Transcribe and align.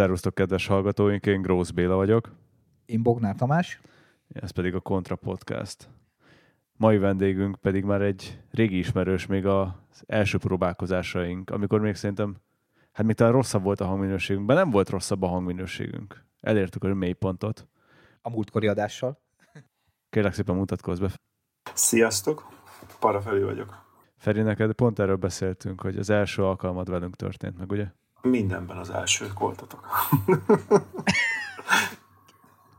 Szervusztok, 0.00 0.34
kedves 0.34 0.66
hallgatóink, 0.66 1.26
én 1.26 1.42
Grósz 1.42 1.70
Béla 1.70 1.94
vagyok. 1.94 2.30
Én 2.86 3.02
Bognár 3.02 3.34
Tamás. 3.34 3.80
Ez 4.28 4.50
pedig 4.50 4.74
a 4.74 4.80
Kontra 4.80 5.16
Podcast. 5.16 5.88
Mai 6.76 6.98
vendégünk 6.98 7.56
pedig 7.56 7.84
már 7.84 8.02
egy 8.02 8.40
régi 8.50 8.78
ismerős, 8.78 9.26
még 9.26 9.46
az 9.46 9.72
első 10.06 10.38
próbálkozásaink, 10.38 11.50
amikor 11.50 11.80
még 11.80 11.94
szerintem, 11.94 12.36
hát 12.92 13.06
még 13.06 13.14
talán 13.14 13.32
rosszabb 13.32 13.62
volt 13.62 13.80
a 13.80 13.86
hangminőségünk, 13.86 14.46
de 14.46 14.54
nem 14.54 14.70
volt 14.70 14.88
rosszabb 14.88 15.22
a 15.22 15.26
hangminőségünk. 15.26 16.24
Elértük 16.40 16.84
a 16.84 16.94
mélypontot. 16.94 17.68
A 18.22 18.30
múltkori 18.30 18.66
adással. 18.66 19.20
Kérlek 20.10 20.32
szépen 20.32 20.54
mutatkozz 20.54 21.00
be. 21.00 21.10
Sziasztok, 21.74 22.48
Parafeli 23.00 23.42
vagyok. 23.42 23.84
Feri, 24.16 24.42
neked 24.42 24.72
pont 24.72 24.98
erről 24.98 25.16
beszéltünk, 25.16 25.80
hogy 25.80 25.96
az 25.96 26.10
első 26.10 26.44
alkalmad 26.44 26.90
velünk 26.90 27.16
történt 27.16 27.58
meg, 27.58 27.70
ugye? 27.70 27.86
Mindenben 28.22 28.76
az 28.76 28.90
elsők 28.90 29.38
voltatok. 29.38 29.86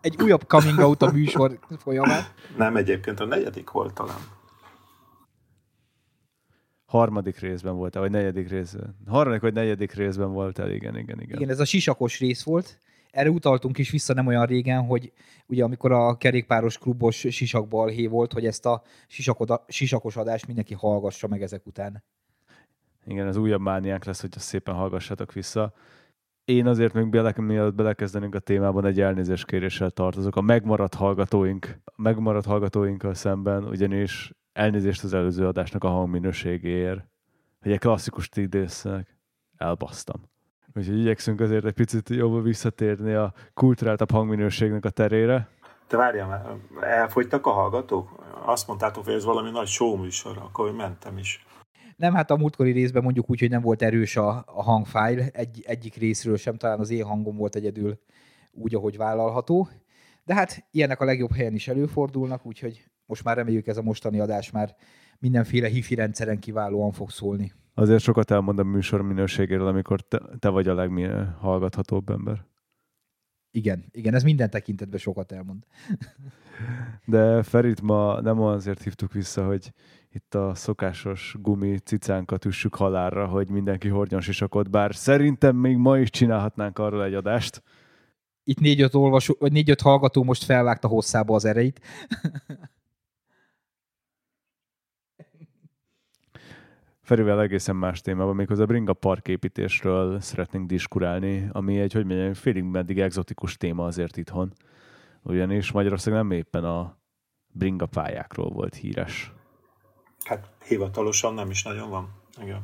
Egy 0.02 0.22
újabb 0.22 0.48
coming 0.48 0.80
out 0.80 1.02
a 1.02 1.12
műsor 1.12 1.60
folyamán. 1.78 2.24
Nem, 2.58 2.76
egyébként 2.76 3.20
a 3.20 3.26
negyedik 3.26 3.70
volt 3.70 3.94
talán. 3.94 4.20
Harmadik 6.86 7.40
részben 7.40 7.76
volt, 7.76 7.94
vagy 7.94 8.12
negyedik 8.12 8.50
részben. 8.50 8.98
Harmadik 9.08 9.42
vagy 9.42 9.54
negyedik 9.54 9.94
részben 9.94 10.32
volt 10.32 10.60
el, 10.60 10.72
igen, 10.72 10.98
igen, 10.98 11.22
igen. 11.22 11.38
Igen, 11.38 11.50
ez 11.50 11.60
a 11.60 11.66
sisakos 11.66 12.20
rész 12.20 12.44
volt. 12.44 12.80
Erre 13.12 13.30
utaltunk 13.30 13.78
is 13.78 13.90
vissza 13.90 14.14
nem 14.14 14.28
olyan 14.28 14.46
régen, 14.46 14.86
hogy 14.86 15.12
ugye 15.48 15.64
amikor 15.64 15.92
a 15.92 16.18
kerékpáros 16.18 16.78
klubos 16.78 17.16
sisakbalhé 17.16 18.08
volt, 18.08 18.34
hogy 18.34 18.46
ezt 18.46 18.66
a 18.66 18.84
sisakos 19.68 20.16
adást 20.16 20.48
mindenki 20.48 20.74
hallgassa 20.74 21.28
meg 21.28 21.42
ezek 21.42 21.66
után. 21.66 22.04
Igen, 23.06 23.28
ez 23.28 23.38
újabb 23.38 23.62
mániánk 23.62 24.04
lesz, 24.04 24.22
hogy 24.22 24.32
szépen 24.32 24.76
hallgassatok 24.76 25.34
vissza. 25.34 25.74
Én 26.46 26.68
azért 26.68 26.94
még 26.94 27.10
bele, 27.10 27.34
mielőtt 27.38 27.74
belekezdenünk 27.74 28.36
a 28.36 28.40
témában, 28.40 28.86
egy 28.86 29.02
elnézéskéréssel 29.02 29.90
tartozok. 29.90 30.36
A 30.36 30.42
megmaradt 30.42 30.94
hallgatóink, 30.94 31.80
megmaradt 31.96 32.46
hallgatóinkkal 32.46 33.14
szemben, 33.14 33.64
ugyanis 33.64 34.34
elnézést 34.54 35.04
az 35.04 35.14
előző 35.14 35.48
adásnak 35.48 35.84
a 35.84 35.90
hangminőségéért, 35.90 37.06
hogy 37.62 37.72
egy 37.72 37.80
klasszikus 37.80 38.30
idéznek, 38.36 39.18
elbasztam. 39.58 40.30
Úgyhogy 40.76 41.00
igyekszünk 41.00 41.40
azért 41.40 41.66
egy 41.66 41.74
picit 41.74 42.10
jobban 42.10 42.44
visszatérni 42.44 43.14
a 43.14 43.34
kulturáltabb 43.54 44.12
hangminőségnek 44.12 44.86
a 44.86 44.90
terére. 44.90 45.50
Te 45.88 45.98
várjál 45.98 46.60
elfogytak 46.82 47.46
a 47.46 47.52
hallgatók? 47.52 48.24
Azt 48.46 48.68
mondtátok, 48.68 49.06
hogy 49.06 49.14
ez 49.14 49.26
valami 49.26 49.50
nagy 49.50 49.68
show 49.68 49.96
műsor, 49.96 50.38
akkor 50.38 50.72
mentem 50.72 51.18
is. 51.18 51.46
Nem, 52.02 52.14
hát 52.14 52.32
a 52.32 52.38
múltkori 52.38 52.72
részben 52.72 53.04
mondjuk 53.04 53.30
úgy, 53.30 53.40
hogy 53.40 53.50
nem 53.50 53.62
volt 53.62 53.82
erős 53.82 54.16
a, 54.16 54.44
a 54.46 54.64
hangfájl, 54.64 55.20
egy, 55.20 55.64
egyik 55.68 55.96
részről 55.96 56.38
sem, 56.38 56.56
talán 56.56 56.80
az 56.80 56.90
én 56.90 57.04
hangom 57.04 57.36
volt 57.36 57.56
egyedül 57.56 58.00
úgy, 58.52 58.76
ahogy 58.76 58.98
vállalható. 58.98 59.70
De 60.24 60.34
hát 60.34 60.68
ilyenek 60.72 61.02
a 61.02 61.06
legjobb 61.06 61.34
helyen 61.34 61.54
is 61.54 61.68
előfordulnak, 61.68 62.46
úgyhogy 62.46 62.84
most 63.06 63.24
már 63.24 63.36
reméljük 63.36 63.68
ez 63.68 63.78
a 63.78 63.82
mostani 63.82 64.20
adás 64.20 64.52
már 64.52 64.76
mindenféle 65.20 65.68
hifi 65.68 65.96
rendszeren 65.96 66.40
kiválóan 66.40 66.92
fog 66.92 67.10
szólni. 67.10 67.52
Azért 67.74 68.02
sokat 68.02 68.32
elmond 68.32 68.60
a 68.60 68.64
műsor 68.64 69.02
minőségéről, 69.02 69.68
amikor 69.68 70.02
te, 70.02 70.22
te 70.40 70.50
vagy 70.50 70.68
a 70.68 70.74
leghallgathatóbb 70.74 72.10
ember. 72.10 72.46
Igen, 73.52 73.86
igen, 73.92 74.14
ez 74.14 74.24
minden 74.24 74.50
tekintetben 74.50 75.00
sokat 75.00 75.32
elmond. 75.32 75.64
De 77.06 77.44
Ferit 77.44 77.82
ma 77.82 78.22
nem 78.22 78.42
azért 78.42 78.84
hívtuk 78.84 79.14
vissza, 79.14 79.46
hogy 79.46 79.74
itt 80.12 80.36
a 80.36 80.56
szokásos 80.56 81.36
gumi 81.40 81.78
cicánkat 81.78 82.46
üssük 82.46 82.76
halálra, 82.76 83.28
hogy 83.28 83.50
mindenki 83.50 83.88
hordjon 83.88 84.22
sisakot, 84.22 84.70
bár 84.70 84.96
szerintem 84.96 85.56
még 85.56 85.78
ma 85.78 86.00
is 86.00 86.10
csinálhatnánk 86.10 86.80
arról 86.80 87.04
egy 87.04 87.14
adást. 87.14 87.64
Itt 88.44 88.60
négy-öt 88.60 88.94
olvasó, 88.94 89.36
vagy 89.40 89.52
négy-öt 89.52 89.82
hallgató 89.82 90.24
most 90.24 90.44
felvágta 90.44 90.88
hosszába 90.88 91.36
az 91.36 91.46
ereit. 91.46 91.82
Ferivel 97.02 97.42
egészen 97.42 97.76
más 97.76 98.02
témában, 98.02 98.36
méghozzá 98.36 98.64
a 98.64 98.66
Bringa 98.66 98.94
parképítésről 98.94 100.20
szeretnénk 100.20 100.68
diskurálni, 100.68 101.50
ami 101.52 101.80
egy, 101.80 101.94
hogy 101.94 102.06
mondjam, 102.06 102.34
félig 102.34 102.64
meddig 102.64 103.00
exotikus 103.00 103.58
téma 103.58 103.86
azért 103.86 104.18
itthon. 104.18 104.54
Ugyanis 105.22 105.72
Magyarország 105.72 106.14
nem 106.14 106.32
éppen 106.32 106.64
a 106.64 106.98
Bringa 107.54 107.86
pályákról 107.86 108.50
volt 108.50 108.76
híres. 108.76 109.34
Hát 110.26 110.52
hivatalosan 110.68 111.34
nem 111.34 111.50
is 111.50 111.64
nagyon 111.64 111.90
van. 111.90 112.10
Igen. 112.42 112.62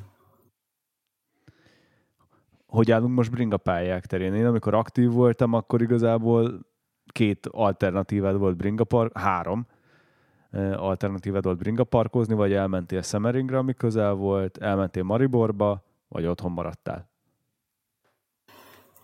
Hogy 2.65 2.91
állunk 2.91 3.15
most 3.15 3.31
Bringa 3.31 3.57
pályák 3.57 4.05
terén? 4.05 4.33
Én 4.33 4.45
amikor 4.45 4.73
aktív 4.73 5.09
voltam, 5.09 5.53
akkor 5.53 5.81
igazából 5.81 6.65
két 7.05 7.47
alternatívád 7.51 8.37
volt 8.37 8.57
Bringa 8.57 8.83
Park, 8.83 9.17
három 9.17 9.67
alternatívád 10.75 11.43
volt 11.43 11.57
Bringa 11.57 11.83
parkozni, 11.83 12.33
vagy 12.33 12.53
elmentél 12.53 13.01
Szemeringre, 13.01 13.57
ami 13.57 13.73
közel 13.73 14.13
volt, 14.13 14.57
elmentél 14.57 15.03
Mariborba, 15.03 15.83
vagy 16.07 16.25
otthon 16.25 16.51
maradtál? 16.51 17.09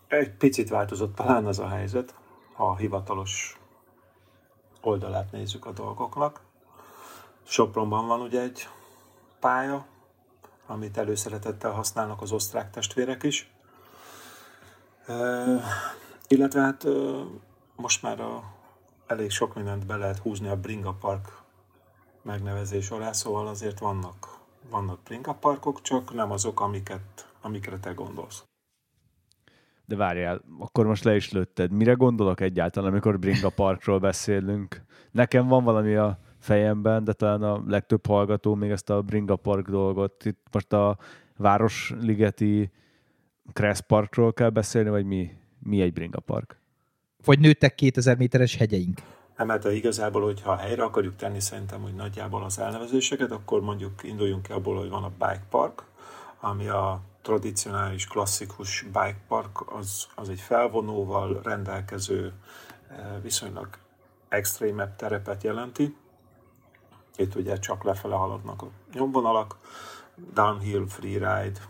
Egy 0.06 0.30
picit 0.36 0.68
változott 0.68 1.14
talán 1.14 1.46
az 1.46 1.58
a 1.58 1.68
helyzet, 1.68 2.14
ha 2.52 2.68
a 2.68 2.76
hivatalos 2.76 3.58
oldalát 4.80 5.32
nézzük 5.32 5.66
a 5.66 5.72
dolgoknak. 5.72 6.40
Sopronban 7.42 8.06
van 8.06 8.20
ugye 8.20 8.40
egy 8.40 8.68
pálya, 9.40 9.86
amit 10.66 10.98
előszeretettel 10.98 11.70
használnak 11.70 12.22
az 12.22 12.32
osztrák 12.32 12.70
testvérek 12.70 13.22
is. 13.22 13.52
E, 15.06 15.14
illetve 16.28 16.60
hát 16.60 16.86
most 17.76 18.02
már 18.02 18.20
a, 18.20 18.53
elég 19.06 19.30
sok 19.30 19.54
mindent 19.54 19.86
be 19.86 19.96
lehet 19.96 20.18
húzni 20.18 20.48
a 20.48 20.56
Bringa 20.56 20.92
Park 20.92 21.42
megnevezés 22.22 22.90
alá, 22.90 23.12
szóval 23.12 23.46
azért 23.46 23.78
vannak, 23.78 24.38
vannak 24.70 25.02
Bringa 25.04 25.32
Parkok, 25.32 25.82
csak 25.82 26.14
nem 26.14 26.30
azok, 26.30 26.60
amiket, 26.60 27.28
amikre 27.40 27.78
te 27.78 27.92
gondolsz. 27.92 28.44
De 29.86 29.96
várjál, 29.96 30.40
akkor 30.58 30.86
most 30.86 31.04
le 31.04 31.14
is 31.14 31.32
lőtted. 31.32 31.70
Mire 31.70 31.92
gondolok 31.92 32.40
egyáltalán, 32.40 32.90
amikor 32.90 33.18
Bringa 33.18 33.50
Parkról 33.50 33.98
beszélünk? 33.98 34.82
Nekem 35.10 35.46
van 35.46 35.64
valami 35.64 35.94
a 35.94 36.18
fejemben, 36.38 37.04
de 37.04 37.12
talán 37.12 37.42
a 37.42 37.62
legtöbb 37.66 38.06
hallgató 38.06 38.54
még 38.54 38.70
ezt 38.70 38.90
a 38.90 39.02
Bringa 39.02 39.36
Park 39.36 39.68
dolgot. 39.68 40.24
Itt 40.24 40.46
most 40.52 40.72
a 40.72 40.98
Városligeti 41.36 42.70
Kressz 43.52 43.80
Parkról 43.80 44.32
kell 44.32 44.50
beszélni, 44.50 44.88
vagy 44.88 45.04
mi, 45.04 45.30
mi 45.58 45.80
egy 45.80 45.92
Bringa 45.92 46.20
Park? 46.20 46.62
Vagy 47.24 47.38
nőttek 47.38 47.74
2000 47.74 48.16
méteres 48.16 48.56
hegyeink? 48.56 49.00
Nem, 49.36 49.48
hát 49.48 49.64
igazából, 49.64 50.22
hogyha 50.22 50.56
helyre 50.56 50.82
akarjuk 50.82 51.16
tenni 51.16 51.40
szerintem, 51.40 51.82
hogy 51.82 51.94
nagyjából 51.94 52.44
az 52.44 52.58
elnevezéseket, 52.58 53.30
akkor 53.30 53.60
mondjuk 53.60 54.02
induljunk 54.02 54.42
ki 54.42 54.52
abból, 54.52 54.78
hogy 54.78 54.88
van 54.88 55.04
a 55.04 55.12
Bike 55.18 55.44
Park, 55.50 55.82
ami 56.40 56.68
a 56.68 57.00
tradicionális, 57.22 58.06
klasszikus 58.06 58.82
bike 58.82 59.20
park, 59.28 59.72
az, 59.72 60.06
az 60.14 60.28
egy 60.28 60.40
felvonóval 60.40 61.40
rendelkező, 61.42 62.32
viszonylag 63.22 63.68
extrémebb 64.28 64.96
terepet 64.96 65.42
jelenti. 65.42 65.96
Itt 67.16 67.34
ugye 67.34 67.58
csak 67.58 67.84
lefele 67.84 68.14
haladnak 68.14 68.62
a 68.62 68.68
nyomvonalak, 68.92 69.56
downhill, 70.34 70.86
freeride, 70.88 71.60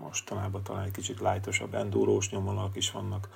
mostanában 0.00 0.62
talán 0.62 0.84
egy 0.84 0.90
kicsit 0.90 1.20
lightosabb 1.20 1.74
endurós 1.74 2.30
nyomvonalak 2.30 2.76
is 2.76 2.90
vannak. 2.90 3.28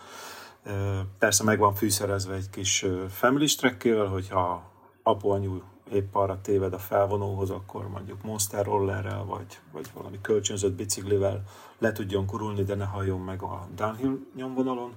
Persze 1.18 1.44
meg 1.44 1.58
van 1.58 1.74
fűszerezve 1.74 2.34
egy 2.34 2.50
kis 2.50 2.86
family 3.08 3.46
track 3.46 3.88
hogyha 4.08 4.70
apu, 5.02 5.28
anyu 5.28 5.60
épp 5.92 6.14
arra 6.14 6.40
téved 6.40 6.72
a 6.72 6.78
felvonóhoz, 6.78 7.50
akkor 7.50 7.88
mondjuk 7.88 8.22
monster 8.22 8.64
rollerrel, 8.64 9.24
vagy, 9.24 9.58
vagy 9.72 9.86
valami 9.94 10.18
kölcsönzött 10.20 10.72
biciklivel 10.72 11.42
le 11.78 11.92
tudjon 11.92 12.26
kurulni, 12.26 12.62
de 12.62 12.74
ne 12.74 12.84
halljon 12.84 13.20
meg 13.20 13.42
a 13.42 13.68
downhill 13.74 14.18
nyomvonalon. 14.36 14.92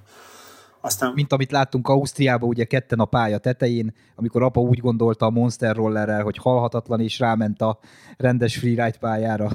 Aztán... 0.81 1.11
Mint 1.13 1.31
amit 1.31 1.51
láttunk 1.51 1.87
Ausztriában, 1.87 2.49
ugye 2.49 2.65
ketten 2.65 2.99
a 2.99 3.05
pálya 3.05 3.37
tetején, 3.37 3.93
amikor 4.15 4.43
apa 4.43 4.59
úgy 4.59 4.79
gondolta 4.79 5.25
a 5.25 5.29
Monster 5.29 5.75
Rollerrel, 5.75 6.23
hogy 6.23 6.37
halhatatlan, 6.37 6.99
és 6.99 7.19
ráment 7.19 7.61
a 7.61 7.79
rendes 8.17 8.57
freeride 8.57 8.97
pályára. 8.99 9.49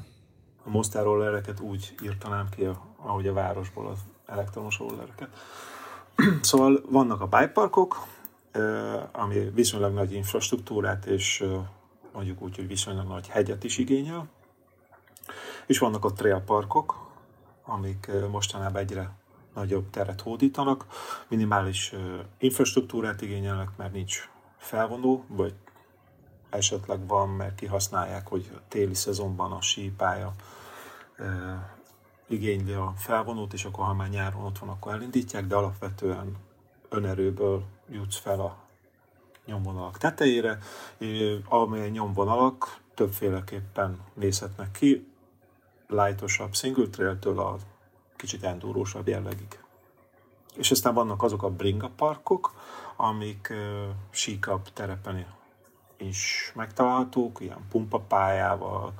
A 0.64 0.70
Monster 0.70 1.02
Rollereket 1.02 1.60
úgy 1.60 1.94
írtanám 2.02 2.48
ki, 2.56 2.68
ahogy 2.96 3.26
a 3.26 3.32
városból 3.32 3.86
az 3.86 3.98
elektromos 4.26 4.78
rollereket. 4.78 5.28
szóval 6.42 6.82
vannak 6.88 7.20
a 7.20 7.26
bikeparkok, 7.26 8.06
ami 9.12 9.50
viszonylag 9.54 9.92
nagy 9.94 10.12
infrastruktúrát, 10.12 11.06
és 11.06 11.44
mondjuk 12.12 12.42
úgy, 12.42 12.56
hogy 12.56 12.66
viszonylag 12.66 13.06
nagy 13.06 13.28
hegyet 13.28 13.64
is 13.64 13.78
igényel. 13.78 14.28
És 15.66 15.78
vannak 15.78 16.04
a 16.04 16.12
trailparkok, 16.12 17.08
amik 17.64 18.10
mostanában 18.30 18.80
egyre 18.80 19.10
nagyobb 19.54 19.90
teret 19.90 20.20
hódítanak, 20.20 20.86
minimális 21.28 21.92
infrastruktúrát 22.38 23.20
igényelnek, 23.20 23.68
mert 23.76 23.92
nincs 23.92 24.28
felvonó, 24.56 25.24
vagy 25.28 25.54
esetleg 26.50 27.06
van, 27.06 27.28
mert 27.28 27.54
kihasználják, 27.54 28.28
hogy 28.28 28.50
téli 28.68 28.94
szezonban 28.94 29.52
a 29.52 29.60
sípálya 29.60 30.32
igényli 32.30 32.72
a 32.72 32.92
felvonót, 32.96 33.52
és 33.52 33.64
akkor 33.64 33.84
ha 33.84 33.94
már 33.94 34.08
nyáron 34.08 34.44
ott 34.44 34.58
van, 34.58 34.68
akkor 34.68 34.92
elindítják, 34.92 35.46
de 35.46 35.54
alapvetően 35.54 36.36
önerőből 36.88 37.64
jutsz 37.88 38.18
fel 38.18 38.40
a 38.40 38.56
nyomvonalak 39.46 39.98
tetejére, 39.98 40.58
amely 41.48 41.90
nyomvonalak 41.90 42.80
többféleképpen 42.94 43.98
nézhetnek 44.14 44.70
ki, 44.70 45.08
lightosabb 45.88 46.54
single 46.54 46.86
trail-től 46.86 47.40
a 47.40 47.56
kicsit 48.16 48.44
endurósabb 48.44 49.08
jellegig. 49.08 49.58
És 50.56 50.70
aztán 50.70 50.94
vannak 50.94 51.22
azok 51.22 51.42
a 51.42 51.50
bringa 51.50 51.90
parkok, 51.96 52.52
amik 52.96 53.48
uh, 53.50 53.88
síkabb 54.10 54.68
terepen 54.72 55.26
is 55.96 56.52
megtalálhatók, 56.54 57.40
ilyen 57.40 57.66
pumpapályával, 57.70 58.92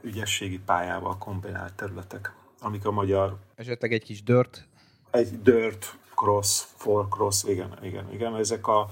ügyességi 0.00 0.58
pályával 0.58 1.18
kombinált 1.18 1.74
területek, 1.74 2.34
amik 2.60 2.84
a 2.84 2.90
magyar... 2.90 3.36
Esetleg 3.54 3.92
egy 3.92 4.02
kis 4.02 4.22
dört? 4.22 4.68
Egy 5.10 5.42
dört, 5.42 5.98
cross, 6.14 6.64
four 6.76 7.08
cross, 7.08 7.44
igen, 7.44 7.78
igen, 7.82 8.12
igen. 8.12 8.36
Ezek 8.36 8.66
a, 8.66 8.88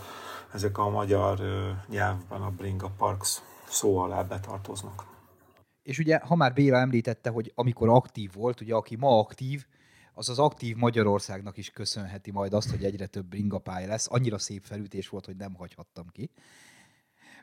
ezek 0.52 0.78
a 0.78 0.88
magyar 0.88 1.40
nyelvben 1.88 2.42
a 2.42 2.50
bringa 2.50 2.90
parks 2.96 3.42
szó 3.68 3.98
alá 3.98 4.22
betartoznak. 4.22 5.04
És 5.82 5.98
ugye, 5.98 6.18
ha 6.18 6.34
már 6.34 6.52
Béla 6.52 6.78
említette, 6.78 7.30
hogy 7.30 7.52
amikor 7.54 7.88
aktív 7.88 8.32
volt, 8.32 8.60
ugye 8.60 8.74
aki 8.74 8.96
ma 8.96 9.18
aktív, 9.18 9.66
az 10.14 10.28
az 10.28 10.38
aktív 10.38 10.76
Magyarországnak 10.76 11.56
is 11.56 11.70
köszönheti 11.70 12.30
majd 12.30 12.52
azt, 12.52 12.70
hogy 12.70 12.84
egyre 12.84 13.06
több 13.06 13.32
ringapálya 13.32 13.86
lesz. 13.86 14.06
Annyira 14.10 14.38
szép 14.38 14.62
felütés 14.64 15.08
volt, 15.08 15.26
hogy 15.26 15.36
nem 15.36 15.54
hagyhattam 15.54 16.06
ki. 16.12 16.30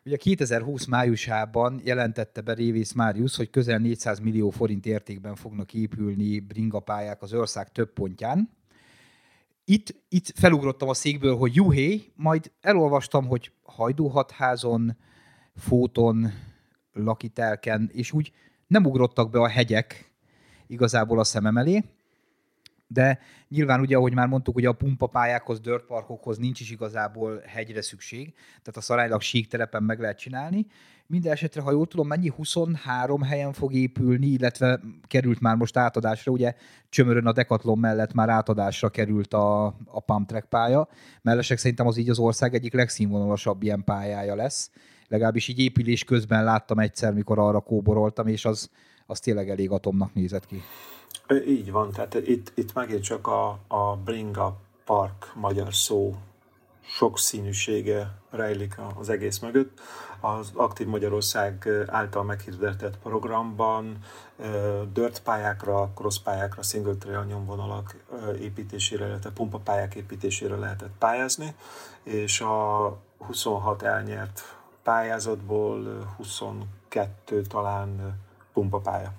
Ugye 0.07 0.17
2020 0.17 0.85
májusában 0.85 1.81
jelentette 1.83 2.41
be 2.41 2.53
Révész 2.53 2.91
Máriusz, 2.91 3.35
hogy 3.35 3.49
közel 3.49 3.77
400 3.77 4.19
millió 4.19 4.49
forint 4.49 4.85
értékben 4.85 5.35
fognak 5.35 5.73
épülni 5.73 6.39
bringapályák 6.39 7.21
az 7.21 7.33
ország 7.33 7.71
több 7.71 7.93
pontján. 7.93 8.49
Itt, 9.65 9.95
itt 10.09 10.31
felugrottam 10.35 10.89
a 10.89 10.93
székből, 10.93 11.35
hogy 11.35 11.55
juhé, 11.55 12.01
majd 12.15 12.51
elolvastam, 12.61 13.25
hogy 13.25 13.51
Hajdúhatházon, 13.63 14.97
Fóton, 15.55 16.31
Lakitelken, 16.93 17.89
és 17.93 18.11
úgy 18.11 18.31
nem 18.67 18.85
ugrottak 18.85 19.29
be 19.29 19.39
a 19.39 19.47
hegyek 19.47 20.13
igazából 20.67 21.19
a 21.19 21.23
szemem 21.23 21.57
elé, 21.57 21.83
de 22.87 23.19
nyilván 23.49 23.79
ugye, 23.79 23.95
ahogy 23.95 24.13
már 24.13 24.27
mondtuk, 24.27 24.55
ugye 24.55 24.67
a 24.67 24.73
pumpapályákhoz, 24.73 25.59
dörtparkokhoz 25.59 26.37
nincs 26.37 26.59
is 26.59 26.71
igazából 26.71 27.41
hegyre 27.45 27.81
szükség, 27.81 28.33
tehát 28.33 28.77
a 28.77 28.81
szaránylag 28.81 29.21
sík 29.21 29.47
terepen 29.47 29.83
meg 29.83 29.99
lehet 29.99 30.17
csinálni. 30.17 30.65
Minden 31.09 31.31
esetre, 31.31 31.61
ha 31.61 31.71
jól 31.71 31.87
tudom, 31.87 32.07
mennyi 32.07 32.27
23 32.27 33.21
helyen 33.21 33.53
fog 33.53 33.73
épülni, 33.73 34.27
illetve 34.27 34.79
került 35.07 35.39
már 35.39 35.55
most 35.55 35.77
átadásra, 35.77 36.31
ugye 36.31 36.53
Csömörön 36.89 37.25
a 37.25 37.31
Decathlon 37.31 37.77
mellett 37.77 38.13
már 38.13 38.29
átadásra 38.29 38.89
került 38.89 39.33
a, 39.33 39.65
a 39.85 39.99
pump 39.99 40.27
track 40.27 40.49
pálya. 40.49 40.87
Mellesek 41.21 41.57
szerintem 41.57 41.87
az 41.87 41.97
így 41.97 42.09
az 42.09 42.19
ország 42.19 42.53
egyik 42.53 42.73
legszínvonalasabb 42.73 43.63
ilyen 43.63 43.83
pályája 43.83 44.35
lesz. 44.35 44.71
Legalábbis 45.07 45.47
így 45.47 45.59
épülés 45.59 46.03
közben 46.03 46.43
láttam 46.43 46.79
egyszer, 46.79 47.13
mikor 47.13 47.39
arra 47.39 47.59
kóboroltam, 47.59 48.27
és 48.27 48.45
az, 48.45 48.69
az 49.05 49.19
tényleg 49.19 49.49
elég 49.49 49.71
atomnak 49.71 50.13
nézett 50.13 50.45
ki. 50.45 50.61
Így 51.47 51.71
van, 51.71 51.91
tehát 51.91 52.13
itt, 52.15 52.51
itt 52.55 52.73
megint 52.73 53.03
csak 53.03 53.27
a, 53.27 53.59
a 53.67 53.95
Bringa 53.95 54.57
Park 54.85 55.31
magyar 55.35 55.73
szó 55.73 56.15
sok 56.81 57.19
színűsége 57.19 58.11
rejlik 58.29 58.79
az 58.99 59.09
egész 59.09 59.39
mögött. 59.39 59.79
Az 60.19 60.51
Aktív 60.53 60.87
Magyarország 60.87 61.69
által 61.87 62.23
meghirdetett 62.23 62.97
programban 62.97 63.97
dirt 64.93 65.21
pályákra, 65.21 65.91
cross 65.95 66.19
pályákra, 66.19 66.61
single 66.61 66.95
trail 66.95 67.23
nyomvonalak 67.23 67.95
építésére, 68.39 69.07
illetve 69.07 69.29
pumpapályák 69.29 69.95
építésére 69.95 70.55
lehetett 70.55 70.93
pályázni, 70.99 71.55
és 72.03 72.41
a 72.41 72.97
26 73.17 73.81
elnyert 73.81 74.41
pályázatból 74.83 76.13
22 76.17 77.41
talán 77.41 78.19
pumpapálya 78.53 79.13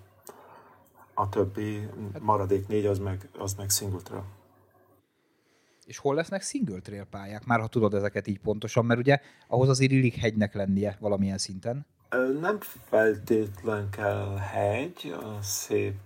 a 1.19 1.29
többi 1.29 1.89
maradék 2.21 2.69
négy 2.69 2.87
az 2.87 2.99
meg, 2.99 3.29
az 3.39 3.55
meg 3.55 3.71
single 3.71 4.01
trail. 4.01 4.25
És 5.87 5.99
hol 5.99 6.15
lesznek 6.15 6.43
single 6.43 6.81
trail 6.81 7.05
pályák? 7.05 7.45
Már 7.45 7.61
ha 7.61 7.67
tudod 7.67 7.95
ezeket 7.95 8.27
így 8.27 8.41
pontosan, 8.41 8.85
mert 8.85 9.01
ugye 9.01 9.21
ahhoz 9.47 9.69
azért 9.69 9.91
illik 9.91 10.15
hegynek 10.15 10.55
lennie 10.55 10.97
valamilyen 11.01 11.39
szinten. 11.39 11.87
Nem 12.41 12.59
feltétlen 12.89 13.91
kell 13.91 14.37
hegy, 14.37 15.17
szép 15.41 15.99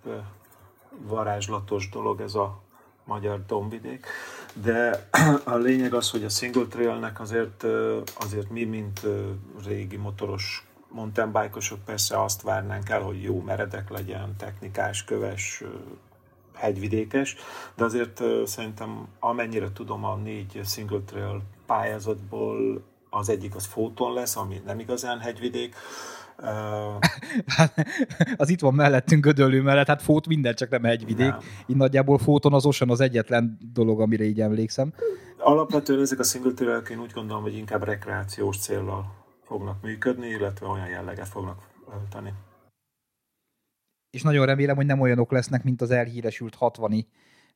varázslatos 0.99 1.89
dolog 1.89 2.21
ez 2.21 2.35
a 2.35 2.63
magyar 3.05 3.47
dombidék, 3.47 4.07
de 4.55 5.09
a 5.45 5.55
lényeg 5.55 5.95
az, 5.95 6.11
hogy 6.11 6.25
a 6.25 6.29
single 6.29 6.67
trailnek 6.67 7.21
azért, 7.21 7.65
azért 8.15 8.51
mi, 8.51 8.65
mint 8.65 9.01
régi 9.65 9.97
motoros 9.97 10.72
mountainbike 10.93 11.77
persze 11.85 12.23
azt 12.23 12.43
várnánk 12.43 12.89
el, 12.89 13.01
hogy 13.01 13.23
jó 13.23 13.41
meredek 13.41 13.91
legyen, 13.91 14.37
technikás, 14.37 15.05
köves, 15.05 15.63
hegyvidékes, 16.55 17.37
de 17.75 17.85
azért 17.85 18.23
szerintem 18.45 19.07
amennyire 19.21 19.73
tudom 19.73 20.05
a 20.05 20.17
négy 20.17 20.61
single 20.65 21.01
trail 21.07 21.43
pályázatból 21.67 22.83
az 23.11 23.29
egyik 23.29 23.55
az 23.55 23.67
Fóton 23.67 24.13
lesz, 24.13 24.37
ami 24.37 24.63
nem 24.67 24.79
igazán 24.79 25.19
hegyvidék, 25.19 25.75
az 28.37 28.49
itt 28.49 28.61
van 28.61 28.75
mellettünk 28.75 29.25
Gödöllő 29.25 29.63
mellett, 29.63 29.87
hát 29.87 30.03
Fót 30.03 30.27
minden, 30.27 30.55
csak 30.55 30.71
nem 30.71 30.83
hegyvidék. 30.83 31.31
Nem. 31.31 31.39
Így 31.67 31.77
nagyjából 31.77 32.19
Fóton 32.19 32.53
az 32.53 32.67
Ocean 32.67 32.91
az 32.91 33.01
egyetlen 33.01 33.59
dolog, 33.73 34.01
amire 34.01 34.25
így 34.25 34.41
emlékszem. 34.41 34.93
Alapvetően 35.39 36.01
ezek 36.01 36.19
a 36.19 36.23
single 36.23 36.53
trail 36.53 36.83
én 36.91 37.01
úgy 37.01 37.13
gondolom, 37.13 37.43
hogy 37.43 37.57
inkább 37.57 37.85
rekreációs 37.85 38.59
célral 38.59 39.22
fognak 39.53 39.83
működni, 39.83 40.29
illetve 40.29 40.67
olyan 40.67 40.89
jelleget 40.89 41.29
fognak 41.29 41.69
ölteni. 41.93 42.33
És 44.11 44.23
nagyon 44.23 44.47
remélem, 44.47 44.77
hogy 44.77 44.87
nem 44.87 45.01
olyanok 45.01 45.31
lesznek, 45.31 45.65
mint 45.65 45.81
az 45.81 45.91
elhíresült 45.91 46.55
60 46.55 47.07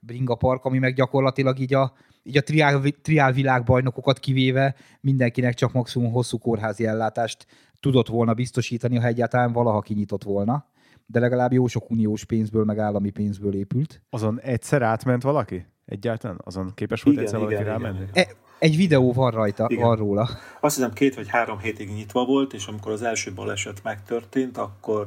Bringa 0.00 0.35
Park, 0.35 0.65
ami 0.65 0.79
meg 0.79 0.95
gyakorlatilag 0.95 1.59
így 1.59 1.75
a, 1.75 1.93
így 2.23 2.37
a 2.37 2.43
triál, 2.43 2.83
triál 3.03 3.33
világbajnokokat 3.33 4.19
kivéve 4.19 4.75
mindenkinek 5.00 5.55
csak 5.55 5.73
maximum 5.73 6.12
hosszú 6.12 6.38
kórházi 6.38 6.87
ellátást 6.87 7.47
tudott 7.81 8.09
volna 8.09 8.35
biztosítani, 8.35 8.97
ha 8.97 9.07
egyáltalán 9.07 9.53
valaha 9.53 9.81
kinyitott 9.81 10.23
volna. 10.23 10.67
De 11.07 11.19
legalább 11.21 11.53
jó 11.53 11.67
sok 11.67 11.91
uniós 11.91 12.25
pénzből, 12.25 12.65
meg 12.65 12.79
állami 12.79 13.11
pénzből 13.11 13.55
épült. 13.55 14.03
Azon 14.11 14.41
egyszer 14.41 14.83
átment 14.83 15.23
valaki? 15.23 15.67
Egyáltalán? 15.85 16.41
Azon 16.45 16.73
képes 16.75 17.03
volt 17.03 17.17
igen, 17.17 17.26
egyszer 17.26 17.41
igen, 17.41 17.53
valaki 17.53 17.69
igen, 17.69 17.81
rámenni? 17.81 18.09
Igen. 18.11 18.26
E, 18.29 18.46
egy 18.59 18.77
videó 18.77 19.13
van 19.13 19.31
rajta, 19.31 19.67
Igen. 19.69 19.87
van 19.87 19.97
róla. 19.97 20.29
Azt 20.61 20.75
hiszem 20.77 20.93
két 20.93 21.15
vagy 21.15 21.29
három 21.29 21.59
hétig 21.59 21.89
nyitva 21.89 22.25
volt, 22.25 22.53
és 22.53 22.67
amikor 22.67 22.93
az 22.93 23.03
első 23.03 23.33
baleset 23.33 23.83
megtörtént, 23.83 24.57
akkor 24.57 25.07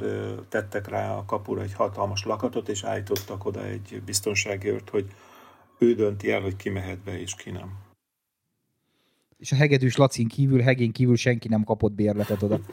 tettek 0.49 0.87
rá 0.87 1.15
a 1.15 1.25
kapura 1.25 1.61
egy 1.61 1.73
hatalmas 1.73 2.25
lakatot, 2.25 2.69
és 2.69 2.83
állítottak 2.83 3.45
oda 3.45 3.65
egy 3.65 4.01
biztonsági 4.05 4.67
őrt, 4.67 4.89
hogy 4.89 5.05
ő 5.77 5.93
dönti 5.93 6.31
el, 6.31 6.41
hogy 6.41 6.55
ki 6.55 6.69
mehet 6.69 6.99
be, 6.99 7.19
és 7.19 7.35
ki 7.35 7.51
nem. 7.51 7.77
És 9.37 9.51
a 9.51 9.55
hegedűs 9.55 9.95
Lacin 9.95 10.27
kívül, 10.27 10.61
hegén 10.61 10.91
kívül 10.91 11.15
senki 11.15 11.47
nem 11.47 11.63
kapott 11.63 11.91
bérletet 11.91 12.41
oda. 12.41 12.59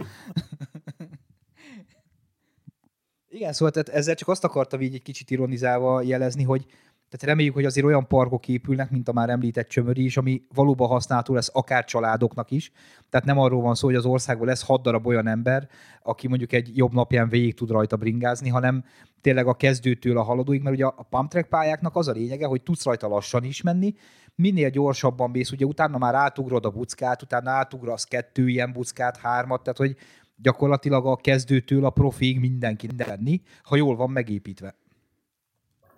Igen, 3.28 3.52
szóval 3.52 3.70
tehát 3.70 3.88
ezzel 3.88 4.14
csak 4.14 4.28
azt 4.28 4.44
akartam 4.44 4.80
így 4.80 4.94
egy 4.94 5.02
kicsit 5.02 5.30
ironizálva 5.30 6.02
jelezni, 6.02 6.42
hogy 6.42 6.66
tehát 7.10 7.26
reméljük, 7.26 7.54
hogy 7.54 7.64
azért 7.64 7.86
olyan 7.86 8.06
parkok 8.06 8.48
épülnek, 8.48 8.90
mint 8.90 9.08
a 9.08 9.12
már 9.12 9.30
említett 9.30 9.68
Csömöri 9.68 10.04
is, 10.04 10.16
ami 10.16 10.42
valóban 10.54 10.88
használható 10.88 11.34
lesz 11.34 11.50
akár 11.52 11.84
családoknak 11.84 12.50
is. 12.50 12.72
Tehát 13.10 13.26
nem 13.26 13.38
arról 13.38 13.62
van 13.62 13.74
szó, 13.74 13.86
hogy 13.86 13.96
az 13.96 14.04
országban 14.04 14.46
lesz 14.46 14.66
hat 14.66 14.82
darab 14.82 15.06
olyan 15.06 15.26
ember, 15.26 15.68
aki 16.02 16.28
mondjuk 16.28 16.52
egy 16.52 16.76
jobb 16.76 16.92
napján 16.92 17.28
végig 17.28 17.54
tud 17.54 17.70
rajta 17.70 17.96
bringázni, 17.96 18.48
hanem 18.48 18.84
tényleg 19.20 19.46
a 19.46 19.54
kezdőtől 19.54 20.18
a 20.18 20.22
haladóig, 20.22 20.62
mert 20.62 20.74
ugye 20.74 20.84
a 20.84 21.06
pump 21.10 21.30
track 21.30 21.48
pályáknak 21.48 21.96
az 21.96 22.08
a 22.08 22.12
lényege, 22.12 22.46
hogy 22.46 22.62
tudsz 22.62 22.84
rajta 22.84 23.08
lassan 23.08 23.44
is 23.44 23.62
menni, 23.62 23.94
minél 24.34 24.70
gyorsabban 24.70 25.30
mész, 25.30 25.52
ugye 25.52 25.64
utána 25.64 25.98
már 25.98 26.14
átugrod 26.14 26.64
a 26.64 26.70
buckát, 26.70 27.22
utána 27.22 27.50
átugrasz 27.50 28.04
kettő 28.04 28.48
ilyen 28.48 28.72
buckát, 28.72 29.16
hármat, 29.16 29.62
tehát 29.62 29.78
hogy 29.78 29.96
gyakorlatilag 30.36 31.06
a 31.06 31.16
kezdőtől 31.16 31.84
a 31.84 31.90
profig 31.90 32.40
mindenki 32.40 32.88
lenni, 32.96 33.40
ha 33.62 33.76
jól 33.76 33.96
van 33.96 34.10
megépítve. 34.10 34.74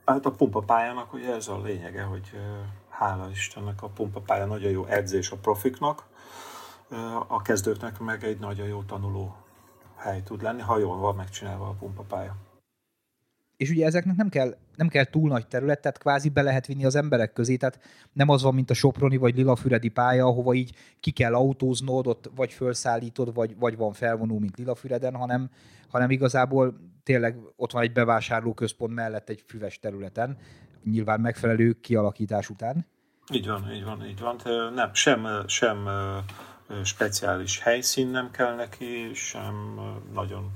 Hát 0.09 0.27
a 0.27 0.31
pumpapályának 0.31 1.13
ugye 1.13 1.35
ez 1.35 1.49
a 1.49 1.63
lényege, 1.63 2.03
hogy 2.03 2.31
hála 2.89 3.31
Istennek 3.31 3.83
a 3.83 3.89
pumpapálya 3.89 4.47
nagyon 4.47 4.71
jó 4.71 4.85
edzés 4.85 5.31
a 5.31 5.37
profiknak, 5.37 6.07
a 7.27 7.43
kezdőknek 7.43 7.99
meg 7.99 8.25
egy 8.25 8.39
nagyon 8.39 8.67
jó 8.67 8.83
tanuló 8.83 9.35
hely 9.97 10.23
tud 10.23 10.43
lenni, 10.43 10.61
ha 10.61 10.79
jól 10.79 10.97
van 10.97 11.15
megcsinálva 11.15 11.69
a 11.69 11.77
pumpapálya. 11.79 12.37
és 13.57 13.71
ugye 13.71 13.87
ezeknek 13.87 14.17
nem 14.17 14.29
kell, 14.29 14.57
nem 14.77 14.89
kell 14.89 15.05
túl 15.05 15.29
nagy 15.29 15.47
terület, 15.47 15.81
tehát 15.81 15.99
kvázi 15.99 16.29
be 16.29 16.43
lehet 16.43 16.67
vinni 16.67 16.85
az 16.85 16.95
emberek 16.95 17.33
közé, 17.33 17.57
tehát 17.57 17.81
nem 18.13 18.29
az 18.29 18.43
van, 18.43 18.55
mint 18.55 18.71
a 18.71 18.75
Soproni 18.75 19.17
vagy 19.17 19.37
Lilafüredi 19.37 19.89
pálya, 19.89 20.27
ahova 20.27 20.55
így 20.55 20.75
ki 21.01 21.11
kell 21.11 21.35
autóznod, 21.35 22.07
ott 22.07 22.31
vagy 22.35 22.53
felszállítod, 22.53 23.35
vagy, 23.35 23.57
vagy 23.59 23.77
van 23.77 23.93
felvonó, 23.93 24.39
mint 24.39 24.57
Lilafüreden, 24.57 25.15
hanem, 25.15 25.51
hanem 25.89 26.11
igazából 26.11 26.75
tényleg 27.09 27.37
ott 27.57 27.73
van 27.73 27.83
egy 27.83 27.93
bevásárlóközpont 27.93 28.95
mellett 28.95 29.29
egy 29.29 29.45
füves 29.47 29.79
területen, 29.79 30.39
nyilván 30.85 31.21
megfelelő 31.21 31.73
kialakítás 31.81 32.49
után. 32.49 32.87
Így 33.33 33.47
van, 33.47 33.73
így 33.73 33.85
van, 33.85 34.05
így 34.07 34.21
van. 34.21 34.41
Nem, 34.75 34.95
sem, 34.95 35.27
sem 35.47 35.89
speciális 36.85 37.61
helyszín 37.61 38.09
nem 38.09 38.31
kell 38.31 38.55
neki, 38.55 39.11
sem 39.15 39.81
nagyon 40.13 40.51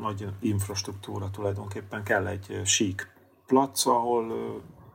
nagy 0.00 0.28
infrastruktúra 0.40 1.30
tulajdonképpen. 1.30 2.02
Kell 2.02 2.26
egy 2.26 2.60
sík 2.64 3.12
plac, 3.46 3.86
ahol 3.86 4.32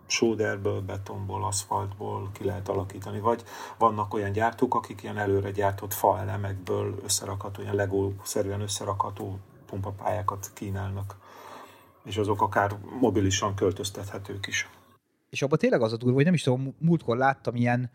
sóderből, 0.08 0.82
betonból, 0.82 1.46
aszfaltból 1.46 2.30
ki 2.34 2.44
lehet 2.44 2.70
alakítani, 2.70 3.20
vagy 3.20 3.44
vannak 3.78 4.14
olyan 4.14 4.32
gyártók, 4.32 4.76
akik 4.76 5.04
ilyen 5.04 5.18
előre 5.18 5.52
gyártott 5.52 5.94
faelemekből 5.94 7.00
összerakható, 7.04 7.62
ilyen 7.62 7.76
legó-szerűen 7.76 8.62
összerakható 8.62 9.40
pumpapályákat 9.66 10.52
kínálnak, 10.54 11.16
és 12.04 12.18
azok 12.18 12.42
akár 12.42 12.78
mobilisan 13.00 13.56
költöztethetők 13.56 14.48
is. 14.48 14.70
És 15.30 15.42
abban 15.42 15.58
tényleg 15.58 15.82
az 15.82 15.94
a 15.94 15.98
durva, 15.98 16.16
hogy 16.16 16.26
nem 16.26 16.34
is 16.34 16.44
tudom, 16.44 16.76
múltkor 16.80 17.18
láttam 17.18 17.56
ilyen 17.56 17.92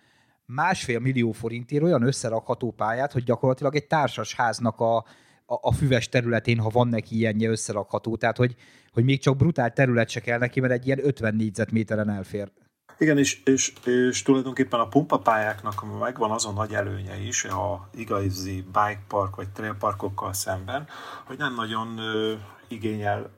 másfél 0.46 0.98
millió 0.98 1.32
forintért 1.32 1.82
olyan 1.82 2.02
összerakható 2.02 2.70
pályát, 2.70 3.12
hogy 3.12 3.24
gyakorlatilag 3.24 3.74
egy 3.74 3.86
társas 3.86 4.34
háznak 4.34 4.80
a, 4.80 4.96
a, 4.96 5.04
a 5.46 5.72
füves 5.72 6.08
területén, 6.08 6.58
ha 6.58 6.68
van 6.68 6.88
neki 6.88 7.16
ilyenje 7.16 7.48
összerakható, 7.48 8.16
tehát 8.16 8.36
hogy, 8.36 8.56
hogy 8.92 9.04
még 9.04 9.20
csak 9.20 9.36
brutál 9.36 9.72
terület 9.72 10.08
se 10.08 10.20
kell 10.20 10.38
neki, 10.38 10.60
mert 10.60 10.72
egy 10.72 10.86
ilyen 10.86 11.06
50 11.06 11.34
négyzetméteren 11.34 12.10
elfér. 12.10 12.52
Igen, 13.00 13.18
és, 13.18 13.40
és, 13.44 13.72
és 13.84 14.22
tulajdonképpen 14.22 14.80
a 14.80 14.88
pumpapályáknak 14.88 15.98
megvan 15.98 16.30
azon 16.30 16.54
nagy 16.54 16.74
előnye 16.74 17.16
is 17.16 17.44
a 17.44 17.88
igazi 17.94 18.62
bike 18.62 19.02
park 19.08 19.36
vagy 19.36 19.48
trail 19.48 19.74
parkokkal 19.78 20.32
szemben, 20.32 20.86
hogy 21.24 21.38
nem 21.38 21.54
nagyon 21.54 21.98
ö, 21.98 22.34
igényel 22.68 23.30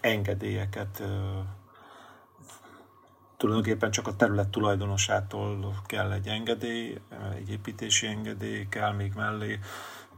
engedélyeket, 0.00 1.00
ö, 1.00 1.38
tulajdonképpen 3.36 3.90
csak 3.90 4.06
a 4.06 4.16
terület 4.16 4.48
tulajdonosától 4.48 5.82
kell 5.86 6.12
egy 6.12 6.26
engedély, 6.26 7.00
egy 7.34 7.50
építési 7.50 8.06
engedély 8.06 8.68
kell 8.68 8.92
még 8.92 9.12
mellé, 9.14 9.58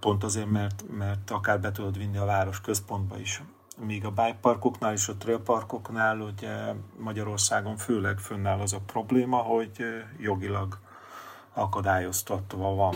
pont 0.01 0.25
azért, 0.25 0.51
mert, 0.51 0.85
mert 0.89 1.31
akár 1.31 1.61
be 1.61 1.73
tudod 1.73 1.99
vinni 1.99 2.17
a 2.17 2.25
város 2.25 2.61
központba 2.61 3.19
is. 3.19 3.43
Míg 3.85 4.05
a 4.05 4.11
bike 4.11 4.39
parkoknál 4.41 4.93
és 4.93 5.09
a 5.09 5.17
trail 5.17 5.39
parkoknál 5.39 6.21
ugye 6.21 6.75
Magyarországon 6.99 7.77
főleg 7.77 8.19
fönnáll 8.19 8.61
az 8.61 8.73
a 8.73 8.81
probléma, 8.87 9.37
hogy 9.37 9.83
jogilag 10.19 10.79
akadályoztatva 11.55 12.75
van, 12.75 12.95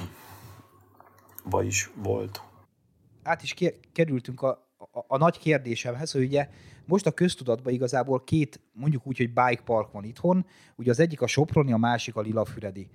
vagyis 1.45 1.91
volt. 1.95 2.43
Át 3.23 3.43
is 3.43 3.55
kerültünk 3.93 4.43
a, 4.43 4.49
a, 4.93 5.05
a 5.07 5.17
nagy 5.17 5.39
kérdésemhez, 5.39 6.13
hogy 6.13 6.23
ugye 6.23 6.49
most 6.85 7.07
a 7.07 7.13
köztudatban 7.13 7.73
igazából 7.73 8.25
két, 8.25 8.61
mondjuk 8.73 9.07
úgy, 9.07 9.17
hogy 9.17 9.33
bike 9.33 9.63
park 9.65 9.93
van 9.93 10.05
itthon, 10.05 10.47
ugye 10.77 10.91
az 10.91 11.01
egyik 11.01 11.21
a 11.21 11.27
Soproni, 11.27 11.73
a 11.73 11.77
másik 11.77 12.17
a 12.17 12.21
Lilafüredi. 12.21 12.89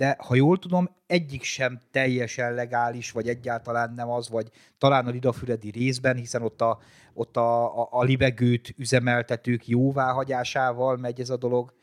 De 0.00 0.16
ha 0.18 0.34
jól 0.34 0.58
tudom, 0.58 0.90
egyik 1.06 1.42
sem 1.42 1.78
teljesen 1.90 2.54
legális, 2.54 3.10
vagy 3.10 3.28
egyáltalán 3.28 3.92
nem 3.92 4.10
az, 4.10 4.28
vagy 4.28 4.50
talán 4.78 5.06
a 5.06 5.10
Lilafüredi 5.10 5.70
részben, 5.70 6.16
hiszen 6.16 6.42
ott 6.42 6.60
a, 6.60 6.78
ott 7.14 7.36
a, 7.36 7.80
a, 7.80 7.88
a 7.90 8.02
libegőt 8.02 8.74
üzemeltetők 8.76 9.68
jóváhagyásával 9.68 10.96
megy 10.96 11.20
ez 11.20 11.30
a 11.30 11.36
dolog. 11.36 11.74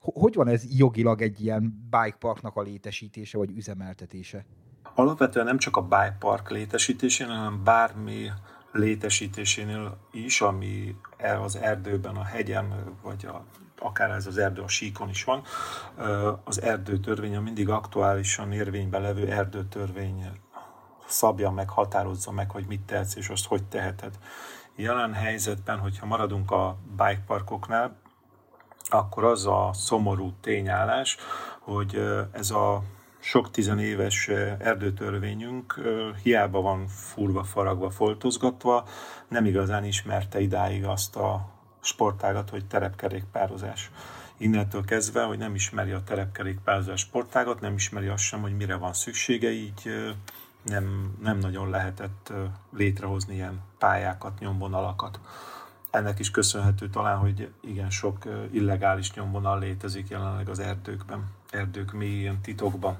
Hogy 0.00 0.34
van 0.34 0.48
ez 0.48 0.78
jogilag 0.78 1.22
egy 1.22 1.40
ilyen 1.40 1.88
bike 1.90 2.16
parknak 2.18 2.56
a 2.56 2.62
létesítése, 2.62 3.38
vagy 3.38 3.50
üzemeltetése? 3.50 4.46
Alapvetően 4.94 5.46
nem 5.46 5.58
csak 5.58 5.76
a 5.76 5.82
bike 5.82 6.16
park 6.18 6.50
létesítésén, 6.50 7.26
hanem 7.26 7.64
bármi 7.64 8.30
létesítésénél 8.72 9.98
is, 10.12 10.40
ami 10.40 10.96
az 11.42 11.56
erdőben, 11.56 12.16
a 12.16 12.24
hegyen, 12.24 12.96
vagy 13.02 13.26
a, 13.26 13.44
akár 13.84 14.10
ez 14.10 14.26
az 14.26 14.38
erdő 14.38 14.62
a 14.62 14.68
síkon 14.68 15.08
is 15.08 15.24
van, 15.24 15.42
az 16.44 16.62
erdőtörvény 16.62 17.36
a 17.36 17.40
mindig 17.40 17.68
aktuálisan 17.68 18.52
érvényben 18.52 19.02
levő 19.02 19.30
erdőtörvény 19.32 20.30
szabja 21.06 21.50
meg, 21.50 21.68
határozza 21.68 22.30
meg, 22.30 22.50
hogy 22.50 22.64
mit 22.66 22.80
tehetsz, 22.80 23.16
és 23.16 23.28
azt 23.28 23.46
hogy 23.46 23.64
teheted. 23.64 24.18
Jelen 24.76 25.12
helyzetben, 25.12 25.78
hogyha 25.78 26.06
maradunk 26.06 26.50
a 26.50 26.76
bike 26.96 27.22
parkoknál, 27.26 27.96
akkor 28.88 29.24
az 29.24 29.46
a 29.46 29.70
szomorú 29.72 30.32
tényállás, 30.40 31.16
hogy 31.60 32.02
ez 32.32 32.50
a 32.50 32.82
sok 33.18 33.50
tizenéves 33.50 34.28
erdőtörvényünk 34.58 35.80
hiába 36.22 36.60
van 36.60 36.86
furva, 36.86 37.44
faragva, 37.44 37.90
foltozgatva, 37.90 38.84
nem 39.28 39.44
igazán 39.44 39.84
ismerte 39.84 40.40
idáig 40.40 40.84
azt 40.84 41.16
a 41.16 41.53
sportágat, 41.84 42.50
hogy 42.50 42.66
terepkerékpározás. 42.66 43.90
Innentől 44.36 44.84
kezdve, 44.84 45.22
hogy 45.22 45.38
nem 45.38 45.54
ismeri 45.54 45.90
a 45.90 46.02
terepkerékpározás 46.02 47.00
sportágat, 47.00 47.60
nem 47.60 47.74
ismeri 47.74 48.06
azt 48.06 48.22
sem, 48.22 48.40
hogy 48.40 48.56
mire 48.56 48.76
van 48.76 48.92
szüksége, 48.92 49.50
így 49.50 50.12
nem, 50.62 51.14
nem 51.22 51.38
nagyon 51.38 51.70
lehetett 51.70 52.32
létrehozni 52.76 53.34
ilyen 53.34 53.60
pályákat, 53.78 54.38
nyomvonalakat. 54.38 55.20
Ennek 55.90 56.18
is 56.18 56.30
köszönhető 56.30 56.88
talán, 56.88 57.18
hogy 57.18 57.52
igen 57.60 57.90
sok 57.90 58.18
illegális 58.50 59.12
nyomvonal 59.12 59.58
létezik 59.58 60.08
jelenleg 60.08 60.48
az 60.48 60.58
erdőkben 60.58 61.24
erdők 61.50 61.92
mélyén, 61.92 62.40
titokban. 62.40 62.96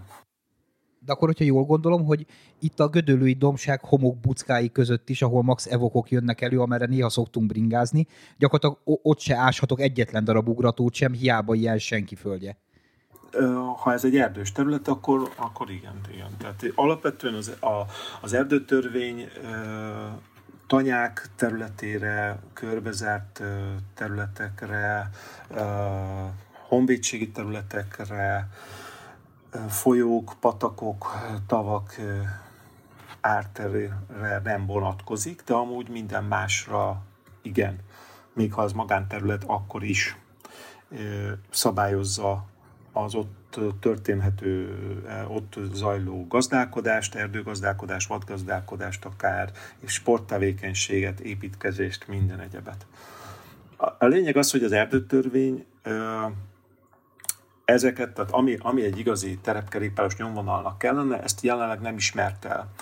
De 1.05 1.13
akkor, 1.13 1.29
hogyha 1.29 1.45
jól 1.45 1.65
gondolom, 1.65 2.05
hogy 2.05 2.27
itt 2.59 2.81
a 2.81 2.89
gödöllői 2.89 3.33
domság 3.33 3.81
homok 3.81 4.21
buckái 4.21 4.73
között 4.73 5.09
is, 5.09 5.23
ahol 5.23 5.43
max 5.43 5.67
evokok 5.67 6.11
jönnek 6.11 6.41
elő, 6.41 6.61
amerre 6.61 6.87
néha 6.87 7.09
szoktunk 7.09 7.47
bringázni, 7.47 8.07
gyakorlatilag 8.39 9.01
ott 9.03 9.19
se 9.19 9.37
áshatok 9.37 9.81
egyetlen 9.81 10.25
darab 10.25 10.49
ugratót 10.49 10.95
sem, 10.95 11.13
hiába 11.13 11.55
ilyen 11.55 11.79
senki 11.79 12.15
földje. 12.15 12.57
Ha 13.77 13.93
ez 13.93 14.05
egy 14.05 14.17
erdős 14.17 14.53
terület, 14.53 14.89
akkor, 14.89 15.33
akkor 15.37 15.71
igen, 15.71 16.01
igen. 16.13 16.37
Tehát 16.39 16.63
alapvetően 16.75 17.35
az, 17.35 17.49
a, 17.49 17.87
az 18.21 18.33
erdőtörvény 18.33 19.29
tanyák 20.67 21.31
területére, 21.37 22.39
körbezárt 22.53 23.43
területekre, 23.95 25.11
honvédségi 26.69 27.31
területekre, 27.31 28.49
folyók, 29.69 30.35
patakok, 30.41 31.07
tavak 31.47 31.97
árterére 33.21 34.41
nem 34.45 34.67
vonatkozik, 34.67 35.43
de 35.47 35.55
amúgy 35.55 35.89
minden 35.89 36.25
másra 36.25 37.03
igen. 37.43 37.79
Még 38.33 38.53
ha 38.53 38.63
az 38.63 38.73
magánterület, 38.73 39.45
akkor 39.47 39.83
is 39.83 40.17
szabályozza 41.51 42.45
az 42.93 43.15
ott 43.15 43.59
történhető, 43.81 44.79
ott 45.29 45.57
zajló 45.73 46.27
gazdálkodást, 46.27 47.15
erdőgazdálkodást, 47.15 48.09
vadgazdálkodást 48.09 49.05
akár, 49.05 49.53
és 49.79 49.93
sporttevékenységet, 49.93 51.21
építkezést, 51.21 52.09
minden 52.09 52.41
egyebet. 52.41 52.87
A 53.99 54.07
lényeg 54.07 54.37
az, 54.37 54.51
hogy 54.51 54.65
az 54.65 54.73
erdőtörvény 54.73 55.67
ezeket, 57.65 58.15
tehát 58.15 58.31
ami, 58.31 58.57
ami 58.61 58.83
egy 58.83 58.99
igazi 58.99 59.39
terepkerékpáros 59.39 60.17
nyomvonalnak 60.17 60.79
kellene, 60.79 61.23
ezt 61.23 61.41
jelenleg 61.41 61.81
nem 61.81 61.97
ismert 61.97 62.45
el. 62.45 62.73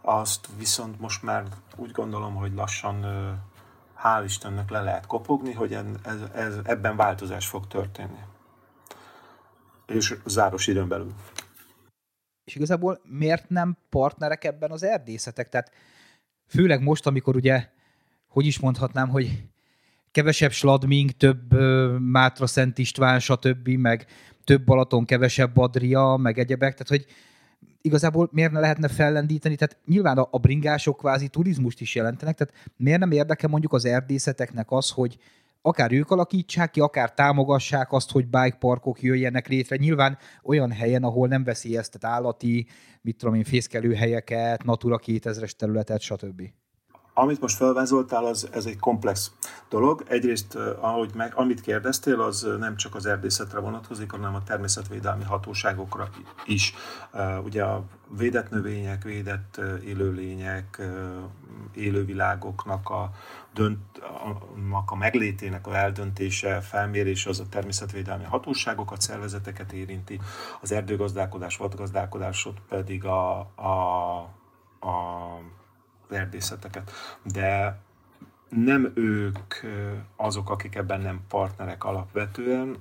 Azt 0.00 0.48
viszont 0.58 1.00
most 1.00 1.22
már 1.22 1.44
úgy 1.76 1.90
gondolom, 1.90 2.34
hogy 2.34 2.54
lassan 2.54 3.04
hál' 4.02 4.22
Istennek 4.24 4.70
le 4.70 4.82
lehet 4.82 5.06
kopogni, 5.06 5.52
hogy 5.52 5.72
ez, 5.72 5.84
ez, 6.34 6.54
ebben 6.64 6.96
változás 6.96 7.46
fog 7.46 7.66
történni. 7.66 8.18
És 9.86 10.14
záros 10.26 10.66
időn 10.66 10.88
belül. 10.88 11.12
És 12.44 12.54
igazából 12.54 13.00
miért 13.04 13.48
nem 13.48 13.76
partnerek 13.88 14.44
ebben 14.44 14.70
az 14.70 14.82
erdészetek? 14.82 15.48
Tehát 15.48 15.72
főleg 16.46 16.82
most, 16.82 17.06
amikor 17.06 17.36
ugye, 17.36 17.68
hogy 18.26 18.46
is 18.46 18.60
mondhatnám, 18.60 19.08
hogy 19.08 19.42
kevesebb 20.10 20.50
sladming, 20.50 21.10
több 21.10 21.52
Mátra 22.00 22.46
Szent 22.46 22.78
István, 22.78 23.20
stb., 23.20 23.68
meg 23.68 24.06
több 24.44 24.64
Balaton, 24.64 25.04
kevesebb 25.04 25.56
Adria, 25.56 26.16
meg 26.16 26.38
egyebek, 26.38 26.72
tehát 26.72 26.88
hogy 26.88 27.06
igazából 27.82 28.28
miért 28.32 28.52
ne 28.52 28.60
lehetne 28.60 28.88
fellendíteni, 28.88 29.56
tehát 29.56 29.76
nyilván 29.86 30.18
a, 30.18 30.28
a 30.30 30.38
bringások 30.38 30.96
kvázi 30.96 31.28
turizmust 31.28 31.80
is 31.80 31.94
jelentenek, 31.94 32.36
tehát 32.36 32.70
miért 32.76 32.98
nem 32.98 33.10
érdekel 33.10 33.48
mondjuk 33.48 33.72
az 33.72 33.84
erdészeteknek 33.84 34.70
az, 34.70 34.90
hogy 34.90 35.18
akár 35.62 35.92
ők 35.92 36.10
alakítsák 36.10 36.70
ki, 36.70 36.80
akár 36.80 37.14
támogassák 37.14 37.92
azt, 37.92 38.10
hogy 38.10 38.24
bike 38.24 38.56
parkok 38.58 39.02
jöjjenek 39.02 39.48
létre. 39.48 39.76
Nyilván 39.76 40.18
olyan 40.42 40.72
helyen, 40.72 41.02
ahol 41.02 41.28
nem 41.28 41.44
veszélyeztet 41.44 42.04
állati, 42.04 42.66
mit 43.00 43.16
tudom 43.16 43.34
én, 43.34 43.44
fészkelő 43.44 43.94
helyeket, 43.94 44.64
Natura 44.64 45.00
2000-es 45.04 45.50
területet, 45.50 46.00
stb. 46.00 46.42
Amit 47.14 47.40
most 47.40 47.56
felvázoltál, 47.56 48.24
az, 48.24 48.48
ez 48.52 48.66
egy 48.66 48.78
komplex 48.78 49.32
dolog. 49.68 50.04
Egyrészt, 50.08 50.54
ahogy 50.80 51.10
meg, 51.14 51.32
amit 51.34 51.60
kérdeztél, 51.60 52.20
az 52.20 52.48
nem 52.58 52.76
csak 52.76 52.94
az 52.94 53.06
erdészetre 53.06 53.58
vonatkozik, 53.58 54.10
hanem 54.10 54.34
a 54.34 54.42
természetvédelmi 54.42 55.24
hatóságokra 55.24 56.08
is. 56.46 56.74
Ugye 57.44 57.64
a 57.64 57.84
védett 58.08 58.50
növények, 58.50 59.02
védett 59.02 59.60
élőlények, 59.84 60.82
élővilágoknak 61.74 62.90
a, 62.90 63.10
dönt, 63.54 63.98
a 64.86 64.94
meglétének 64.94 65.66
a 65.66 65.76
eldöntése, 65.76 66.60
felmérés 66.60 67.26
az 67.26 67.40
a 67.40 67.48
természetvédelmi 67.48 68.24
hatóságokat, 68.24 69.00
szervezeteket 69.00 69.72
érinti, 69.72 70.20
az 70.60 70.72
erdőgazdálkodás, 70.72 71.56
vadgazdálkodásot 71.56 72.60
pedig 72.68 73.04
a, 73.04 73.38
a, 73.54 74.16
a 74.80 74.92
erdészeteket. 76.12 76.90
De 77.22 77.78
nem 78.48 78.92
ők 78.94 79.38
azok, 80.16 80.50
akik 80.50 80.74
ebben 80.74 81.00
nem 81.00 81.20
partnerek 81.28 81.84
alapvetően, 81.84 82.76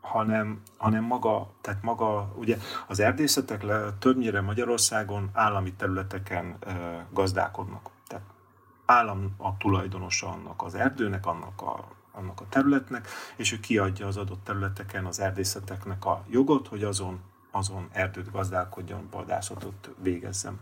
hanem, 0.00 0.62
hanem 0.76 1.04
maga, 1.04 1.50
tehát 1.60 1.82
maga, 1.82 2.32
ugye 2.36 2.58
az 2.86 3.00
erdészetek 3.00 3.62
le, 3.62 3.92
többnyire 3.98 4.40
Magyarországon 4.40 5.30
állami 5.32 5.72
területeken 5.72 6.56
e, 6.60 7.06
gazdálkodnak. 7.12 7.90
Tehát 8.06 8.24
állam 8.86 9.34
a 9.36 9.56
tulajdonosa 9.56 10.28
annak 10.28 10.62
az 10.62 10.74
erdőnek, 10.74 11.26
annak 11.26 11.62
a, 11.62 11.88
annak 12.12 12.40
a 12.40 12.44
területnek, 12.48 13.08
és 13.36 13.52
ő 13.52 13.60
kiadja 13.60 14.06
az 14.06 14.16
adott 14.16 14.44
területeken 14.44 15.04
az 15.04 15.20
erdészeteknek 15.20 16.04
a 16.04 16.24
jogot, 16.28 16.68
hogy 16.68 16.84
azon, 16.84 17.20
azon 17.50 17.88
erdőt 17.92 18.30
gazdálkodjon, 18.30 19.08
vadászatot 19.10 19.90
végezzen. 20.02 20.58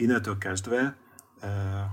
Innentől 0.00 0.38
kezdve, 0.38 0.96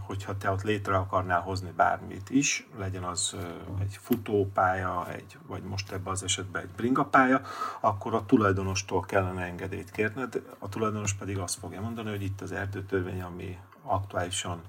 hogyha 0.06 0.38
te 0.38 0.52
ott 0.52 0.62
létre 0.62 0.96
akarnál 0.96 1.42
hozni 1.42 1.72
bármit 1.76 2.30
is, 2.30 2.68
legyen 2.78 3.04
az 3.04 3.36
egy 3.80 3.98
futópálya, 4.02 5.12
egy, 5.12 5.38
vagy 5.48 5.64
most 5.64 5.92
ebben 5.92 6.14
az 6.14 6.24
esetben 6.24 6.62
egy 6.62 6.70
bringapálya, 6.76 7.42
akkor 7.80 8.14
a 8.14 8.26
tulajdonostól 8.26 9.02
kellene 9.02 9.42
engedélyt 9.42 9.92
kérned, 9.92 10.42
a 10.60 10.70
tulajdonos 10.70 11.14
pedig 11.14 11.38
azt 11.38 11.60
fogja 11.60 11.82
mondani, 11.82 12.10
hogy 12.10 12.24
itt 12.24 12.42
az 12.42 12.52
erdőtörvény, 12.52 13.22
ami 13.22 13.58
aktuálisan 13.84 14.62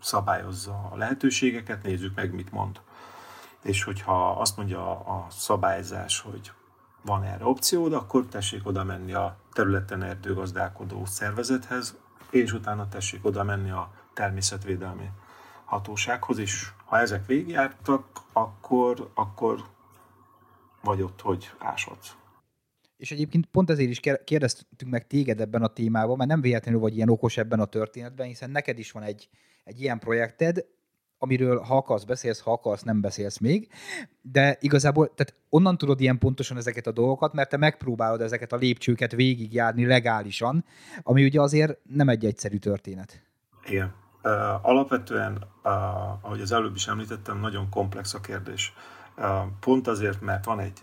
szabályozza 0.00 0.88
a 0.92 0.96
lehetőségeket, 0.96 1.82
nézzük 1.82 2.14
meg, 2.14 2.34
mit 2.34 2.52
mond. 2.52 2.80
És 3.62 3.82
hogyha 3.82 4.30
azt 4.30 4.56
mondja 4.56 4.90
a 4.90 5.26
szabályzás, 5.30 6.20
hogy 6.20 6.52
van 7.02 7.22
erre 7.22 7.44
opciód, 7.44 7.92
akkor 7.92 8.26
tessék 8.26 8.66
oda 8.66 8.84
menni 8.84 9.12
a 9.12 9.36
területen 9.52 10.02
erdőgazdálkodó 10.02 11.04
szervezethez, 11.04 11.96
és 12.30 12.52
utána 12.52 12.88
tessék 12.88 13.24
oda 13.24 13.44
menni 13.44 13.70
a 13.70 13.92
természetvédelmi 14.14 15.10
hatósághoz, 15.64 16.38
és 16.38 16.70
ha 16.84 16.98
ezek 16.98 17.26
végigjártak, 17.26 18.04
akkor, 18.32 19.10
akkor 19.14 19.64
vagy 20.82 21.02
ott, 21.02 21.20
hogy 21.20 21.50
ásodsz. 21.58 22.16
És 22.96 23.10
egyébként 23.10 23.46
pont 23.46 23.70
ezért 23.70 23.90
is 23.90 24.00
kérdeztünk 24.24 24.90
meg 24.90 25.06
téged 25.06 25.40
ebben 25.40 25.62
a 25.62 25.72
témában, 25.72 26.16
mert 26.16 26.30
nem 26.30 26.40
véletlenül 26.40 26.80
vagy 26.80 26.96
ilyen 26.96 27.08
okos 27.08 27.36
ebben 27.36 27.60
a 27.60 27.64
történetben, 27.64 28.26
hiszen 28.26 28.50
neked 28.50 28.78
is 28.78 28.92
van 28.92 29.02
egy, 29.02 29.28
egy 29.64 29.80
ilyen 29.80 29.98
projekted, 29.98 30.64
amiről 31.18 31.60
ha 31.60 31.76
akarsz 31.76 32.04
beszélsz, 32.04 32.40
ha 32.40 32.52
akarsz 32.52 32.82
nem 32.82 33.00
beszélsz 33.00 33.38
még, 33.38 33.68
de 34.22 34.56
igazából 34.60 35.14
tehát 35.14 35.34
onnan 35.48 35.78
tudod 35.78 36.00
ilyen 36.00 36.18
pontosan 36.18 36.56
ezeket 36.56 36.86
a 36.86 36.92
dolgokat, 36.92 37.32
mert 37.32 37.48
te 37.48 37.56
megpróbálod 37.56 38.20
ezeket 38.20 38.52
a 38.52 38.56
lépcsőket 38.56 39.12
végigjárni 39.12 39.86
legálisan, 39.86 40.64
ami 41.02 41.24
ugye 41.24 41.40
azért 41.40 41.78
nem 41.82 42.08
egy 42.08 42.24
egyszerű 42.24 42.56
történet. 42.56 43.22
Igen. 43.66 43.94
Uh, 44.22 44.66
alapvetően, 44.66 45.32
uh, 45.64 45.72
ahogy 46.24 46.40
az 46.40 46.52
előbb 46.52 46.74
is 46.74 46.86
említettem, 46.86 47.38
nagyon 47.38 47.68
komplex 47.70 48.14
a 48.14 48.20
kérdés. 48.20 48.72
Pont 49.60 49.88
azért, 49.88 50.20
mert 50.20 50.44
van 50.44 50.60
egy, 50.60 50.80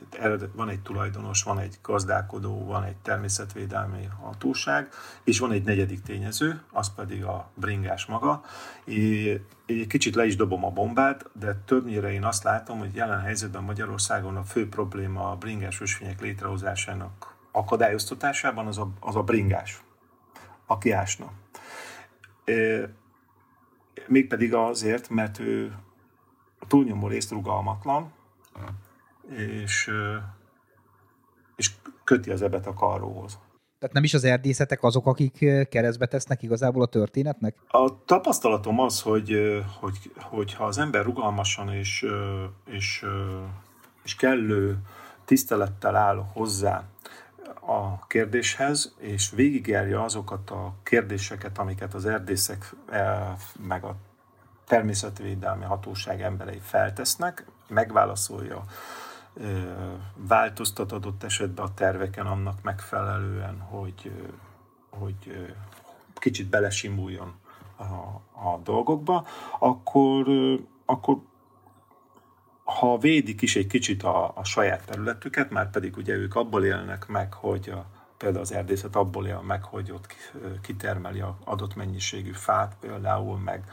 van 0.54 0.70
egy 0.70 0.82
tulajdonos, 0.82 1.44
van 1.44 1.60
egy 1.60 1.78
gazdálkodó, 1.82 2.66
van 2.66 2.84
egy 2.84 2.96
természetvédelmi 2.96 4.10
hatóság, 4.22 4.90
és 5.24 5.40
van 5.40 5.52
egy 5.52 5.64
negyedik 5.64 6.02
tényező, 6.02 6.62
az 6.72 6.94
pedig 6.94 7.24
a 7.24 7.50
bringás 7.54 8.06
maga. 8.06 8.44
Én 8.86 9.46
egy 9.66 9.88
kicsit 9.88 10.16
le 10.16 10.26
is 10.26 10.36
dobom 10.36 10.66
a 10.66 10.70
bombát, 10.70 11.30
de 11.40 11.56
többnyire 11.66 12.12
én 12.12 12.24
azt 12.24 12.44
látom, 12.44 12.80
hogy 12.80 12.96
jelen 12.96 13.22
helyzetben 13.22 13.64
Magyarországon 13.64 14.36
a 14.36 14.44
fő 14.44 14.70
probléma 14.70 15.32
a 15.32 15.36
bringás 15.36 15.82
ösvények 15.82 16.22
létrehozásának 16.22 17.36
akadályoztatásában 17.52 18.68
az 18.68 18.78
a, 18.78 18.90
az 19.00 19.16
a 19.16 19.24
bringás, 19.24 19.84
aki 20.66 20.92
ásna. 20.92 21.32
Mégpedig 24.08 24.54
azért, 24.54 25.10
mert 25.10 25.40
ő 25.40 25.76
túlnyomó 26.68 27.08
részt 27.08 27.32
rugalmatlan, 27.32 28.12
és, 29.64 29.92
és 31.56 31.72
köti 32.04 32.32
az 32.32 32.42
ebet 32.42 32.68
a 32.68 32.74
karróhoz. 32.74 33.40
Tehát 33.80 33.98
nem 33.98 34.04
is 34.04 34.14
az 34.14 34.24
erdészetek 34.24 34.84
azok, 34.84 35.06
akik 35.08 35.46
keresztbe 35.70 36.06
tesznek 36.06 36.44
igazából 36.44 36.82
a 36.82 36.86
történetnek? 36.86 37.56
A 37.68 38.06
tapasztalatom 38.06 38.80
az, 38.80 39.02
hogy, 39.02 39.38
hogy, 39.80 40.12
hogy 40.16 40.54
ha 40.54 40.66
az 40.66 40.78
ember 40.78 41.04
rugalmasan 41.04 41.70
és, 41.70 42.06
és, 42.66 43.06
és 44.04 44.16
kellő 44.16 44.78
tisztelettel 45.26 45.96
áll 45.96 46.26
hozzá 46.34 46.84
a 47.60 48.08
kérdéshez, 48.08 48.96
és 48.98 49.32
végigjárja 49.36 50.04
azokat 50.04 50.50
a 50.50 50.74
kérdéseket, 50.84 51.58
amiket 51.58 51.94
az 51.94 52.06
erdészek 52.06 52.76
meg 53.68 53.84
a 53.84 53.96
természetvédelmi 54.68 55.64
hatóság 55.64 56.22
emberei 56.22 56.60
feltesznek, 56.62 57.46
megválaszolja, 57.68 58.64
változtat 60.16 60.92
adott 60.92 61.24
esetben 61.24 61.66
a 61.66 61.74
terveken 61.74 62.26
annak 62.26 62.62
megfelelően, 62.62 63.60
hogy, 63.60 64.12
hogy 64.90 65.50
kicsit 66.16 66.50
belesimuljon 66.50 67.34
a, 67.78 67.84
a 68.50 68.60
dolgokba, 68.64 69.28
akkor, 69.60 70.26
akkor 70.86 71.18
ha 72.64 72.98
védik 72.98 73.42
is 73.42 73.56
egy 73.56 73.68
kicsit 73.68 74.04
a, 74.04 74.32
a 74.36 74.44
saját 74.44 74.86
területüket, 74.86 75.50
már 75.50 75.70
pedig 75.70 75.98
ugye 75.98 76.14
ők 76.14 76.36
abból 76.36 76.66
élnek 76.66 77.08
meg, 77.08 77.34
hogy 77.34 77.70
a, 77.70 77.86
például 78.18 78.42
az 78.42 78.54
erdészet 78.54 78.96
abból 78.96 79.28
él 79.28 79.42
meg, 79.42 79.64
hogy 79.64 79.92
ott 79.92 80.16
kitermeli 80.62 81.20
a 81.20 81.38
adott 81.44 81.76
mennyiségű 81.76 82.32
fát 82.32 82.76
például, 82.80 83.38
meg 83.38 83.64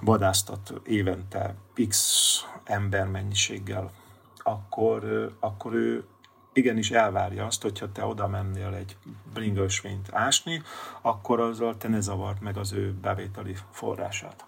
vadásztat 0.00 0.72
évente 0.86 1.54
x 1.88 2.44
ember 2.64 3.06
mennyiséggel, 3.06 3.90
akkor, 4.36 5.30
akkor 5.40 5.74
ő 5.74 6.04
igenis 6.52 6.90
elvárja 6.90 7.46
azt, 7.46 7.62
hogyha 7.62 7.92
te 7.92 8.04
oda 8.04 8.28
mennél 8.28 8.74
egy 8.74 8.96
bringaösvényt 9.32 10.08
ásni, 10.12 10.62
akkor 11.02 11.40
azzal 11.40 11.76
te 11.76 11.88
ne 11.88 12.00
zavart 12.00 12.40
meg 12.40 12.56
az 12.56 12.72
ő 12.72 12.94
bevételi 13.00 13.54
forrását. 13.70 14.44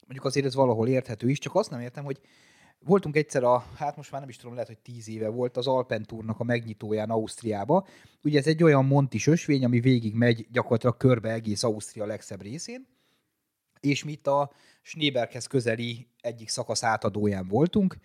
Mondjuk 0.00 0.24
azért 0.24 0.46
ez 0.46 0.54
valahol 0.54 0.88
érthető 0.88 1.28
is, 1.28 1.38
csak 1.38 1.54
azt 1.54 1.70
nem 1.70 1.80
értem, 1.80 2.04
hogy 2.04 2.20
voltunk 2.84 3.16
egyszer 3.16 3.44
a, 3.44 3.64
hát 3.76 3.96
most 3.96 4.10
már 4.10 4.20
nem 4.20 4.30
is 4.30 4.36
tudom, 4.36 4.52
lehet, 4.52 4.68
hogy 4.68 4.78
tíz 4.78 5.08
éve 5.08 5.28
volt 5.28 5.56
az 5.56 5.66
Alpentúrnak 5.66 6.40
a 6.40 6.44
megnyitóján 6.44 7.10
Ausztriába. 7.10 7.86
Ugye 8.22 8.38
ez 8.38 8.46
egy 8.46 8.62
olyan 8.62 8.84
montis 8.84 9.26
ösvény, 9.26 9.64
ami 9.64 9.80
végig 9.80 10.14
megy 10.14 10.46
gyakorlatilag 10.50 10.96
körbe 10.96 11.32
egész 11.32 11.62
Ausztria 11.62 12.06
legszebb 12.06 12.42
részén, 12.42 12.86
és 13.82 14.04
mi 14.04 14.12
itt 14.12 14.26
a 14.26 14.52
Schneeberghez 14.82 15.46
közeli 15.46 16.08
egyik 16.20 16.48
szakasz 16.48 16.82
átadóján 16.82 17.48
voltunk, 17.48 17.96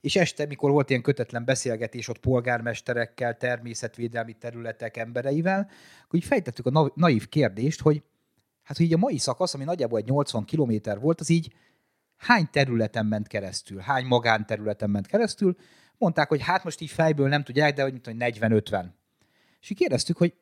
és 0.00 0.16
este, 0.16 0.46
mikor 0.46 0.70
volt 0.70 0.90
ilyen 0.90 1.02
kötetlen 1.02 1.44
beszélgetés 1.44 2.08
ott 2.08 2.18
polgármesterekkel, 2.18 3.36
természetvédelmi 3.36 4.32
területek 4.32 4.96
embereivel, 4.96 5.70
akkor 6.04 6.18
így 6.18 6.24
fejtettük 6.24 6.66
a 6.66 6.92
naív 6.94 7.28
kérdést, 7.28 7.80
hogy 7.80 8.02
hát 8.62 8.76
hogy 8.76 8.86
így 8.86 8.92
a 8.92 8.98
mai 8.98 9.18
szakasz, 9.18 9.54
ami 9.54 9.64
nagyjából 9.64 9.98
egy 9.98 10.08
80 10.08 10.44
kilométer 10.44 11.00
volt, 11.00 11.20
az 11.20 11.28
így 11.28 11.52
hány 12.16 12.48
területen 12.50 13.06
ment 13.06 13.26
keresztül, 13.26 13.78
hány 13.78 14.04
magánterületen 14.04 14.90
ment 14.90 15.06
keresztül, 15.06 15.56
mondták, 15.98 16.28
hogy 16.28 16.42
hát 16.42 16.64
most 16.64 16.80
így 16.80 16.90
fejből 16.90 17.28
nem 17.28 17.42
tudják, 17.42 17.74
de 17.74 17.82
hogy 17.82 18.00
40-50. 18.04 18.84
És 19.60 19.70
így 19.70 19.76
kérdeztük, 19.76 20.16
hogy 20.16 20.34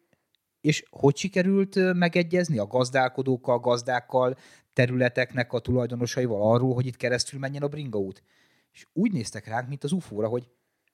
és 0.61 0.85
hogy 0.91 1.17
sikerült 1.17 1.95
megegyezni 1.95 2.59
a 2.59 2.67
gazdálkodókkal, 2.67 3.59
gazdákkal, 3.59 4.37
területeknek 4.79 5.53
a 5.53 5.59
tulajdonosaival 5.59 6.53
arról, 6.53 6.75
hogy 6.75 6.87
itt 6.87 6.97
keresztül 6.97 7.39
menjen 7.39 7.63
a 7.63 7.69
bringa 7.69 7.99
út? 7.99 8.23
És 8.73 8.87
úgy 8.93 9.13
néztek 9.13 9.47
ránk, 9.47 9.69
mint 9.69 9.85
az 9.85 9.93
ufóra, 9.93 10.29
hogy 10.29 10.51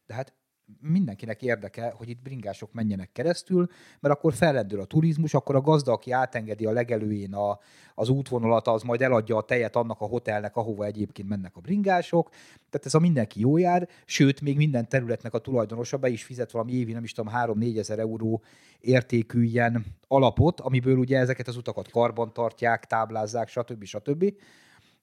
de 0.07 0.15
hát 0.15 0.33
mindenkinek 0.81 1.43
érdeke, 1.43 1.95
hogy 1.97 2.09
itt 2.09 2.23
bringások 2.23 2.73
menjenek 2.73 3.13
keresztül, 3.13 3.69
mert 4.01 4.15
akkor 4.15 4.35
felrendül 4.35 4.81
a 4.81 4.85
turizmus, 4.85 5.35
akkor 5.35 5.55
a 5.55 5.61
gazda, 5.61 5.93
aki 5.93 6.11
átengedi 6.11 6.67
a 6.67 6.73
legelőjén 6.73 7.35
a, 7.35 7.59
az 7.95 8.09
útvonalat, 8.09 8.69
az 8.69 8.83
majd 8.83 9.03
eladja 9.03 9.37
a 9.37 9.43
tejet 9.43 9.77
annak 9.77 10.01
a 10.01 10.07
hotelnek, 10.07 10.57
ahova 10.57 10.85
egyébként 10.85 11.29
mennek 11.29 11.57
a 11.57 11.61
bringások. 11.61 12.31
Tehát 12.71 12.87
ez 12.87 12.95
a 12.95 12.99
mindenki 12.99 13.41
jó 13.41 13.57
jár, 13.57 13.89
sőt, 14.05 14.41
még 14.41 14.57
minden 14.57 14.89
területnek 14.89 15.35
a 15.35 15.39
tulajdonosa 15.39 15.97
be 15.97 16.09
is 16.09 16.25
fizet 16.25 16.51
valami 16.51 16.73
évi, 16.73 16.93
nem 16.93 17.05
is 17.05 17.13
tudom, 17.13 17.33
3-4 17.37 17.79
ezer 17.79 17.99
euró 17.99 18.43
értékű 18.81 19.43
ilyen 19.43 19.85
alapot, 20.09 20.61
amiből 20.61 20.99
ugye 20.99 21.19
ezeket 21.19 21.49
az 21.49 21.57
utakat 21.57 21.91
karban 21.91 22.33
tartják, 22.33 22.85
táblázzák, 22.85 23.49
stb. 23.49 23.85
stb. 23.85 24.35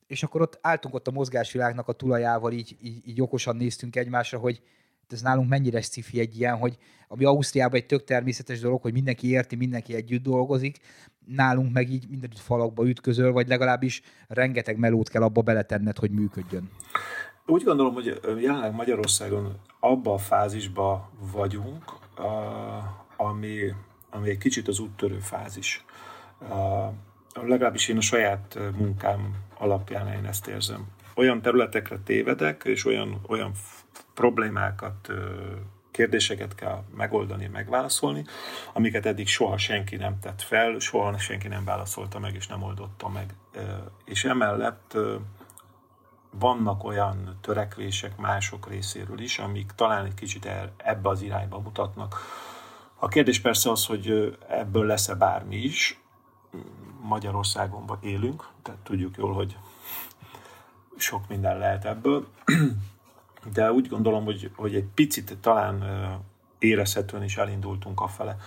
És 0.07 0.23
akkor 0.23 0.41
ott 0.41 0.59
álltunk 0.61 0.95
ott 0.95 1.07
a 1.07 1.11
mozgásvilágnak 1.11 1.87
a 1.87 1.93
tulajával, 1.93 2.51
így, 2.51 2.75
így, 2.81 3.07
így 3.07 3.21
okosan 3.21 3.55
néztünk 3.55 3.95
egymásra, 3.95 4.37
hogy 4.37 4.61
ez 5.11 5.21
nálunk 5.21 5.49
mennyire 5.49 5.81
sci 5.81 6.19
egy 6.19 6.39
ilyen, 6.39 6.57
hogy 6.57 6.77
ami 7.07 7.25
Ausztriában 7.25 7.79
egy 7.79 7.85
tök 7.85 8.03
természetes 8.03 8.59
dolog, 8.59 8.81
hogy 8.81 8.93
mindenki 8.93 9.29
érti, 9.29 9.55
mindenki 9.55 9.95
együtt 9.95 10.23
dolgozik, 10.23 10.77
nálunk 11.25 11.73
meg 11.73 11.89
így 11.89 12.09
mindenütt 12.09 12.39
falakba 12.39 12.87
ütközöl, 12.87 13.31
vagy 13.31 13.47
legalábbis 13.47 14.01
rengeteg 14.27 14.77
melót 14.77 15.09
kell 15.09 15.21
abba 15.21 15.41
beletenned, 15.41 15.97
hogy 15.97 16.11
működjön. 16.11 16.69
Úgy 17.45 17.63
gondolom, 17.63 17.93
hogy 17.93 18.19
jelenleg 18.39 18.73
Magyarországon 18.73 19.59
abba 19.79 20.13
a 20.13 20.17
fázisba 20.17 21.11
vagyunk, 21.31 21.83
ami, 23.17 23.73
ami 24.09 24.29
egy 24.29 24.37
kicsit 24.37 24.67
az 24.67 24.79
úttörő 24.79 25.19
fázis. 25.19 25.85
Legalábbis 27.33 27.87
én 27.87 27.97
a 27.97 28.01
saját 28.01 28.59
munkám 28.77 29.35
alapján 29.57 30.07
én 30.07 30.25
ezt 30.25 30.47
érzem. 30.47 30.87
Olyan 31.15 31.41
területekre 31.41 31.97
tévedek, 32.03 32.61
és 32.65 32.85
olyan, 32.85 33.21
olyan 33.27 33.51
problémákat, 34.13 35.09
kérdéseket 35.91 36.55
kell 36.55 36.83
megoldani, 36.95 37.47
megválaszolni, 37.47 38.25
amiket 38.73 39.05
eddig 39.05 39.27
soha 39.27 39.57
senki 39.57 39.95
nem 39.95 40.19
tett 40.19 40.41
fel, 40.41 40.79
soha 40.79 41.17
senki 41.17 41.47
nem 41.47 41.63
válaszolta 41.65 42.19
meg, 42.19 42.35
és 42.35 42.47
nem 42.47 42.63
oldotta 42.63 43.09
meg. 43.09 43.33
És 44.05 44.25
emellett 44.25 44.97
vannak 46.29 46.83
olyan 46.83 47.37
törekvések 47.41 48.17
mások 48.17 48.67
részéről 48.69 49.19
is, 49.19 49.39
amik 49.39 49.71
talán 49.75 50.05
egy 50.05 50.13
kicsit 50.13 50.49
ebbe 50.77 51.09
az 51.09 51.21
irányba 51.21 51.59
mutatnak. 51.59 52.15
A 52.95 53.07
kérdés 53.07 53.39
persze 53.39 53.71
az, 53.71 53.85
hogy 53.85 54.37
ebből 54.49 54.85
lesz-e 54.85 55.15
bármi 55.15 55.55
is. 55.55 55.99
Magyarországon 57.01 57.97
élünk, 58.01 58.47
tehát 58.61 58.79
tudjuk 58.79 59.17
jól, 59.17 59.33
hogy 59.33 59.57
sok 60.97 61.27
minden 61.27 61.57
lehet 61.57 61.85
ebből 61.85 62.27
de 63.53 63.71
úgy 63.71 63.87
gondolom, 63.87 64.25
hogy, 64.25 64.51
hogy 64.55 64.75
egy 64.75 64.87
picit 64.93 65.37
talán 65.41 65.83
érezhetően 66.59 67.23
is 67.23 67.37
elindultunk 67.37 68.01
afele, 68.01 68.37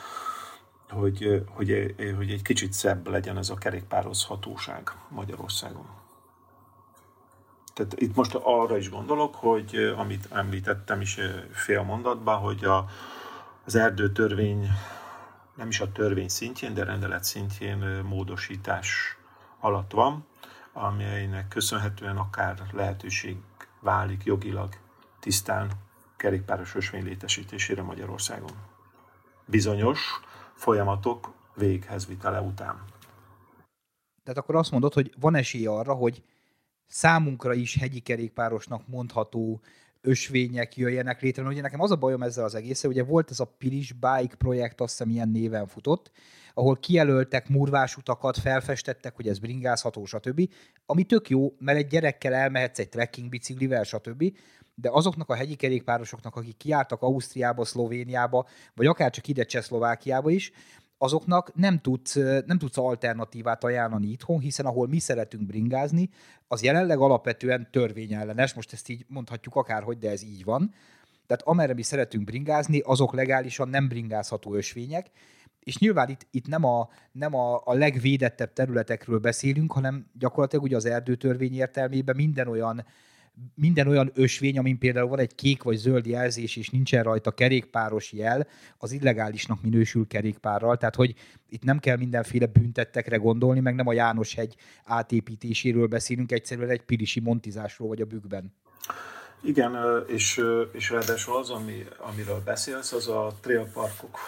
hogy, 0.90 1.44
hogy, 1.48 1.94
hogy 2.16 2.30
egy 2.30 2.42
kicsit 2.42 2.72
szebb 2.72 3.08
legyen 3.08 3.38
ez 3.38 3.50
a 3.50 3.54
kerékpározhatóság 3.54 4.90
Magyarországon. 5.08 5.86
Tehát 7.74 8.00
itt 8.00 8.14
most 8.14 8.34
arra 8.34 8.76
is 8.76 8.90
gondolok, 8.90 9.34
hogy 9.34 9.94
amit 9.96 10.28
említettem 10.32 11.00
is 11.00 11.18
fél 11.52 11.82
mondatban, 11.82 12.38
hogy 12.38 12.64
a, 12.64 12.86
az 13.64 13.74
erdőtörvény 13.74 14.68
nem 15.56 15.68
is 15.68 15.80
a 15.80 15.92
törvény 15.92 16.28
szintjén, 16.28 16.74
de 16.74 16.84
rendelet 16.84 17.24
szintjén 17.24 17.78
módosítás 18.08 19.16
alatt 19.60 19.92
van, 19.92 20.26
amelynek 20.72 21.48
köszönhetően 21.48 22.16
akár 22.16 22.62
lehetőség 22.72 23.36
válik 23.80 24.24
jogilag 24.24 24.68
tisztán 25.24 25.70
kerékpáros 26.16 26.74
ösvény 26.74 27.04
létesítésére 27.04 27.82
Magyarországon. 27.82 28.50
Bizonyos 29.46 30.00
folyamatok 30.54 31.32
véghez 31.54 32.06
vitele 32.06 32.40
után. 32.40 32.84
Tehát 34.22 34.38
akkor 34.38 34.56
azt 34.56 34.70
mondod, 34.70 34.94
hogy 34.94 35.14
van 35.20 35.34
esély 35.34 35.66
arra, 35.66 35.94
hogy 35.94 36.22
számunkra 36.86 37.54
is 37.54 37.76
hegyi 37.76 38.00
kerékpárosnak 38.00 38.86
mondható 38.86 39.60
ösvények 40.00 40.76
jöjjenek 40.76 41.20
létre. 41.20 41.44
Ugye 41.44 41.60
nekem 41.60 41.80
az 41.80 41.90
a 41.90 41.96
bajom 41.96 42.22
ezzel 42.22 42.44
az 42.44 42.54
egésszel, 42.54 42.90
ugye 42.90 43.04
volt 43.04 43.30
ez 43.30 43.40
a 43.40 43.54
Pilis 43.58 43.92
Bike 43.92 44.36
projekt, 44.38 44.80
azt 44.80 44.90
hiszem 44.90 45.12
ilyen 45.12 45.28
néven 45.28 45.66
futott, 45.66 46.10
ahol 46.54 46.76
kijelöltek 46.76 47.48
murvás 47.48 47.96
utakat, 47.96 48.38
felfestettek, 48.38 49.16
hogy 49.16 49.28
ez 49.28 49.38
bringázható, 49.38 50.04
stb. 50.04 50.50
Ami 50.86 51.04
tök 51.04 51.28
jó, 51.28 51.54
mert 51.58 51.78
egy 51.78 51.86
gyerekkel 51.86 52.34
elmehetsz 52.34 52.78
egy 52.78 52.88
trekking 52.88 53.28
biciklivel, 53.28 53.82
stb 53.84 54.32
de 54.74 54.88
azoknak 54.92 55.28
a 55.28 55.34
hegyi 55.34 55.54
kerékpárosoknak, 55.54 56.36
akik 56.36 56.56
kiártak 56.56 57.02
Ausztriába, 57.02 57.64
Szlovéniába, 57.64 58.46
vagy 58.74 58.86
akár 58.86 59.10
csak 59.10 59.28
ide 59.28 59.44
Csehszlovákiába 59.44 60.30
is, 60.30 60.52
azoknak 60.98 61.54
nem 61.54 61.80
tudsz, 61.80 62.14
nem 62.46 62.58
tudsz 62.58 62.78
alternatívát 62.78 63.64
ajánlani 63.64 64.06
itthon, 64.06 64.38
hiszen 64.38 64.66
ahol 64.66 64.88
mi 64.88 64.98
szeretünk 64.98 65.46
bringázni, 65.46 66.10
az 66.48 66.62
jelenleg 66.62 66.98
alapvetően 66.98 67.68
törvényellenes, 67.70 68.54
most 68.54 68.72
ezt 68.72 68.88
így 68.88 69.04
mondhatjuk 69.08 69.56
akárhogy, 69.56 69.98
de 69.98 70.10
ez 70.10 70.22
így 70.22 70.44
van. 70.44 70.74
Tehát 71.26 71.42
amerre 71.42 71.74
mi 71.74 71.82
szeretünk 71.82 72.24
bringázni, 72.24 72.80
azok 72.80 73.14
legálisan 73.14 73.68
nem 73.68 73.88
bringázható 73.88 74.54
ösvények, 74.54 75.10
és 75.60 75.78
nyilván 75.78 76.08
itt, 76.08 76.26
itt 76.30 76.46
nem, 76.46 76.64
a, 76.64 76.88
nem 77.12 77.34
a, 77.34 77.60
a 77.64 77.74
legvédettebb 77.74 78.52
területekről 78.52 79.18
beszélünk, 79.18 79.72
hanem 79.72 80.06
gyakorlatilag 80.18 80.64
ugye 80.64 80.76
az 80.76 80.84
erdőtörvény 80.84 81.54
értelmében 81.54 82.16
minden 82.16 82.48
olyan 82.48 82.84
minden 83.54 83.88
olyan 83.88 84.10
ösvény, 84.14 84.58
amin 84.58 84.78
például 84.78 85.08
van 85.08 85.18
egy 85.18 85.34
kék 85.34 85.62
vagy 85.62 85.76
zöld 85.76 86.06
jelzés, 86.06 86.56
és 86.56 86.68
nincsen 86.70 87.02
rajta 87.02 87.30
kerékpáros 87.30 88.12
jel, 88.12 88.46
az 88.78 88.92
illegálisnak 88.92 89.62
minősül 89.62 90.06
kerékpárral. 90.06 90.76
Tehát, 90.76 90.94
hogy 90.94 91.14
itt 91.48 91.62
nem 91.62 91.78
kell 91.78 91.96
mindenféle 91.96 92.46
büntettekre 92.46 93.16
gondolni, 93.16 93.60
meg 93.60 93.74
nem 93.74 93.86
a 93.86 93.92
János 93.92 94.34
hegy 94.34 94.56
átépítéséről 94.84 95.86
beszélünk, 95.86 96.32
egyszerűen 96.32 96.70
egy 96.70 96.82
pirisi 96.82 97.20
montizásról 97.20 97.88
vagy 97.88 98.00
a 98.00 98.04
bükkben. 98.04 98.54
Igen, 99.42 99.76
és, 100.06 100.40
és 100.72 100.90
ráadásul 100.90 101.36
az, 101.36 101.50
ami, 101.50 101.86
amiről 101.98 102.42
beszélsz, 102.44 102.92
az 102.92 103.08
a 103.08 103.34
trailparkok 103.40 104.18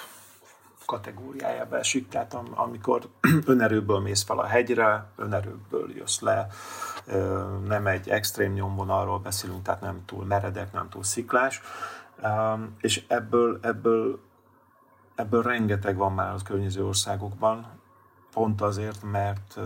kategóriájába 0.86 1.78
esik, 1.78 2.08
tehát 2.08 2.36
amikor 2.54 3.08
önerőből 3.46 4.00
mész 4.00 4.24
fel 4.24 4.38
a 4.38 4.46
hegyre, 4.46 5.06
önerőből 5.16 5.90
jössz 5.96 6.20
le, 6.20 6.46
nem 7.66 7.86
egy 7.86 8.08
extrém 8.08 8.52
nyomvonalról 8.52 9.18
beszélünk, 9.18 9.62
tehát 9.62 9.80
nem 9.80 10.02
túl 10.04 10.24
meredek, 10.24 10.72
nem 10.72 10.88
túl 10.88 11.02
sziklás, 11.02 11.60
és 12.80 13.04
ebből, 13.08 13.58
ebből, 13.62 14.20
ebből 15.14 15.42
rengeteg 15.42 15.96
van 15.96 16.12
már 16.12 16.32
az 16.32 16.42
környező 16.42 16.84
országokban, 16.84 17.66
pont 18.32 18.60
azért, 18.60 19.02
mert 19.02 19.58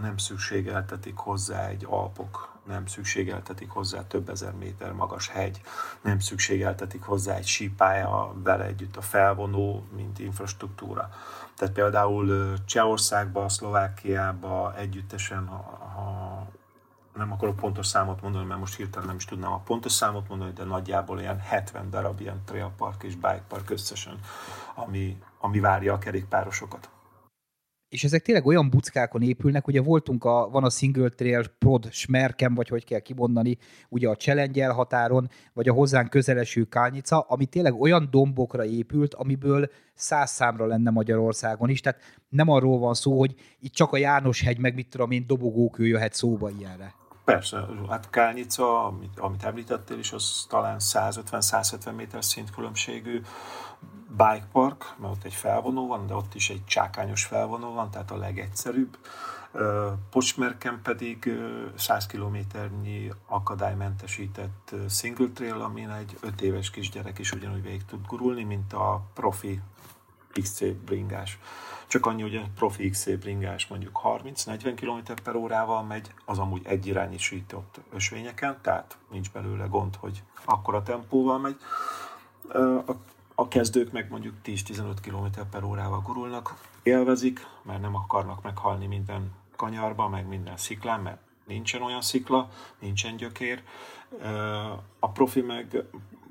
nem 0.00 0.16
szükségeltetik 0.16 1.16
hozzá 1.16 1.66
egy 1.66 1.86
alpok, 1.88 2.55
nem 2.66 2.86
szükségeltetik 2.86 3.70
hozzá 3.70 4.06
több 4.06 4.28
ezer 4.28 4.52
méter 4.52 4.92
magas 4.92 5.28
hegy, 5.28 5.60
nem 6.00 6.18
szükségeltetik 6.18 7.02
hozzá 7.02 7.34
egy 7.34 7.46
sípája, 7.46 8.34
vele 8.42 8.64
együtt 8.64 8.96
a 8.96 9.00
felvonó, 9.00 9.84
mint 9.96 10.18
infrastruktúra. 10.18 11.10
Tehát 11.56 11.74
például 11.74 12.54
Csehországban, 12.64 13.48
Szlovákiában 13.48 14.74
együttesen, 14.74 15.46
ha 15.46 16.46
nem 17.14 17.32
akarok 17.32 17.56
pontos 17.56 17.86
számot 17.86 18.22
mondani, 18.22 18.44
mert 18.44 18.60
most 18.60 18.76
hirtelen 18.76 19.06
nem 19.06 19.16
is 19.16 19.24
tudnám 19.24 19.52
a 19.52 19.60
pontos 19.64 19.92
számot 19.92 20.28
mondani, 20.28 20.52
de 20.52 20.64
nagyjából 20.64 21.20
ilyen 21.20 21.38
70 21.38 21.90
darab 21.90 22.20
ilyen 22.20 22.42
trail 22.44 22.72
park 22.76 23.02
és 23.02 23.14
bike 23.14 23.42
park 23.48 23.70
összesen, 23.70 24.18
ami, 24.74 25.22
ami 25.38 25.60
várja 25.60 25.92
a 25.92 25.98
kerékpárosokat 25.98 26.88
és 27.88 28.04
ezek 28.04 28.22
tényleg 28.22 28.46
olyan 28.46 28.70
buckákon 28.70 29.22
épülnek, 29.22 29.66
ugye 29.66 29.82
voltunk 29.82 30.24
a, 30.24 30.48
van 30.50 30.64
a 30.64 30.70
Single 30.70 31.08
Trail 31.08 31.44
Prod 31.58 31.92
Smerkem, 31.92 32.54
vagy 32.54 32.68
hogy 32.68 32.84
kell 32.84 32.98
kimondani, 32.98 33.58
ugye 33.88 34.08
a 34.08 34.16
Challenge 34.16 34.68
határon, 34.68 35.28
vagy 35.52 35.68
a 35.68 35.72
hozzánk 35.72 36.10
közeleső 36.10 36.64
Kálnica, 36.64 37.20
ami 37.20 37.46
tényleg 37.46 37.80
olyan 37.80 38.08
dombokra 38.10 38.64
épült, 38.64 39.14
amiből 39.14 39.70
száz 39.94 40.30
számra 40.30 40.66
lenne 40.66 40.90
Magyarországon 40.90 41.68
is, 41.68 41.80
tehát 41.80 42.00
nem 42.28 42.48
arról 42.48 42.78
van 42.78 42.94
szó, 42.94 43.18
hogy 43.18 43.34
itt 43.60 43.72
csak 43.72 43.92
a 43.92 43.96
János 43.96 44.42
hegy, 44.42 44.58
meg 44.58 44.74
mit 44.74 44.88
tudom 44.88 45.10
én, 45.10 45.24
dobogókő 45.26 45.86
jöhet 45.86 46.14
szóba 46.14 46.50
ilyenre. 46.50 46.94
Persze, 47.24 47.66
hát 47.88 48.10
Kálnica, 48.10 48.84
amit, 48.84 49.18
amit 49.18 49.44
említettél 49.44 49.98
is, 49.98 50.12
az 50.12 50.46
talán 50.48 50.76
150-170 50.78 51.94
méter 51.96 52.24
szint 52.24 52.50
különbségű 52.50 53.20
bike 54.08 54.46
park, 54.52 54.94
mert 54.98 55.12
ott 55.12 55.24
egy 55.24 55.34
felvonó 55.34 55.86
van, 55.86 56.06
de 56.06 56.14
ott 56.14 56.34
is 56.34 56.50
egy 56.50 56.64
csákányos 56.64 57.24
felvonó 57.24 57.72
van, 57.72 57.90
tehát 57.90 58.10
a 58.10 58.16
legegyszerűbb. 58.16 58.98
Pocsmerken 60.10 60.80
pedig 60.82 61.32
100 61.74 62.06
kilométernyi 62.06 63.12
akadálymentesített 63.26 64.74
single 64.88 65.28
trail, 65.34 65.60
amin 65.60 65.90
egy 65.90 66.18
5 66.20 66.40
éves 66.40 66.70
kisgyerek 66.70 67.18
is 67.18 67.32
ugyanúgy 67.32 67.62
végig 67.62 67.84
tud 67.84 68.06
gurulni, 68.06 68.42
mint 68.42 68.72
a 68.72 69.02
profi 69.14 69.60
XC 70.32 70.64
bringás. 70.72 71.38
Csak 71.86 72.06
annyi, 72.06 72.22
hogy 72.22 72.36
a 72.36 72.42
profi 72.54 72.90
XC 72.90 73.18
bringás 73.18 73.66
mondjuk 73.66 74.00
30-40 74.04 74.72
km 74.80 75.12
per 75.22 75.34
órával 75.34 75.82
megy, 75.82 76.14
az 76.24 76.38
amúgy 76.38 76.66
egyirányosított 76.66 77.80
ösvényeken, 77.92 78.58
tehát 78.62 78.96
nincs 79.10 79.30
belőle 79.30 79.66
gond, 79.66 79.96
hogy 79.96 80.22
akkora 80.44 80.82
tempóval 80.82 81.38
megy 81.38 81.56
A, 82.86 82.92
a 83.38 83.48
kezdők 83.48 83.92
meg 83.92 84.10
mondjuk 84.10 84.34
10-15 84.44 84.96
km 85.02 85.40
per 85.50 85.62
órával 85.62 86.00
gurulnak, 86.00 86.54
élvezik, 86.82 87.46
mert 87.62 87.80
nem 87.80 87.94
akarnak 87.94 88.42
meghalni 88.42 88.86
minden 88.86 89.32
kanyarba, 89.56 90.08
meg 90.08 90.26
minden 90.26 90.56
sziklán, 90.56 91.00
mert 91.00 91.18
nincsen 91.46 91.82
olyan 91.82 92.00
szikla, 92.00 92.50
nincsen 92.78 93.16
gyökér. 93.16 93.62
A 94.98 95.10
profi 95.10 95.40
meg 95.40 95.84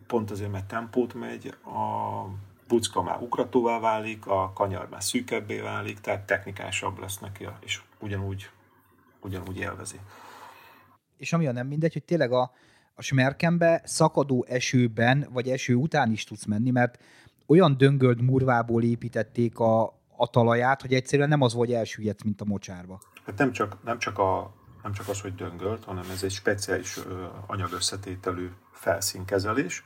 pont 0.07 0.31
azért, 0.31 0.51
mert 0.51 0.67
tempót 0.67 1.13
megy, 1.13 1.55
a 1.63 2.23
bucka 2.67 3.01
már 3.01 3.21
ugratóvá 3.21 3.79
válik, 3.79 4.27
a 4.27 4.51
kanyar 4.53 4.89
már 4.89 5.03
szűkebbé 5.03 5.59
válik, 5.59 5.99
tehát 5.99 6.25
technikásabb 6.25 6.99
lesz 6.99 7.17
neki, 7.17 7.47
és 7.59 7.81
ugyanúgy, 7.99 8.49
ugyanúgy 9.21 9.57
élvezi. 9.57 9.99
És 11.17 11.33
ami 11.33 11.47
a 11.47 11.51
nem 11.51 11.67
mindegy, 11.67 11.93
hogy 11.93 12.03
tényleg 12.03 12.31
a, 12.31 12.53
a 12.95 13.01
smerkembe 13.01 13.81
szakadó 13.86 14.45
esőben, 14.47 15.27
vagy 15.31 15.49
eső 15.49 15.75
után 15.75 16.12
is 16.12 16.23
tudsz 16.23 16.45
menni, 16.45 16.71
mert 16.71 17.03
olyan 17.45 17.77
döngöld 17.77 18.21
murvából 18.21 18.84
építették 18.84 19.60
a, 19.60 19.84
a 20.17 20.27
talaját, 20.29 20.81
hogy 20.81 20.93
egyszerűen 20.93 21.29
nem 21.29 21.41
az 21.41 21.53
volt, 21.53 21.67
hogy 21.67 21.77
elsüllyedsz, 21.77 22.23
mint 22.23 22.41
a 22.41 22.45
mocsárba. 22.45 22.99
Hát 23.25 23.38
nem 23.38 23.51
csak, 23.51 23.77
nem 23.84 23.99
csak, 23.99 24.19
a, 24.19 24.53
nem 24.84 24.93
csak 24.93 25.08
az, 25.08 25.21
hogy 25.21 25.36
döngölt, 25.36 25.84
hanem 25.84 26.10
ez 26.12 26.23
egy 26.23 26.31
speciális 26.31 26.99
anyagösszetételű 27.47 28.49
felszínkezelés. 28.71 29.84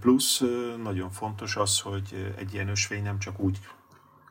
Plusz 0.00 0.42
nagyon 0.82 1.10
fontos 1.10 1.56
az, 1.56 1.80
hogy 1.80 2.34
egy 2.38 2.54
ilyen 2.54 2.68
ösvény 2.68 3.02
nem 3.02 3.18
csak 3.18 3.40
úgy 3.40 3.58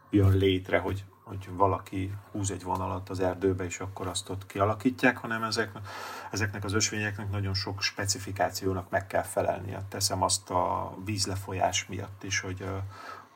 jön 0.10 0.38
létre, 0.38 0.78
hogy, 0.78 1.04
hogy 1.26 1.50
valaki 1.52 2.14
húz 2.32 2.52
egy 2.52 2.64
vonalat 2.64 3.10
az 3.10 3.20
erdőbe, 3.20 3.64
és 3.64 3.80
akkor 3.80 4.08
azt 4.08 4.30
ott 4.30 4.46
kialakítják, 4.46 5.18
hanem 5.18 5.44
ezeknek, 5.44 5.88
ezeknek 6.32 6.64
az 6.64 6.74
ösvényeknek 6.74 7.32
nagyon 7.32 7.54
sok 7.54 7.82
specifikációnak 7.82 8.90
meg 8.90 9.08
kell 9.08 9.24
felelnie. 9.24 9.86
Teszem 9.90 10.24
azt 10.24 10.50
a 10.50 10.96
vízlefolyás 11.06 11.86
miatt 11.86 12.24
is, 12.24 12.40
hogy, 12.40 12.66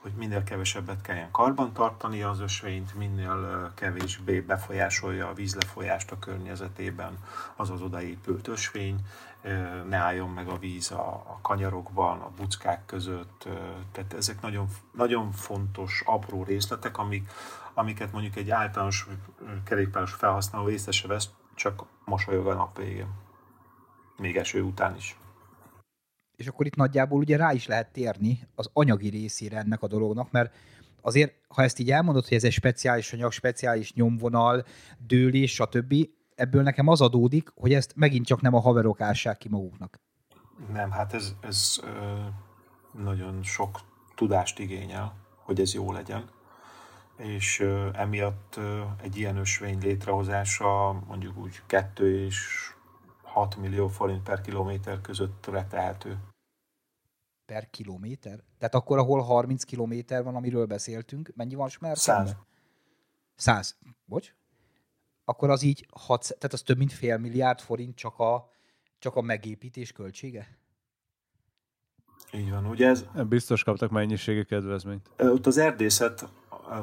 hogy 0.02 0.12
minél 0.12 0.44
kevesebbet 0.44 1.02
kelljen 1.02 1.32
karban 1.32 1.74
tartani 1.74 2.22
az 2.22 2.40
ösvényt, 2.40 2.96
minél 2.96 3.72
kevésbé 3.76 4.40
befolyásolja 4.40 5.28
a 5.28 5.34
vízlefolyást 5.34 6.12
a 6.12 6.20
környezetében 6.20 7.18
az 7.56 7.70
az 7.70 7.82
odaépült 7.82 8.48
ösvény, 8.48 9.00
ne 9.90 9.98
álljon 9.98 10.30
meg 10.30 10.48
a 10.48 10.58
víz 10.58 10.92
a, 10.92 11.10
a 11.10 11.40
kanyarokban, 11.42 12.20
a 12.20 12.32
buckák 12.38 12.86
között. 12.86 13.48
Tehát 13.92 14.14
ezek 14.14 14.42
nagyon, 14.42 14.68
nagyon 14.92 15.32
fontos, 15.32 16.04
apró 16.06 16.44
részletek, 16.44 16.98
amik, 16.98 17.32
amiket 17.74 18.12
mondjuk 18.12 18.36
egy 18.36 18.50
általános 18.50 19.08
kerékpáros 19.64 20.14
felhasználó 20.14 20.70
észre 20.70 20.92
se 20.92 21.08
vesz, 21.08 21.30
csak 21.56 21.84
mosolyog 22.06 22.48
a 22.48 22.54
nap 22.54 22.78
végén. 22.78 23.14
Még 24.18 24.38
eső 24.38 24.62
után 24.62 24.96
is. 24.96 25.18
És 26.40 26.48
akkor 26.48 26.66
itt 26.66 26.76
nagyjából 26.76 27.20
ugye 27.20 27.38
rá 27.38 27.54
is 27.54 27.68
lehet 27.68 27.92
térni 27.92 28.48
az 28.56 28.70
anyagi 28.74 29.10
részére 29.10 29.58
ennek 29.58 29.82
a 29.82 29.88
dolognak, 29.88 30.32
mert 30.32 30.56
azért, 31.02 31.34
ha 31.48 31.64
ezt 31.64 31.80
így 31.80 31.92
elmondod, 31.92 32.28
hogy 32.28 32.38
ez 32.38 32.44
egy 32.44 32.52
speciális 32.52 33.14
anyag, 33.14 33.32
speciális 33.32 33.94
nyomvonal, 33.94 34.66
dőlés, 35.08 35.54
stb., 35.54 35.94
ebből 36.36 36.62
nekem 36.62 36.88
az 36.88 37.02
adódik, 37.02 37.52
hogy 37.56 37.74
ezt 37.74 37.94
megint 37.96 38.26
csak 38.26 38.42
nem 38.42 38.54
a 38.54 38.60
haverok 38.60 39.02
ássák 39.02 39.38
ki 39.38 39.50
maguknak. 39.50 40.00
Nem, 40.74 40.92
hát 40.92 41.14
ez, 41.14 41.34
ez 41.42 41.80
ö, 41.84 42.18
nagyon 43.04 43.44
sok 43.44 43.80
tudást 44.16 44.60
igényel, 44.60 45.16
hogy 45.44 45.60
ez 45.60 45.74
jó 45.74 45.92
legyen. 45.92 46.30
És 47.18 47.60
ö, 47.60 47.90
emiatt 47.94 48.54
ö, 48.58 48.82
egy 49.02 49.18
ilyen 49.18 49.38
ösvény 49.38 49.80
létrehozása 49.82 51.04
mondjuk 51.08 51.38
úgy 51.38 51.62
2 51.66 52.26
és 52.26 52.70
6 53.24 53.58
millió 53.58 53.88
forint 53.88 54.24
per 54.24 54.42
kilométer 54.42 55.02
között 55.02 55.50
tehető. 55.70 56.18
Per 57.50 57.70
kilométer? 57.70 58.44
Tehát 58.58 58.76
akkor, 58.76 58.98
ahol 58.98 59.22
30 59.22 59.64
kilométer 59.64 60.24
van, 60.24 60.36
amiről 60.36 60.66
beszéltünk, 60.66 61.32
mennyi 61.36 61.56
van 61.56 61.70
Smertembe? 61.70 62.30
100. 62.30 62.36
100. 63.36 63.78
Bocs? 64.06 64.34
akkor 65.30 65.50
az 65.50 65.62
így, 65.62 65.88
hat, 65.92 66.22
tehát 66.22 66.54
az 66.54 66.62
több 66.62 66.78
mint 66.78 66.94
fél 66.94 67.18
milliárd 67.18 67.60
forint 67.60 67.96
csak 67.96 68.20
a, 68.20 68.50
csak 69.00 69.16
a 69.16 69.22
megépítés 69.22 69.92
költsége? 69.92 70.58
Így 72.34 72.50
van, 72.50 72.66
ugye 72.66 72.88
ez... 72.88 73.06
Biztos 73.28 73.64
kaptak 73.64 73.90
mennyiségi 73.90 74.46
kedvezményt. 74.46 75.10
Ott 75.18 75.46
az 75.46 75.58
erdészet 75.58 76.28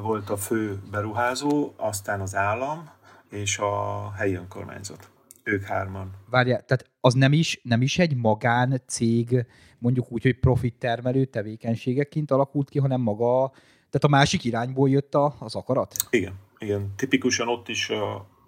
volt 0.01 0.29
a 0.29 0.37
fő 0.37 0.81
beruházó, 0.91 1.73
aztán 1.77 2.21
az 2.21 2.35
állam 2.35 2.89
és 3.29 3.57
a 3.57 4.11
helyi 4.11 4.33
önkormányzat. 4.33 5.09
Ők 5.47 5.63
hárman. 5.63 6.11
Várjál, 6.29 6.61
tehát 6.61 6.89
az 7.01 7.13
nem 7.13 7.33
is, 7.33 7.59
nem 7.63 7.81
is 7.81 7.99
egy 7.99 8.15
magán 8.15 8.81
cég, 8.87 9.45
mondjuk 9.77 10.11
úgy, 10.11 10.23
hogy 10.23 10.39
profit 10.39 10.75
termelő 10.75 11.25
tevékenységeként 11.25 12.31
alakult 12.31 12.69
ki, 12.69 12.79
hanem 12.79 13.01
maga, 13.01 13.51
tehát 13.75 14.03
a 14.03 14.07
másik 14.07 14.43
irányból 14.43 14.89
jött 14.89 15.15
a, 15.15 15.35
az 15.39 15.55
akarat? 15.55 15.95
Igen, 16.09 16.33
igen. 16.57 16.93
Tipikusan 16.95 17.47
ott 17.47 17.67
is 17.67 17.91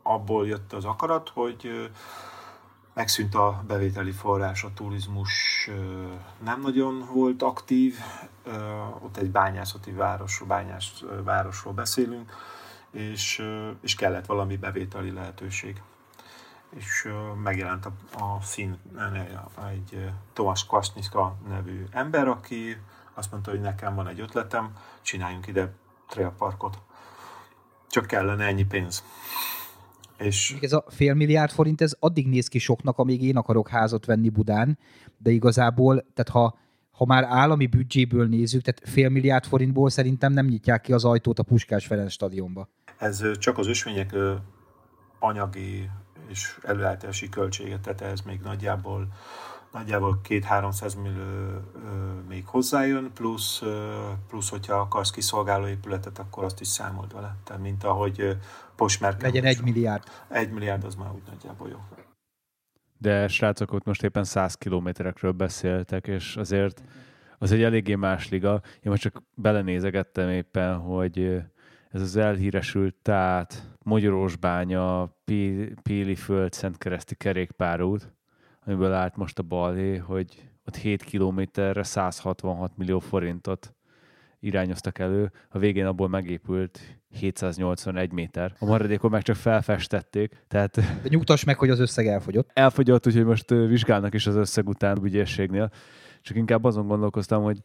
abból 0.04 0.48
jött 0.48 0.74
az 0.74 0.86
akarat, 0.86 1.30
hogy 1.30 1.90
megszűnt 2.94 3.36
a 3.36 3.64
bevételi 3.68 4.12
forrás, 4.12 4.64
a 4.64 4.72
turizmus 4.74 5.70
nem 6.44 6.62
nagyon 6.62 7.10
volt 7.14 7.42
aktív, 7.42 7.96
ott 9.02 9.18
egy 9.18 9.32
bányászati 9.32 9.92
város, 9.92 10.44
bányás 10.48 11.04
városról 11.24 11.74
beszélünk, 11.74 12.32
és, 12.92 13.44
és 13.82 13.96
kellett 13.96 14.26
valami 14.26 14.58
bevételi 14.58 15.12
lehetőség. 15.12 15.82
És 16.76 17.08
megjelent 17.44 17.86
a, 17.86 17.92
a 18.24 18.42
szín 18.42 18.78
egy 19.72 20.12
Tomas 20.34 20.66
Kvasnyika 20.66 21.38
nevű 21.50 21.84
ember, 21.92 22.28
aki 22.28 22.78
azt 23.14 23.32
mondta, 23.32 23.52
hogy 23.52 23.62
nekem 23.62 23.96
van 23.96 24.08
egy 24.08 24.20
ötletem, 24.20 24.74
csináljunk 25.02 25.48
ide 25.48 25.74
trailparkot. 26.10 26.82
Csak 27.90 28.06
kellene 28.06 28.46
ennyi 28.46 28.66
pénz. 28.66 29.04
És... 30.18 30.58
Ez 30.62 30.74
a 30.74 30.84
fél 30.88 31.14
milliárd 31.14 31.52
forint, 31.52 31.82
ez 31.82 31.96
addig 32.00 32.28
néz 32.28 32.48
ki 32.48 32.60
soknak, 32.60 32.98
amíg 32.98 33.24
én 33.24 33.38
akarok 33.38 33.70
házat 33.70 34.06
venni 34.06 34.30
Budán, 34.30 34.78
de 35.18 35.30
igazából, 35.30 36.06
tehát 36.14 36.30
ha, 36.30 36.58
ha 36.92 37.06
már 37.06 37.24
állami 37.24 37.68
büdzséből 37.68 38.28
nézzük, 38.28 38.62
tehát 38.62 38.90
fél 38.90 39.10
milliárd 39.10 39.46
forintból 39.46 39.90
szerintem 39.90 40.34
nem 40.34 40.46
nyitják 40.46 40.82
ki 40.82 40.94
az 40.94 41.06
ajtót 41.06 41.40
a 41.40 41.44
Puskás 41.44 41.86
Ferenc 41.86 42.12
stadionba. 42.12 42.70
Ez 42.98 43.38
csak 43.38 43.58
az 43.58 43.68
ösvények 43.68 44.16
anyagi 45.20 45.90
és 46.30 46.60
előállítási 46.64 47.30
költséget, 47.30 47.80
tehát 47.80 48.02
ez 48.02 48.22
még 48.22 48.40
nagyjából 48.42 49.08
nagyjából 49.72 50.22
2-300 50.30 51.02
millió 51.02 51.24
még 52.28 52.46
hozzájön, 52.46 53.12
plusz, 53.14 53.62
plusz, 54.28 54.50
hogyha 54.50 54.76
akarsz 54.76 55.12
kiszolgáló 55.12 55.68
épületet, 55.68 56.20
akkor 56.20 56.44
azt 56.44 56.62
is 56.62 56.68
számold 56.68 57.14
vele. 57.14 57.36
Tehát 57.44 57.62
mint 57.62 57.84
ahogy 57.84 58.38
Posmerken. 58.76 59.30
Legyen 59.30 59.46
egy 59.46 59.62
milliárd. 59.62 60.04
Egy 60.28 60.52
milliárd 60.52 60.84
az 60.84 60.96
már 60.96 61.12
úgy 61.12 61.24
nagyjából 61.30 61.70
jó. 61.70 61.78
De 62.98 63.28
srácok, 63.28 63.72
ott 63.72 63.86
most 63.86 64.04
éppen 64.04 64.24
100 64.24 64.56
kilométerekről 64.56 65.32
beszéltek, 65.32 66.08
és 66.08 66.36
azért 66.36 66.84
az 67.38 67.52
egy 67.52 67.64
eléggé 67.64 67.96
más 67.96 68.30
liga. 68.30 68.62
Én 68.76 68.92
most 68.92 69.02
csak 69.02 69.24
belenézegettem 69.36 70.30
éppen, 70.30 70.78
hogy 70.78 71.42
ez 71.90 72.02
az 72.02 72.16
elhíresült 72.16 72.96
tehát 73.02 73.69
Magyarósbánya, 73.90 75.16
Péliföld, 75.84 76.54
Szentkereszti 76.54 77.16
kerékpárút, 77.16 78.14
amiből 78.66 78.94
állt 78.94 79.16
most 79.16 79.40
a 79.40 79.44
balhé, 79.44 79.98
hogy 79.98 80.50
ott 80.66 80.76
7 80.76 81.04
kilométerre 81.04 81.84
166 81.84 82.78
millió 82.78 83.00
forintot 83.00 83.74
irányoztak 84.40 85.00
elő, 85.00 85.32
a 85.50 85.60
végén 85.60 85.86
abból 85.86 86.08
megépült 86.08 86.80
781 87.10 88.12
méter. 88.12 88.56
A 88.60 88.66
maradékon 88.66 89.12
meg 89.12 89.22
csak 89.22 89.36
felfestették, 89.36 90.44
tehát... 90.48 90.76
De 90.76 91.10
nyugtass 91.10 91.44
meg, 91.44 91.58
hogy 91.58 91.70
az 91.70 91.80
összeg 91.80 92.08
elfogyott. 92.08 92.50
Elfogyott, 92.54 93.08
úgyhogy 93.08 93.26
most 93.26 93.50
vizsgálnak 93.50 94.14
is 94.14 94.28
az 94.28 94.36
összeg 94.36 94.68
után 94.68 95.04
ügyészségnél. 95.04 95.72
Csak 96.22 96.38
inkább 96.38 96.64
azon 96.64 96.88
gondolkoztam, 96.88 97.44
hogy 97.44 97.62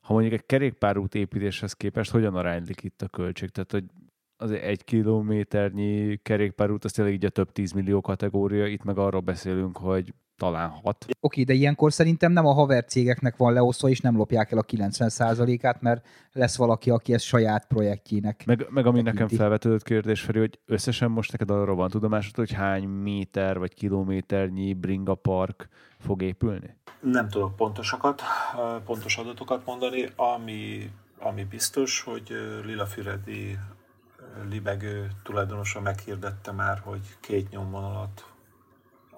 ha 0.00 0.12
mondjuk 0.12 0.34
egy 0.34 0.46
kerékpárút 0.46 1.14
építéshez 1.14 1.72
képest 1.72 2.10
hogyan 2.10 2.34
aránylik 2.34 2.82
itt 2.82 3.02
a 3.02 3.08
költség? 3.08 3.48
Tehát, 3.50 3.72
hogy 3.72 3.84
az 4.36 4.50
egy 4.50 4.84
kilométernyi 4.84 6.16
kerékpárút, 6.22 6.84
az 6.84 6.92
tényleg 6.92 7.14
így 7.14 7.24
a 7.24 7.30
több 7.30 7.52
tízmillió 7.52 8.00
kategória, 8.00 8.66
itt 8.66 8.84
meg 8.84 8.98
arról 8.98 9.20
beszélünk, 9.20 9.76
hogy 9.76 10.14
talán 10.36 10.68
hat. 10.68 11.06
Oké, 11.20 11.42
de 11.42 11.52
ilyenkor 11.52 11.92
szerintem 11.92 12.32
nem 12.32 12.46
a 12.46 12.52
haver 12.52 12.84
cégeknek 12.84 13.36
van 13.36 13.52
leosztva, 13.52 13.88
és 13.88 14.00
nem 14.00 14.16
lopják 14.16 14.52
el 14.52 14.58
a 14.58 14.62
90%-át, 14.62 15.80
mert 15.80 16.06
lesz 16.32 16.56
valaki, 16.56 16.90
aki 16.90 17.12
ezt 17.12 17.24
saját 17.24 17.66
projektjének. 17.66 18.46
Meg, 18.46 18.66
meg 18.70 18.86
ami 18.86 19.02
nekem 19.02 19.28
felvetődött 19.28 19.82
kérdés, 19.82 20.20
Feri, 20.20 20.38
hogy 20.38 20.58
összesen 20.66 21.10
most 21.10 21.32
neked 21.32 21.50
arról 21.50 21.76
van 21.76 21.90
tudomásod, 21.90 22.36
hogy 22.36 22.52
hány 22.52 22.84
méter 22.84 23.58
vagy 23.58 23.74
kilométernyi 23.74 24.74
bringa 24.74 25.14
park 25.14 25.68
fog 25.98 26.22
épülni? 26.22 26.76
Nem 27.00 27.28
tudok 27.28 27.56
pontosakat, 27.56 28.22
pontos 28.84 29.16
adatokat 29.16 29.66
mondani, 29.66 30.08
ami, 30.16 30.90
ami 31.18 31.44
biztos, 31.44 32.00
hogy 32.00 32.32
Lila 32.64 32.86
Füredi 32.86 33.58
libegő 34.48 35.10
tulajdonosa 35.22 35.80
meghirdette 35.80 36.52
már, 36.52 36.78
hogy 36.78 37.16
két 37.20 37.50
nyomvonalat 37.50 38.32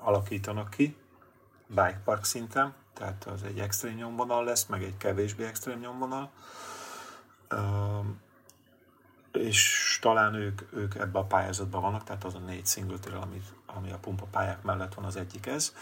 alakítanak 0.00 0.70
ki, 0.70 0.96
bike 1.66 2.00
park 2.04 2.24
szinten, 2.24 2.74
tehát 2.92 3.24
az 3.24 3.42
egy 3.42 3.58
extrém 3.58 3.94
nyomvonal 3.94 4.44
lesz, 4.44 4.66
meg 4.66 4.82
egy 4.82 4.96
kevésbé 4.96 5.44
extrém 5.44 5.78
nyomvonal. 5.78 6.30
És 9.32 9.98
talán 10.02 10.34
ők, 10.34 10.62
ők 10.72 10.94
ebbe 10.94 11.18
a 11.18 11.24
pályázatban 11.24 11.82
vannak, 11.82 12.04
tehát 12.04 12.24
az 12.24 12.34
a 12.34 12.38
négy 12.38 12.66
single 12.66 12.98
trail, 12.98 13.20
ami, 13.20 13.42
ami 13.66 13.92
a 13.92 13.98
pumpa 13.98 14.24
pályák 14.30 14.62
mellett 14.62 14.94
van, 14.94 15.04
az 15.04 15.16
egyik 15.16 15.46
ez. 15.46 15.74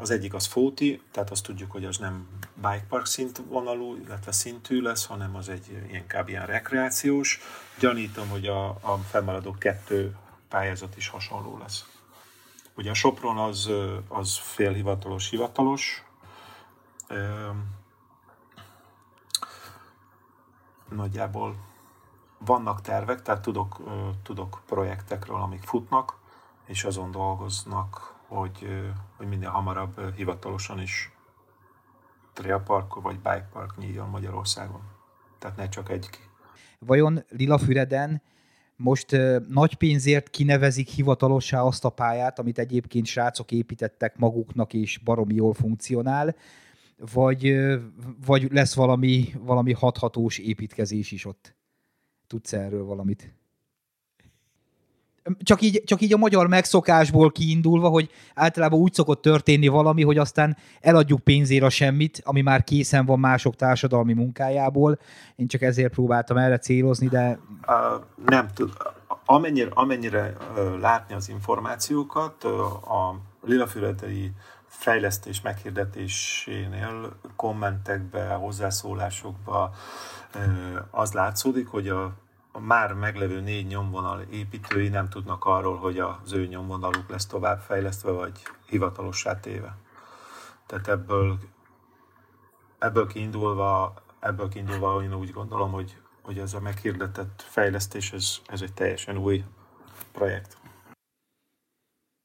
Az 0.00 0.10
egyik 0.10 0.34
az 0.34 0.46
fóti, 0.46 1.02
tehát 1.10 1.30
azt 1.30 1.42
tudjuk, 1.42 1.70
hogy 1.70 1.84
az 1.84 1.96
nem 1.96 2.28
bike 2.54 2.84
park 2.88 3.06
szintvonalú, 3.06 3.96
illetve 3.96 4.32
szintű 4.32 4.80
lesz, 4.80 5.06
hanem 5.06 5.36
az 5.36 5.48
egy 5.48 5.86
inkább 5.92 6.28
ilyen 6.28 6.46
rekreációs. 6.46 7.40
Gyanítom, 7.78 8.28
hogy 8.28 8.46
a, 8.46 8.66
a 8.68 8.98
fennmaradó 9.10 9.54
kettő 9.58 10.16
pályázat 10.48 10.96
is 10.96 11.08
hasonló 11.08 11.58
lesz. 11.58 11.84
Ugye 12.76 12.90
a 12.90 12.94
Sopron 12.94 13.38
az, 13.38 13.70
az 14.08 14.36
félhivatalos, 14.36 15.28
hivatalos. 15.30 16.04
Nagyjából 20.88 21.56
vannak 22.38 22.80
tervek, 22.80 23.22
tehát 23.22 23.42
tudok, 23.42 23.80
tudok 24.22 24.62
projektekről, 24.66 25.40
amik 25.40 25.62
futnak, 25.62 26.16
és 26.64 26.84
azon 26.84 27.10
dolgoznak, 27.10 28.14
hogy, 28.34 28.66
hogy 29.16 29.26
minél 29.26 29.48
hamarabb 29.48 30.14
hivatalosan 30.14 30.80
is 30.80 31.10
trailpark 32.32 32.94
vagy 32.94 33.16
bikepark 33.16 33.76
nyíljon 33.76 34.08
Magyarországon. 34.08 34.80
Tehát 35.38 35.56
ne 35.56 35.68
csak 35.68 35.90
egy. 35.90 36.08
Vajon 36.78 37.24
Lilafüreden 37.28 38.22
most 38.76 39.16
nagy 39.48 39.74
pénzért 39.74 40.30
kinevezik 40.30 40.88
hivatalossá 40.88 41.62
azt 41.62 41.84
a 41.84 41.90
pályát, 41.90 42.38
amit 42.38 42.58
egyébként 42.58 43.06
srácok 43.06 43.52
építettek 43.52 44.16
maguknak, 44.16 44.72
és 44.74 44.98
baromi 44.98 45.34
jól 45.34 45.54
funkcionál, 45.54 46.36
vagy, 47.12 47.56
vagy 48.26 48.52
lesz 48.52 48.74
valami, 48.74 49.32
valami 49.38 49.72
hathatós 49.72 50.38
építkezés 50.38 51.12
is 51.12 51.24
ott? 51.24 51.54
Tudsz 52.26 52.52
erről 52.52 52.84
valamit? 52.84 53.41
Csak 55.42 55.62
így, 55.62 55.82
csak 55.84 56.00
így 56.00 56.12
a 56.12 56.16
magyar 56.16 56.46
megszokásból 56.46 57.32
kiindulva, 57.32 57.88
hogy 57.88 58.10
általában 58.34 58.78
úgy 58.78 58.94
szokott 58.94 59.22
történni 59.22 59.68
valami, 59.68 60.02
hogy 60.02 60.18
aztán 60.18 60.56
eladjuk 60.80 61.20
pénzére 61.20 61.68
semmit, 61.68 62.20
ami 62.24 62.40
már 62.40 62.64
készen 62.64 63.06
van 63.06 63.18
mások 63.18 63.56
társadalmi 63.56 64.12
munkájából. 64.12 64.98
Én 65.36 65.46
csak 65.46 65.62
ezért 65.62 65.92
próbáltam 65.92 66.36
erre 66.36 66.58
célozni, 66.58 67.08
de... 67.08 67.38
Uh, 67.66 68.02
nem 68.26 68.48
tud. 68.54 68.72
Amennyire, 69.24 69.70
amennyire 69.74 70.36
uh, 70.56 70.80
látni 70.80 71.14
az 71.14 71.28
információkat, 71.28 72.44
uh, 72.44 72.92
a 72.92 73.20
Lilafüredei 73.44 74.32
fejlesztés 74.66 75.40
meghirdetésénél 75.40 77.16
kommentekbe, 77.36 78.28
hozzászólásokba 78.28 79.74
az 80.90 81.12
látszódik, 81.12 81.66
hogy 81.66 81.88
a 81.88 82.12
a 82.52 82.60
már 82.60 82.92
meglevő 82.92 83.40
négy 83.40 83.66
nyomvonal 83.66 84.20
építői 84.20 84.88
nem 84.88 85.08
tudnak 85.08 85.44
arról, 85.44 85.76
hogy 85.76 85.98
az 85.98 86.32
ő 86.32 86.46
nyomvonaluk 86.46 87.08
lesz 87.08 87.26
továbbfejlesztve, 87.26 88.10
vagy 88.10 88.42
hivatalossá 88.66 89.40
téve. 89.40 89.76
Tehát 90.66 90.88
ebből, 90.88 91.38
ebből 92.78 93.06
kiindulva, 93.06 93.94
ebből 94.20 94.48
kiindulva 94.48 95.02
én 95.02 95.14
úgy 95.14 95.30
gondolom, 95.30 95.72
hogy, 95.72 95.96
hogy 96.22 96.38
ez 96.38 96.54
a 96.54 96.60
meghirdetett 96.60 97.42
fejlesztés, 97.48 98.12
ez, 98.12 98.36
ez 98.46 98.62
egy 98.62 98.72
teljesen 98.72 99.16
új 99.16 99.44
projekt. 100.12 100.56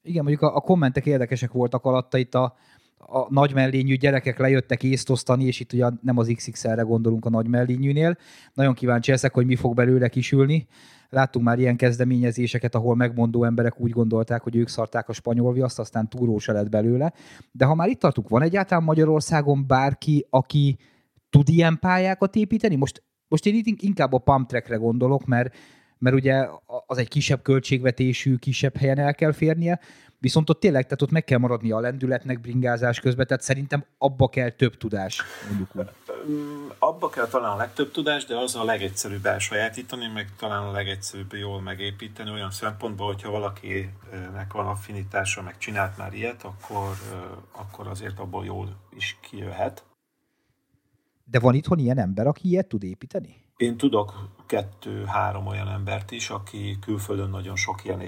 Igen, 0.01 0.23
mondjuk 0.23 0.51
a, 0.51 0.55
a 0.55 0.61
kommentek 0.61 1.05
érdekesek 1.05 1.51
voltak 1.51 1.85
alatta, 1.85 2.17
itt 2.17 2.33
a, 2.33 2.55
a 2.97 3.33
nagy 3.33 3.53
mellényű 3.53 3.95
gyerekek 3.95 4.37
lejöttek 4.37 4.83
észt 4.83 5.09
osztani, 5.09 5.45
és 5.45 5.59
itt 5.59 5.73
ugye 5.73 5.89
nem 6.01 6.17
az 6.17 6.31
XXL-re 6.35 6.81
gondolunk 6.81 7.25
a 7.25 7.29
nagy 7.29 7.47
mellényűnél. 7.47 8.17
Nagyon 8.53 8.73
kíváncsi 8.73 9.11
leszek, 9.11 9.33
hogy 9.33 9.45
mi 9.45 9.55
fog 9.55 9.75
belőle 9.75 10.07
kisülni. 10.07 10.67
Láttunk 11.09 11.45
már 11.45 11.59
ilyen 11.59 11.75
kezdeményezéseket, 11.75 12.75
ahol 12.75 12.95
megmondó 12.95 13.43
emberek 13.43 13.79
úgy 13.79 13.91
gondolták, 13.91 14.41
hogy 14.41 14.55
ők 14.55 14.67
szarták 14.67 15.09
a 15.09 15.13
spanyol 15.13 15.53
viaszt, 15.53 15.79
aztán 15.79 16.09
túró 16.09 16.37
se 16.37 16.51
lett 16.51 16.69
belőle. 16.69 17.13
De 17.51 17.65
ha 17.65 17.75
már 17.75 17.87
itt 17.87 17.99
tartunk, 17.99 18.29
van 18.29 18.41
egyáltalán 18.41 18.83
Magyarországon 18.83 19.67
bárki, 19.67 20.25
aki 20.29 20.77
tud 21.29 21.49
ilyen 21.49 21.79
pályákat 21.79 22.35
építeni? 22.35 22.75
Most, 22.75 23.03
most 23.27 23.45
én 23.45 23.55
itt 23.55 23.81
inkább 23.81 24.13
a 24.13 24.17
pump 24.17 24.47
trackre 24.47 24.75
gondolok, 24.75 25.25
mert, 25.25 25.55
mert 25.97 26.15
ugye 26.15 26.47
az 26.85 26.97
egy 26.97 27.07
kisebb 27.07 27.41
költségvetésű, 27.41 28.35
kisebb 28.35 28.77
helyen 28.77 28.97
el 28.97 29.15
kell 29.15 29.31
férnie, 29.31 29.79
Viszont 30.19 30.49
ott 30.49 30.59
tényleg, 30.59 30.83
tehát 30.83 31.01
ott 31.01 31.11
meg 31.11 31.23
kell 31.23 31.37
maradni 31.37 31.71
a 31.71 31.79
lendületnek 31.79 32.41
bringázás 32.41 32.99
közben, 32.99 33.27
tehát 33.27 33.43
szerintem 33.43 33.85
abba 33.97 34.29
kell 34.29 34.49
több 34.49 34.77
tudás, 34.77 35.21
mondjuk 35.47 35.75
úgy. 35.75 35.89
Abba 36.79 37.09
kell 37.09 37.27
talán 37.27 37.51
a 37.51 37.55
legtöbb 37.55 37.91
tudás, 37.91 38.25
de 38.25 38.37
az 38.37 38.55
a 38.55 38.63
legegyszerűbb 38.63 39.25
elsajátítani, 39.25 40.07
meg 40.13 40.29
talán 40.37 40.63
a 40.63 40.71
legegyszerűbb 40.71 41.33
jól 41.33 41.61
megépíteni 41.61 42.31
olyan 42.31 42.51
szempontból, 42.51 43.07
hogyha 43.07 43.31
valakinek 43.31 44.53
van 44.53 44.65
affinitása, 44.65 45.41
meg 45.41 45.57
csinált 45.57 45.97
már 45.97 46.13
ilyet, 46.13 46.43
akkor, 46.43 46.95
akkor 47.51 47.87
azért 47.87 48.19
abból 48.19 48.45
jól 48.45 48.75
is 48.95 49.17
kijöhet. 49.21 49.83
De 51.23 51.39
van 51.39 51.53
itthon 51.53 51.79
ilyen 51.79 51.97
ember, 51.97 52.27
aki 52.27 52.47
ilyet 52.47 52.67
tud 52.67 52.83
építeni? 52.83 53.46
Én 53.57 53.77
tudok 53.77 54.13
kettő-három 54.45 55.47
olyan 55.47 55.67
embert 55.67 56.11
is, 56.11 56.29
aki 56.29 56.77
külföldön 56.81 57.29
nagyon 57.29 57.55
sok 57.55 57.83
ilyen 57.83 58.01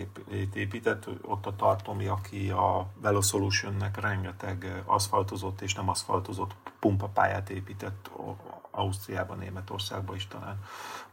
épített. 0.53 1.07
Ott 1.21 1.45
a 1.45 1.55
Tartomi, 1.55 2.07
aki 2.07 2.49
a 2.49 2.87
Velosolutionnek 3.01 3.99
rengeteg 4.01 4.83
aszfaltozott 4.85 5.61
és 5.61 5.73
nem 5.73 5.89
aszfaltozott 5.89 6.55
pumpapályát 6.79 7.49
épített 7.49 8.09
Ausztriában, 8.71 9.37
Németországban 9.37 10.15
is 10.15 10.27
talán, 10.27 10.59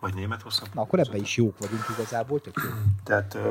vagy 0.01 0.15
Németországban. 0.15 0.75
Na, 0.75 0.83
akkor 0.83 0.99
ebben 0.99 1.21
is 1.21 1.37
jók 1.37 1.59
vagyunk 1.59 1.85
igazából, 1.91 2.41
tök 2.41 2.61
jó. 2.65 2.71
Tehát 3.05 3.39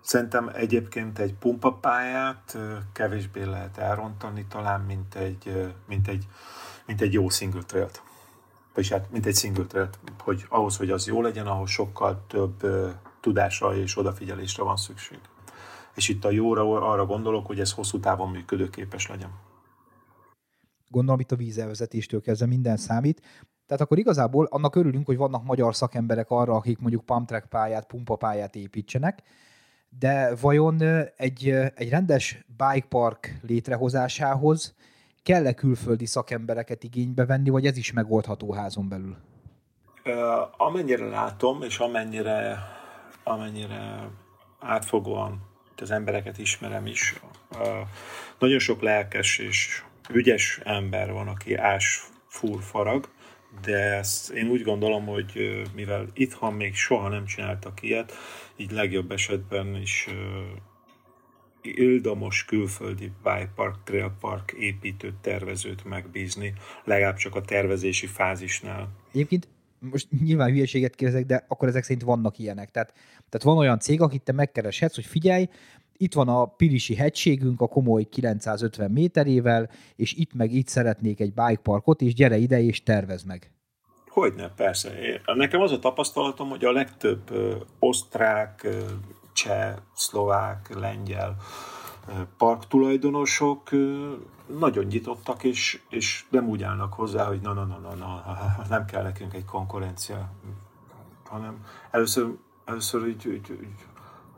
Szerintem 0.00 0.50
egyébként 0.54 1.18
egy 1.18 1.34
pumpapályát 1.34 2.58
kevésbé 2.92 3.42
lehet 3.42 3.78
elrontani 3.78 4.46
talán, 4.48 4.80
mint 4.80 5.14
egy, 5.14 5.72
mint 5.86 6.08
egy, 6.08 6.26
mint 6.86 7.00
egy 7.00 7.12
jó 7.12 7.28
single 7.28 7.62
trail-t 7.62 8.02
vagyis 8.74 8.90
hát 8.90 9.10
mint 9.10 9.26
egy 9.26 9.34
single 9.34 9.64
thread, 9.64 9.98
hogy 10.18 10.44
ahhoz, 10.48 10.76
hogy 10.76 10.90
az 10.90 11.06
jó 11.06 11.22
legyen, 11.22 11.46
ahhoz 11.46 11.70
sokkal 11.70 12.24
több 12.26 12.66
tudásra 13.20 13.76
és 13.76 13.96
odafigyelésre 13.98 14.62
van 14.62 14.76
szükség. 14.76 15.18
És 15.94 16.08
itt 16.08 16.24
a 16.24 16.30
jóra 16.30 16.90
arra 16.90 17.06
gondolok, 17.06 17.46
hogy 17.46 17.60
ez 17.60 17.72
hosszú 17.72 18.00
távon 18.00 18.30
működőképes 18.30 19.08
legyen. 19.08 19.30
Gondolom 20.88 21.20
itt 21.20 21.32
a 21.32 21.36
vízelvezetéstől 21.36 22.20
kezdve 22.20 22.46
minden 22.46 22.76
számít. 22.76 23.20
Tehát 23.66 23.82
akkor 23.82 23.98
igazából 23.98 24.46
annak 24.50 24.76
örülünk, 24.76 25.06
hogy 25.06 25.16
vannak 25.16 25.44
magyar 25.44 25.74
szakemberek 25.74 26.30
arra, 26.30 26.54
akik 26.54 26.78
mondjuk 26.78 27.04
pump 27.04 27.26
track 27.26 27.48
pályát, 27.48 27.86
pumpa 27.86 28.16
pályát 28.16 28.54
építsenek, 28.54 29.22
de 29.98 30.34
vajon 30.40 30.82
egy, 31.16 31.48
egy 31.74 31.88
rendes 31.88 32.44
bike 32.46 32.86
park 32.88 33.38
létrehozásához 33.42 34.74
kell-e 35.22 35.54
külföldi 35.54 36.06
szakembereket 36.06 36.84
igénybe 36.84 37.26
venni, 37.26 37.50
vagy 37.50 37.66
ez 37.66 37.76
is 37.76 37.92
megoldható 37.92 38.52
házon 38.52 38.88
belül? 38.88 39.16
Amennyire 40.56 41.04
látom, 41.04 41.62
és 41.62 41.78
amennyire, 41.78 42.58
amennyire 43.24 44.08
átfogóan 44.58 45.50
az 45.76 45.90
embereket 45.90 46.38
ismerem 46.38 46.86
is, 46.86 47.20
nagyon 48.38 48.58
sok 48.58 48.80
lelkes 48.80 49.38
és 49.38 49.82
ügyes 50.10 50.60
ember 50.64 51.12
van, 51.12 51.28
aki 51.28 51.54
ás, 51.54 52.02
fúr, 52.26 52.62
farag, 52.62 53.08
de 53.62 53.78
ezt 53.78 54.30
én 54.30 54.48
úgy 54.48 54.62
gondolom, 54.62 55.06
hogy 55.06 55.62
mivel 55.74 56.06
itthon 56.14 56.54
még 56.54 56.74
soha 56.74 57.08
nem 57.08 57.24
csináltak 57.24 57.82
ilyet, 57.82 58.12
így 58.56 58.70
legjobb 58.70 59.10
esetben 59.10 59.76
is 59.76 60.08
ildamos 61.62 62.44
külföldi 62.44 63.12
bikepark, 63.22 63.76
trailpark 63.84 64.52
építőt, 64.52 65.14
tervezőt 65.20 65.84
megbízni, 65.84 66.52
legalább 66.84 67.16
csak 67.16 67.34
a 67.34 67.40
tervezési 67.40 68.06
fázisnál. 68.06 68.88
Egyébként 69.12 69.48
most 69.78 70.08
nyilván 70.22 70.50
hülyeséget 70.50 70.94
kérdezek, 70.94 71.26
de 71.26 71.44
akkor 71.48 71.68
ezek 71.68 71.82
szerint 71.82 72.02
vannak 72.02 72.38
ilyenek. 72.38 72.70
Tehát, 72.70 72.92
tehát 73.14 73.42
van 73.42 73.56
olyan 73.56 73.78
cég, 73.78 74.00
akit 74.00 74.22
te 74.22 74.32
megkereshetsz, 74.32 74.94
hogy 74.94 75.06
figyelj, 75.06 75.48
itt 75.96 76.14
van 76.14 76.28
a 76.28 76.44
Pirisi 76.44 76.94
hegységünk 76.94 77.60
a 77.60 77.66
komoly 77.66 78.04
950 78.04 78.90
méterével, 78.90 79.70
és 79.96 80.12
itt 80.12 80.34
meg 80.34 80.52
itt 80.52 80.68
szeretnék 80.68 81.20
egy 81.20 81.32
bikeparkot, 81.32 82.00
és 82.00 82.14
gyere 82.14 82.36
ide 82.36 82.62
és 82.62 82.82
tervez 82.82 83.22
meg. 83.22 83.50
Hogyne, 84.08 84.48
persze. 84.48 84.90
Nekem 85.34 85.60
az 85.60 85.72
a 85.72 85.78
tapasztalatom, 85.78 86.48
hogy 86.48 86.64
a 86.64 86.72
legtöbb 86.72 87.30
osztrák, 87.78 88.68
cseh, 89.42 89.76
szlovák, 89.92 90.74
lengyel 90.74 91.36
parktulajdonosok 92.36 93.70
nagyon 94.58 94.84
nyitottak, 94.84 95.44
és, 95.44 95.82
és 95.88 96.24
nem 96.30 96.48
úgy 96.48 96.62
állnak 96.62 96.92
hozzá, 96.92 97.26
hogy 97.26 97.40
na, 97.40 97.52
na, 97.52 97.64
na, 97.64 97.78
na, 97.78 97.94
na, 97.94 98.24
nem 98.68 98.84
kell 98.84 99.02
nekünk 99.02 99.34
egy 99.34 99.44
konkurencia, 99.44 100.30
hanem 101.28 101.66
először, 101.90 102.36
először 102.64 103.06
így, 103.06 103.26
így, 103.26 103.50
így 103.50 103.86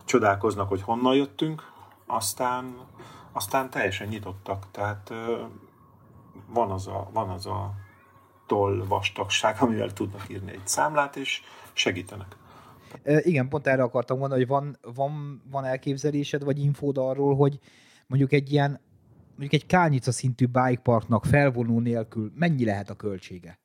csodálkoznak, 0.05 0.69
hogy 0.69 0.83
honnan 0.83 1.15
jöttünk, 1.15 1.73
aztán, 2.07 2.77
aztán 3.33 3.71
teljesen 3.71 4.09
nyitottak. 4.09 4.67
Tehát 4.71 5.13
van 6.47 6.71
az 6.71 6.87
a, 6.87 7.09
van 7.13 7.29
az 7.29 7.47
a 7.47 7.73
toll 8.47 8.85
vastagság, 8.89 9.57
amivel 9.61 9.93
tudnak 9.93 10.29
írni 10.29 10.53
egy 10.53 10.67
számlát, 10.67 11.17
és 11.17 11.43
segítenek. 11.73 12.37
Igen, 13.03 13.49
pont 13.49 13.67
erre 13.67 13.83
akartam 13.83 14.19
mondani, 14.19 14.41
hogy 14.41 14.51
van, 14.51 14.79
van, 14.95 15.43
van 15.51 15.65
elképzelésed, 15.65 16.45
vagy 16.45 16.59
infód 16.59 16.99
arról, 16.99 17.37
hogy 17.37 17.59
mondjuk 18.07 18.33
egy 18.33 18.53
ilyen, 18.53 18.81
mondjuk 19.29 19.53
egy 19.53 19.67
kálnyica 19.67 20.13
szintű 20.13 20.47
bike 20.47 20.81
parknak 20.83 21.25
felvonó 21.25 21.81
nélkül 21.81 22.33
mennyi 22.35 22.65
lehet 22.65 22.91
a 22.91 22.95
költsége? 22.95 23.59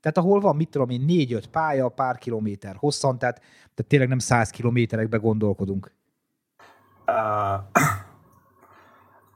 Tehát 0.00 0.18
ahol 0.18 0.40
van, 0.40 0.56
mit 0.56 0.70
tudom 0.70 0.88
én, 0.88 1.00
négy-öt 1.00 1.46
pálya, 1.46 1.88
pár 1.88 2.18
kilométer 2.18 2.76
hosszan, 2.76 3.18
tehát, 3.18 3.38
tehát 3.38 3.86
tényleg 3.86 4.08
nem 4.08 4.18
száz 4.18 4.50
kilométerekbe 4.50 5.16
gondolkodunk. 5.16 5.94
Uh, 7.06 7.82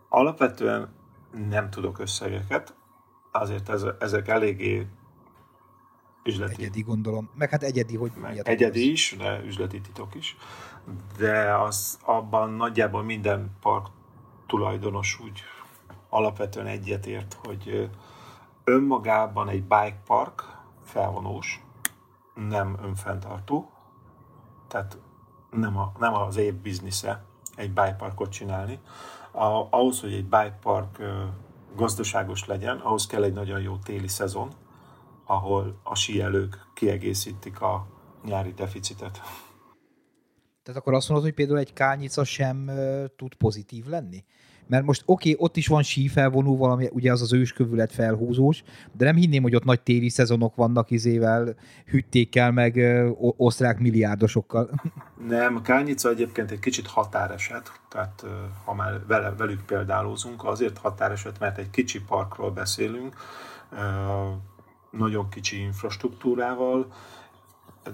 alapvetően 0.08 0.88
nem 1.48 1.70
tudok 1.70 1.98
összegeket, 1.98 2.74
azért 3.32 3.68
ez, 3.68 3.86
ezek 3.98 4.28
eléggé 4.28 4.86
üzleti. 6.24 6.62
Egyedi 6.62 6.82
gondolom. 6.82 7.30
Meg 7.34 7.50
hát 7.50 7.62
egyedi, 7.62 7.96
hogy 7.96 8.12
Meg 8.20 8.40
Egyedi 8.44 8.90
is, 8.90 9.14
de 9.18 9.40
üzleti 9.44 9.80
titok 9.80 10.14
is. 10.14 10.36
De 11.18 11.54
az 11.54 11.98
abban 12.04 12.50
nagyjából 12.50 13.02
minden 13.02 13.50
park 13.60 13.86
tulajdonos 14.46 15.20
úgy 15.24 15.42
alapvetően 16.08 16.66
egyetért, 16.66 17.38
hogy 17.44 17.90
önmagában 18.64 19.48
egy 19.48 19.62
bike 19.62 20.00
park 20.06 20.56
felvonós, 20.84 21.64
nem 22.34 22.78
önfenntartó, 22.82 23.70
tehát 24.68 24.98
nem, 25.50 25.78
a, 25.78 25.92
nem 25.98 26.14
az 26.14 26.36
év 26.36 26.54
biznisze 26.54 27.24
egy 27.56 27.68
bike 27.68 27.94
parkot 27.98 28.30
csinálni. 28.30 28.78
A, 29.30 29.66
ahhoz, 29.70 30.00
hogy 30.00 30.12
egy 30.12 30.24
bike 30.24 30.58
park 30.62 31.02
gazdaságos 31.76 32.46
legyen, 32.46 32.78
ahhoz 32.78 33.06
kell 33.06 33.22
egy 33.22 33.32
nagyon 33.32 33.60
jó 33.60 33.76
téli 33.76 34.08
szezon, 34.08 34.50
ahol 35.32 35.80
a 35.82 35.94
síelők 35.94 36.58
kiegészítik 36.74 37.60
a 37.60 37.86
nyári 38.24 38.52
deficitet. 38.52 39.20
Tehát 40.62 40.80
akkor 40.80 40.94
azt 40.94 41.08
mondod, 41.08 41.26
hogy 41.26 41.36
például 41.36 41.58
egy 41.58 41.72
kálnyica 41.72 42.24
sem 42.24 42.64
uh, 42.68 43.04
tud 43.16 43.34
pozitív 43.34 43.86
lenni? 43.86 44.24
Mert 44.66 44.84
most 44.84 45.02
oké, 45.06 45.30
okay, 45.32 45.44
ott 45.44 45.56
is 45.56 45.66
van 45.66 45.82
sífelvonó, 45.82 46.56
valami, 46.56 46.88
ugye 46.92 47.12
az 47.12 47.22
az 47.22 47.32
őskövület 47.32 47.92
felhúzós, 47.92 48.62
de 48.92 49.04
nem 49.04 49.16
hinném, 49.16 49.42
hogy 49.42 49.54
ott 49.54 49.64
nagy 49.64 49.80
téli 49.82 50.08
szezonok 50.08 50.54
vannak 50.54 50.90
izével, 50.90 51.54
hüttékkel, 51.86 52.52
meg 52.52 52.76
ö, 52.76 53.10
osztrák 53.36 53.78
milliárdosokkal. 53.78 54.70
Nem, 55.28 55.56
a 55.56 55.60
Kányica 55.60 56.08
egyébként 56.08 56.50
egy 56.50 56.58
kicsit 56.58 56.86
határeset, 56.86 57.80
tehát 57.88 58.24
ha 58.64 58.74
már 58.74 59.06
vele, 59.06 59.34
velük 59.38 59.64
példálózunk, 59.64 60.44
azért 60.44 60.78
határeset, 60.78 61.38
mert 61.38 61.58
egy 61.58 61.70
kicsi 61.70 62.00
parkról 62.00 62.50
beszélünk, 62.50 63.16
nagyon 64.92 65.28
kicsi 65.28 65.60
infrastruktúrával, 65.60 66.92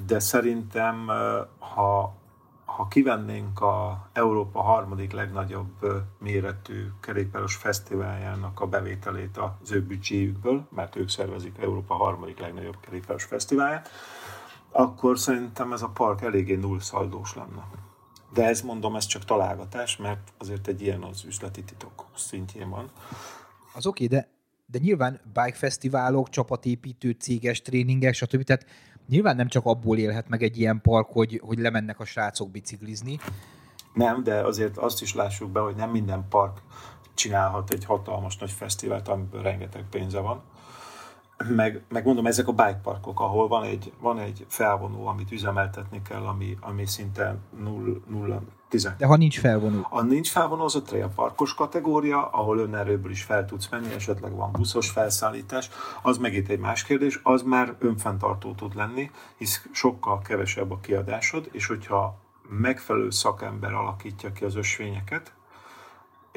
de 0.06 0.18
szerintem, 0.18 1.06
ha 1.58 2.18
ha 2.78 2.88
kivennénk 2.88 3.60
a 3.60 4.08
Európa 4.12 4.60
harmadik 4.60 5.12
legnagyobb 5.12 6.04
méretű 6.18 6.86
kerékpáros 7.00 7.54
fesztiváljának 7.54 8.60
a 8.60 8.66
bevételét 8.66 9.36
az 9.36 9.72
ő 9.72 9.82
büdzséjükből, 9.82 10.66
mert 10.70 10.96
ők 10.96 11.08
szervezik 11.08 11.58
Európa 11.58 11.94
harmadik 11.94 12.38
legnagyobb 12.38 12.76
kerékpáros 12.80 13.24
fesztiválját, 13.24 13.88
akkor 14.70 15.18
szerintem 15.18 15.72
ez 15.72 15.82
a 15.82 15.88
park 15.88 16.22
eléggé 16.22 16.54
nullszaldós 16.54 17.34
lenne. 17.34 17.64
De 18.32 18.44
ez 18.44 18.60
mondom, 18.60 18.96
ez 18.96 19.06
csak 19.06 19.24
találgatás, 19.24 19.96
mert 19.96 20.32
azért 20.38 20.66
egy 20.66 20.82
ilyen 20.82 21.02
az 21.02 21.24
üzleti 21.24 21.64
titok 21.64 22.04
szintjén 22.14 22.70
van. 22.70 22.90
Az 23.74 23.86
oké, 23.86 24.06
de, 24.06 24.28
de 24.70 24.78
nyilván 24.78 25.20
bike 25.24 25.56
fesztiválok, 25.56 26.28
csapatépítő, 26.28 27.10
céges 27.10 27.62
tréningek, 27.62 28.14
stb. 28.14 28.42
Tehát 28.42 28.66
nyilván 29.08 29.36
nem 29.36 29.48
csak 29.48 29.64
abból 29.64 29.98
élhet 29.98 30.28
meg 30.28 30.42
egy 30.42 30.58
ilyen 30.58 30.80
park, 30.80 31.08
hogy, 31.10 31.40
hogy 31.44 31.58
lemennek 31.58 32.00
a 32.00 32.04
srácok 32.04 32.50
biciklizni. 32.50 33.18
Nem, 33.94 34.22
de 34.22 34.40
azért 34.40 34.76
azt 34.76 35.02
is 35.02 35.14
lássuk 35.14 35.50
be, 35.50 35.60
hogy 35.60 35.74
nem 35.74 35.90
minden 35.90 36.24
park 36.28 36.62
csinálhat 37.14 37.70
egy 37.70 37.84
hatalmas 37.84 38.36
nagy 38.36 38.50
fesztivált, 38.50 39.08
amiből 39.08 39.42
rengeteg 39.42 39.84
pénze 39.90 40.20
van. 40.20 40.42
Meg, 41.46 41.82
meg 41.88 42.04
mondom, 42.04 42.26
ezek 42.26 42.48
a 42.48 42.52
bike 42.52 42.80
parkok, 42.82 43.20
ahol 43.20 43.48
van 43.48 43.62
egy, 43.62 43.92
van 44.00 44.18
egy 44.18 44.46
felvonó, 44.48 45.06
amit 45.06 45.32
üzemeltetni 45.32 46.02
kell, 46.02 46.22
ami, 46.22 46.56
ami 46.60 46.86
szinte 46.86 47.36
null, 47.58 48.00
nulla, 48.06 48.42
tizen. 48.68 48.94
De 48.98 49.06
ha 49.06 49.16
nincs 49.16 49.40
felvonó? 49.40 49.80
Ha 49.82 50.02
nincs 50.02 50.30
felvonó, 50.30 50.64
az 50.64 50.76
a 50.76 50.82
trail 50.82 51.08
parkos 51.14 51.54
kategória, 51.54 52.28
ahol 52.28 52.58
önerőből 52.58 53.10
is 53.10 53.22
fel 53.22 53.44
tudsz 53.44 53.68
menni, 53.68 53.94
esetleg 53.94 54.34
van 54.34 54.52
buszos 54.52 54.90
felszállítás, 54.90 55.70
az 56.02 56.18
megint 56.18 56.48
egy 56.48 56.58
más 56.58 56.84
kérdés, 56.84 57.20
az 57.22 57.42
már 57.42 57.76
önfenntartó 57.78 58.54
tud 58.54 58.74
lenni, 58.74 59.10
hisz 59.36 59.68
sokkal 59.72 60.18
kevesebb 60.18 60.70
a 60.70 60.78
kiadásod, 60.80 61.48
és 61.52 61.66
hogyha 61.66 62.18
megfelelő 62.48 63.10
szakember 63.10 63.72
alakítja 63.72 64.32
ki 64.32 64.44
az 64.44 64.56
ösvényeket, 64.56 65.32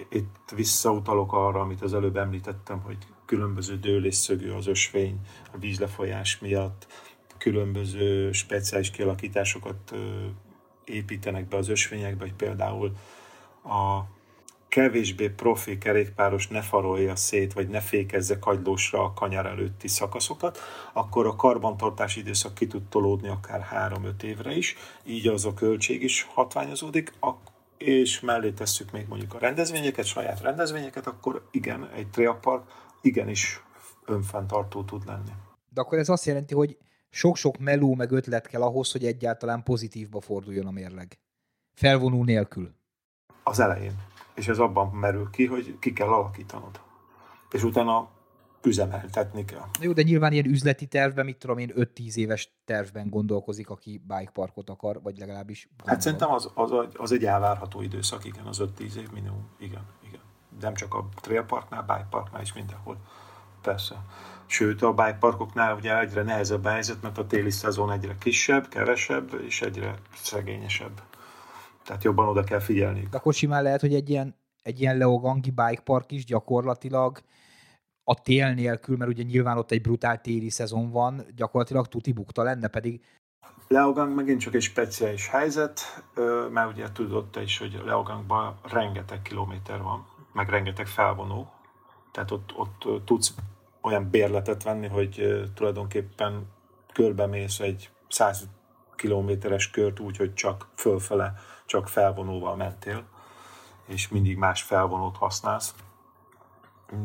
itt 0.10 0.54
visszautalok 0.56 1.34
arra, 1.34 1.60
amit 1.60 1.82
az 1.82 1.94
előbb 1.94 2.18
említettem, 2.18 2.82
hogy 2.86 2.98
különböző 3.32 3.78
dőlésszögű 3.78 4.50
az 4.50 4.68
ösvény 4.68 5.20
a 5.54 5.58
vízlefolyás 5.58 6.40
miatt, 6.40 6.88
különböző 7.38 8.32
speciális 8.32 8.92
kialakításokat 8.92 9.94
építenek 10.86 11.48
be 11.48 11.58
az 11.58 11.70
ösvényekbe, 11.70 12.24
hogy 12.24 12.34
például 12.34 12.92
a 13.64 14.02
kevésbé 14.68 15.30
profi 15.30 15.78
kerékpáros 15.78 16.48
ne 16.48 16.62
farolja 16.62 17.16
szét, 17.16 17.54
vagy 17.54 17.68
ne 17.68 17.80
fékezze 17.80 18.40
kagylósra 18.40 19.04
a 19.04 19.14
kanyar 19.14 19.46
előtti 19.46 19.88
szakaszokat, 19.88 20.60
akkor 20.94 21.26
a 21.26 21.36
karbantartási 21.36 22.20
időszak 22.20 22.54
ki 22.54 22.68
tud 22.68 22.84
tolódni 22.84 23.28
akár 23.28 23.92
3-5 24.18 24.24
évre 24.24 24.56
is, 24.56 24.76
így 25.04 25.28
az 25.28 25.46
a 25.46 25.54
költség 25.54 26.04
is 26.04 26.28
hatványozódik, 26.34 27.14
és 27.82 28.20
mellé 28.20 28.52
tesszük 28.52 28.92
még 28.92 29.08
mondjuk 29.08 29.34
a 29.34 29.38
rendezvényeket, 29.38 30.06
saját 30.06 30.42
rendezvényeket, 30.42 31.08
akkor 31.08 31.48
igen, 31.52 31.90
egy 31.90 32.10
triapark 32.10 32.64
igenis 33.02 33.64
önfenntartó 34.06 34.84
tud 34.84 35.06
lenni. 35.06 35.32
De 35.70 35.82
akkor 35.82 35.98
ez 35.98 36.10
azt 36.10 36.26
jelenti, 36.26 36.54
hogy 36.54 36.78
sok-sok 37.10 37.58
meló 37.58 37.96
meg 37.96 38.12
ötlet 38.12 38.48
kell 38.48 38.62
ahhoz, 38.62 38.92
hogy 38.92 39.06
egyáltalán 39.06 39.64
pozitívba 39.64 40.22
forduljon 40.22 40.68
a 40.68 40.72
mérleg. 40.72 41.20
Felvonó 41.74 42.24
nélkül. 42.24 42.76
Az 43.44 43.60
elején. 43.60 43.96
És 44.36 44.48
ez 44.48 44.58
abban 44.58 44.90
merül 44.90 45.30
ki, 45.30 45.46
hogy 45.46 45.80
ki 45.80 45.94
kell 45.94 46.08
alakítanod. 46.08 46.80
És 47.52 47.64
utána 47.64 48.10
üzemeltetni 48.66 49.46
kell. 49.46 49.66
Jó, 49.82 49.92
de 49.92 50.02
nyilván 50.02 50.32
ilyen 50.32 50.46
üzleti 50.46 50.86
tervben, 50.86 51.26
mit 51.26 51.38
tudom 51.38 51.58
én, 51.58 51.72
5-10 51.76 52.16
éves 52.16 52.54
tervben 52.66 53.10
gondolkozik, 53.10 53.70
aki 53.70 54.02
bike 54.08 54.32
parkot 54.34 54.70
akar, 54.70 55.02
vagy 55.02 55.18
legalábbis 55.18 55.68
gondol. 55.68 55.94
Hát 55.94 56.02
szerintem 56.02 56.32
az, 56.32 56.52
az, 56.54 56.72
az 56.94 57.12
egy 57.12 57.26
elvárható 57.26 57.82
időszak, 57.82 58.26
igen, 58.26 58.46
az 58.46 58.62
5-10 58.78 58.96
év 58.96 59.12
minimum, 59.14 59.50
igen, 59.60 59.86
igen. 60.08 60.22
Nem 60.60 60.74
csak 60.74 60.94
a 60.94 61.10
trail 61.22 61.44
parknál, 61.44 61.82
bike 61.82 62.08
parknál 62.10 62.42
is 62.42 62.54
mindenhol. 62.54 62.98
Persze. 63.62 63.96
Sőt, 64.46 64.82
a 64.82 64.94
bike 64.94 65.18
parkoknál 65.20 65.76
ugye 65.76 66.00
egyre 66.00 66.24
nehezebb 66.24 66.66
a 66.66 66.70
helyzet, 66.70 67.02
mert 67.02 67.18
a 67.18 67.28
téli 67.28 67.50
szezon 67.50 67.92
egyre 67.92 68.16
kisebb, 68.20 68.68
kevesebb, 68.68 69.42
és 69.46 69.62
egyre 69.62 69.96
szegényesebb. 70.16 71.02
Tehát 71.84 72.04
jobban 72.04 72.28
oda 72.28 72.44
kell 72.44 72.60
figyelni. 72.60 73.08
De 73.12 73.18
akkor 73.18 73.34
simán 73.34 73.64
lehet, 73.64 73.82
hogy 73.82 73.94
egy 73.94 74.10
ilyen, 74.10 74.36
egy 74.64 74.82
ilyen 74.82 74.98
Leogangi 74.98 75.50
bike 75.50 75.82
park 75.84 76.12
is 76.12 76.26
gyakorlatilag 76.26 77.22
a 78.12 78.22
tél 78.22 78.54
nélkül, 78.54 78.98
mert 78.98 79.12
ugye 79.12 79.24
nyilván 79.24 79.58
ott 79.58 79.72
egy 79.72 79.82
brutál 79.82 80.22
téli 80.22 80.50
szezon 80.50 80.92
van, 80.92 81.26
gyakorlatilag 81.36 81.88
tuti 81.88 82.12
bukta 82.12 82.44
lenne, 82.44 82.68
pedig 82.68 83.02
Leogang 83.68 84.16
megint 84.16 84.40
csak 84.40 84.54
egy 84.54 84.62
speciális 84.62 85.28
helyzet, 85.28 86.04
mert 86.52 86.72
ugye 86.72 86.92
tudod 86.92 87.30
te 87.30 87.42
is, 87.42 87.58
hogy 87.58 87.82
Leogangban 87.86 88.60
rengeteg 88.64 89.22
kilométer 89.22 89.82
van, 89.82 90.06
meg 90.34 90.50
rengeteg 90.50 90.88
felvonó, 90.88 91.52
tehát 92.12 92.32
ott, 92.32 92.54
ott 92.56 93.06
tudsz 93.06 93.34
olyan 93.82 94.10
bérletet 94.10 94.64
venni, 94.64 94.88
hogy 94.88 95.42
tulajdonképpen 95.54 96.48
körbemész 96.94 97.60
egy 97.60 97.90
100 98.10 98.48
kilométeres 98.96 99.70
kört 99.70 100.00
úgy, 100.00 100.18
hogy 100.18 100.34
csak 100.34 100.68
fölfele, 100.76 101.34
csak 101.66 101.88
felvonóval 101.88 102.56
mentél, 102.56 103.04
és 103.86 104.08
mindig 104.08 104.38
más 104.38 104.62
felvonót 104.62 105.18
használsz. 105.18 105.76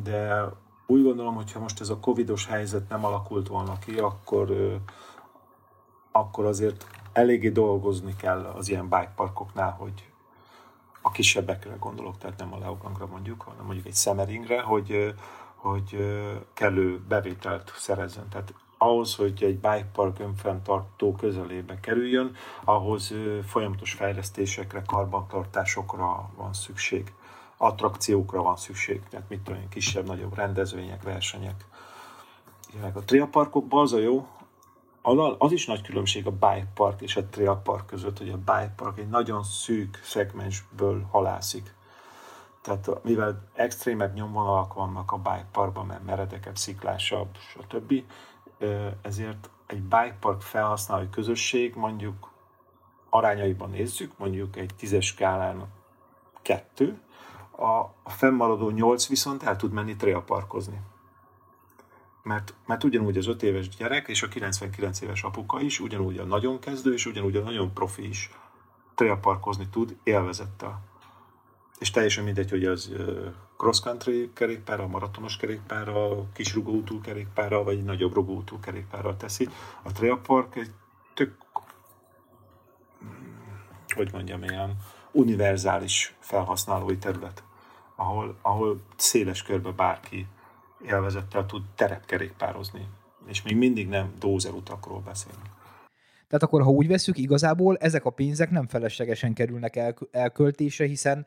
De 0.03 0.49
úgy 0.87 1.03
gondolom, 1.03 1.35
hogy 1.35 1.53
ha 1.53 1.61
most 1.61 1.81
ez 1.81 1.89
a 1.89 1.99
covidos 1.99 2.47
helyzet 2.47 2.89
nem 2.89 3.05
alakult 3.05 3.49
volna 3.49 3.79
ki, 3.79 3.99
akkor, 3.99 4.79
akkor 6.13 6.45
azért 6.45 6.87
eléggé 7.13 7.49
dolgozni 7.49 8.17
kell 8.17 8.45
az 8.45 8.69
ilyen 8.69 8.89
bikeparkoknál, 8.89 9.71
hogy 9.71 10.11
a 11.03 11.11
kisebbekre 11.11 11.77
gondolok, 11.81 12.19
tehát 12.19 12.39
nem 12.39 12.53
a 12.53 12.59
Leogangra 12.59 13.07
mondjuk, 13.07 13.43
hanem 13.43 13.65
mondjuk 13.65 13.87
egy 13.87 13.95
Semeringre, 13.95 14.61
hogy, 14.61 15.15
hogy 15.55 15.97
kellő 16.53 17.01
bevételt 17.09 17.73
szerezzen. 17.77 18.29
Tehát 18.29 18.55
ahhoz, 18.79 19.15
hogy 19.15 19.43
egy 19.43 19.55
bike 19.55 19.89
park 19.93 20.19
önfenntartó 20.19 21.13
közelébe 21.13 21.81
kerüljön, 21.81 22.37
ahhoz 22.65 23.15
folyamatos 23.47 23.93
fejlesztésekre, 23.93 24.83
karbantartásokra 24.87 26.31
van 26.37 26.53
szükség. 26.53 27.13
Attrakciókra 27.57 28.43
van 28.43 28.57
szükség, 28.57 29.03
tehát 29.09 29.29
mit 29.29 29.41
tudom 29.41 29.61
én, 29.61 29.69
kisebb, 29.69 30.07
nagyobb 30.07 30.35
rendezvények, 30.35 31.03
versenyek. 31.03 31.65
Ilyenek 32.73 32.97
a 32.97 33.01
triaparkokban 33.01 33.83
az 33.83 33.93
a 33.93 33.99
jó, 33.99 34.27
az 35.39 35.53
is 35.53 35.67
nagy 35.67 35.83
különbség 35.83 36.27
a 36.27 36.31
bike 36.31 36.69
park 36.75 37.01
és 37.01 37.17
a 37.17 37.25
trail 37.25 37.61
park 37.63 37.87
között, 37.87 38.19
hogy 38.19 38.29
a 38.29 38.37
bike 38.37 38.73
park 38.77 38.99
egy 38.99 39.09
nagyon 39.09 39.43
szűk 39.43 40.01
szegmensből 40.05 41.03
halászik. 41.11 41.75
Tehát 42.63 43.03
mivel 43.03 43.49
extrémebb 43.53 44.15
nyomvonalak 44.15 44.75
vannak 44.75 45.13
a 45.13 45.17
bike 45.17 45.47
parkban, 45.53 45.87
mert 45.87 46.05
meredekebb, 46.05 46.57
sziklásabb, 46.57 47.29
stb., 47.37 47.95
ezért 49.03 49.51
egy 49.67 49.83
bike 49.83 50.17
park 50.21 50.41
felhasználói 50.41 51.11
közösség 51.11 51.75
mondjuk 51.75 52.31
arányaiban 53.11 53.71
nézzük, 53.71 54.19
mondjuk 54.19 54.57
egy 54.57 54.71
tízes 54.77 55.07
skálán 55.07 55.65
kettő, 56.43 57.01
a 58.05 58.11
fennmaradó 58.11 58.71
nyolc 58.71 59.09
viszont 59.09 59.43
el 59.43 59.57
tud 59.57 59.73
menni 59.73 59.97
trailparkozni. 59.97 60.81
Mert, 62.23 62.55
mert 62.67 62.85
ugyanúgy 62.85 63.17
az 63.17 63.27
5 63.27 63.43
éves 63.43 63.69
gyerek 63.69 64.09
és 64.09 64.23
a 64.23 64.29
99 64.29 65.01
éves 65.01 65.23
apuka 65.23 65.61
is, 65.61 65.81
ugyanúgy 65.81 66.19
a 66.19 66.25
nagyon 66.25 66.59
kezdő 66.59 66.93
és 66.93 67.07
ugyanúgy 67.07 67.37
a 67.37 67.43
nagyon 67.43 67.73
profi 67.73 68.09
is 68.09 68.31
trailparkozni 68.95 69.69
tud 69.69 69.97
élvezettel. 70.03 70.81
És 71.79 71.91
teljesen 71.91 72.25
mindegy, 72.25 72.51
hogy 72.51 72.65
az 72.65 72.93
cross-country 73.57 74.31
kerékpára, 74.33 74.87
maratonos 74.87 75.37
kerékpára, 75.37 76.33
kis 76.33 76.55
rugóutú 76.55 77.01
kerékpára, 77.01 77.63
vagy 77.63 77.85
nagyobb 77.85 78.15
rugóutú 78.15 78.61
kerékpára 78.61 79.17
teszi. 79.17 79.49
A 79.83 79.93
trail 79.93 80.17
park 80.17 80.57
egy 80.57 80.71
tök, 81.15 81.37
hogy 83.95 84.13
mondjam, 84.13 84.43
ilyen 84.43 84.77
univerzális 85.13 86.17
felhasználói 86.19 86.99
terület, 86.99 87.43
ahol, 87.97 88.39
ahol 88.43 88.81
széles 88.97 89.43
körbe 89.43 89.71
bárki 89.71 90.27
élvezettel 90.87 91.47
tud 91.47 91.63
terepkerékpározni. 91.75 92.89
És 93.27 93.43
még 93.43 93.57
mindig 93.57 93.89
nem 93.89 94.13
dózer 94.19 94.53
utakról 94.53 95.01
beszélünk. 95.01 95.55
Tehát 96.29 96.43
akkor, 96.43 96.63
ha 96.63 96.71
úgy 96.71 96.87
veszük, 96.87 97.19
igazából 97.19 97.77
ezek 97.77 98.05
a 98.05 98.11
pénzek 98.11 98.51
nem 98.51 98.67
feleslegesen 98.67 99.35
kerülnek 99.35 99.77
el, 99.77 99.95
elköltésre, 100.11 100.87
hiszen 100.87 101.27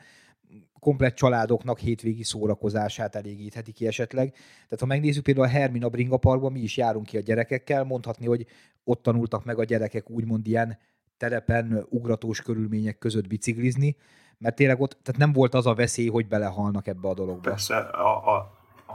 komplett 0.80 1.16
családoknak 1.16 1.80
hétvégi 1.80 2.24
szórakozását 2.24 3.16
elégítheti 3.16 3.72
ki 3.72 3.88
esetleg. 3.88 4.32
Tehát 4.32 4.80
ha 4.80 4.86
megnézzük 4.86 5.24
például 5.24 5.46
a 5.46 5.50
Hermina 5.50 5.90
Bringa 5.90 6.18
Parkban, 6.18 6.52
mi 6.52 6.60
is 6.60 6.78
járunk 6.78 7.06
ki 7.06 7.18
a 7.18 7.22
gyerekekkel, 7.22 7.84
mondhatni, 7.84 8.26
hogy 8.26 8.46
ott 8.84 9.02
tanultak 9.02 9.46
meg 9.46 9.60
a 9.60 9.64
gyerekek 9.64 10.10
úgymond 10.10 10.48
ilyen 10.48 10.78
terepen 11.18 11.86
ugratós 11.90 12.42
körülmények 12.42 12.98
között 12.98 13.28
biciklizni, 13.28 13.96
mert 14.40 14.56
tényleg 14.56 14.82
ott 14.82 14.98
tehát 15.04 15.20
nem 15.20 15.34
volt 15.34 15.54
az 15.54 15.66
a 15.66 15.74
veszély, 15.74 16.10
hogy 16.10 16.28
belehalnak 16.28 16.88
ebbe 16.88 17.08
a 17.08 17.14
dologba. 17.14 17.50
Persze, 17.50 17.78
a, 17.78 18.36
a, 18.36 18.38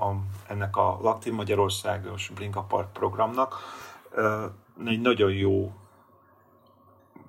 a, 0.04 0.14
ennek 0.48 0.76
a 0.76 0.98
Laktin 1.02 1.32
Magyarországos 1.32 2.30
Bringa 2.34 2.62
Park 2.62 2.92
programnak 2.92 3.54
egy 4.86 5.00
nagyon 5.00 5.32
jó 5.32 5.72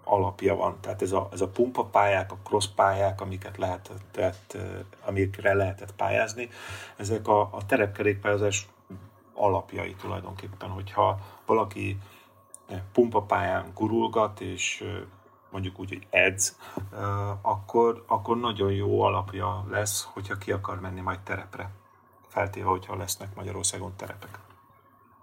alapja 0.04 0.56
van. 0.56 0.78
Tehát 0.82 1.02
ez 1.02 1.12
a, 1.12 1.30
ez 1.32 1.42
a 1.42 1.48
pumpapályák, 1.48 2.32
a 2.32 2.38
cross 2.44 2.68
pályák, 2.76 3.22
amiket 3.22 3.58
lehetett, 3.58 4.58
amikre 5.06 5.54
lehetett 5.54 5.96
pályázni, 5.96 6.50
ezek 6.98 7.28
a, 7.28 7.42
a 7.42 7.66
terepkerékpályázás 7.66 8.68
alapjai 9.34 9.96
tulajdonképpen, 9.96 10.70
hogyha 10.70 11.20
valaki 11.46 11.98
pumpapályán 12.92 13.72
gurulgat, 13.74 14.42
és 14.42 14.84
mondjuk 15.56 15.80
úgy, 15.80 15.90
hogy 15.90 16.08
edz, 16.10 16.58
akkor, 17.42 18.04
akkor 18.08 18.40
nagyon 18.40 18.72
jó 18.72 19.02
alapja 19.02 19.66
lesz, 19.70 20.04
hogyha 20.04 20.36
ki 20.36 20.52
akar 20.52 20.80
menni 20.80 21.02
majd 21.02 21.20
terepre. 21.20 21.70
Feltéve, 22.28 22.66
hogyha 22.66 22.96
lesznek 22.96 23.36
Magyarországon 23.36 23.94
terepek 23.96 24.40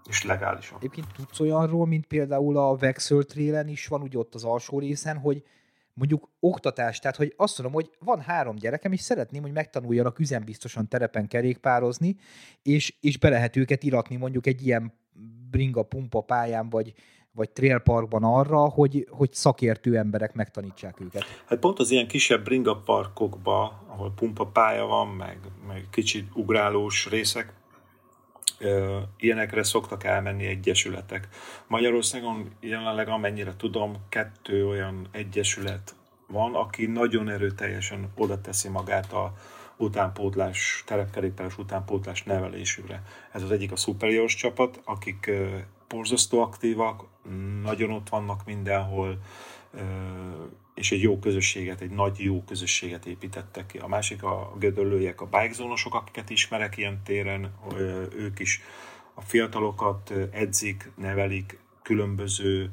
és 0.08 0.24
legálisan. 0.24 0.76
Egyébként 0.78 1.06
tudsz 1.12 1.40
olyanról, 1.40 1.86
mint 1.86 2.06
például 2.06 2.56
a 2.56 2.76
Vexel 2.76 3.22
Trailen 3.22 3.68
is 3.68 3.86
van, 3.86 4.02
ugye 4.02 4.18
ott 4.18 4.34
az 4.34 4.44
alsó 4.44 4.78
részen, 4.78 5.18
hogy 5.18 5.42
mondjuk 5.94 6.28
oktatás, 6.40 6.98
tehát 6.98 7.16
hogy 7.16 7.34
azt 7.36 7.58
mondom, 7.58 7.80
hogy 7.82 7.90
van 7.98 8.20
három 8.20 8.56
gyerekem, 8.56 8.92
és 8.92 9.00
szeretném, 9.00 9.42
hogy 9.42 9.52
megtanuljanak 9.52 10.18
üzembiztosan 10.18 10.88
terepen 10.88 11.28
kerékpározni, 11.28 12.16
és, 12.62 12.94
és 13.00 13.18
be 13.18 13.28
lehet 13.28 13.56
őket 13.56 13.82
iratni 13.82 14.16
mondjuk 14.16 14.46
egy 14.46 14.66
ilyen 14.66 14.92
bringa 15.50 15.82
pumpa 15.82 16.20
pályán, 16.20 16.68
vagy, 16.68 16.92
vagy 17.34 17.50
trail 17.50 17.78
parkban 17.78 18.24
arra, 18.24 18.58
hogy, 18.58 19.06
hogy 19.10 19.32
szakértő 19.32 19.96
emberek 19.96 20.34
megtanítsák 20.34 21.00
őket. 21.00 21.24
Hát 21.46 21.58
pont 21.58 21.78
az 21.78 21.90
ilyen 21.90 22.08
kisebb 22.08 22.44
bringa 22.44 22.76
parkokba, 22.76 23.82
ahol 23.86 24.12
pumpa 24.14 24.46
pálya 24.46 24.86
van, 24.86 25.08
meg, 25.08 25.38
meg 25.66 25.86
kicsit 25.90 26.28
ugrálós 26.34 27.08
részek, 27.08 27.52
ilyenekre 29.16 29.62
szoktak 29.62 30.04
elmenni 30.04 30.46
egyesületek. 30.46 31.28
Magyarországon 31.66 32.50
jelenleg 32.60 33.08
amennyire 33.08 33.56
tudom, 33.56 33.96
kettő 34.08 34.66
olyan 34.66 35.08
egyesület 35.10 35.94
van, 36.26 36.54
aki 36.54 36.86
nagyon 36.86 37.28
erőteljesen 37.28 38.12
oda 38.16 38.40
teszi 38.40 38.68
magát 38.68 39.12
a 39.12 39.32
utánpótlás, 39.76 40.82
terepkerékpáros 40.86 41.58
utánpótlás 41.58 42.22
nevelésűre. 42.22 43.02
Ez 43.32 43.42
az 43.42 43.50
egyik 43.50 43.72
a 43.72 43.76
Superiors 43.76 44.34
csapat, 44.34 44.80
akik 44.84 45.30
borzasztó 45.93 46.43
aktívak, 46.43 47.05
nagyon 47.62 47.90
ott 47.90 48.09
vannak 48.09 48.45
mindenhol, 48.45 49.18
és 50.74 50.93
egy 50.93 51.03
jó 51.03 51.18
közösséget, 51.18 51.80
egy 51.80 51.90
nagy 51.90 52.18
jó 52.18 52.45
közösséget 52.45 53.07
építettek 53.07 53.66
ki. 53.66 53.78
A 53.78 53.86
másik 53.86 54.22
a 54.22 54.53
gödöllőjek, 54.59 55.20
a 55.20 55.26
bikezónosok, 55.26 55.95
akiket 55.95 56.30
ismerek 56.30 56.76
ilyen 56.76 57.03
téren, 57.05 57.55
ők 58.16 58.38
is 58.38 58.61
a 59.14 59.20
fiatalokat 59.20 60.12
edzik, 60.30 60.90
nevelik, 60.97 61.59
különböző 61.82 62.70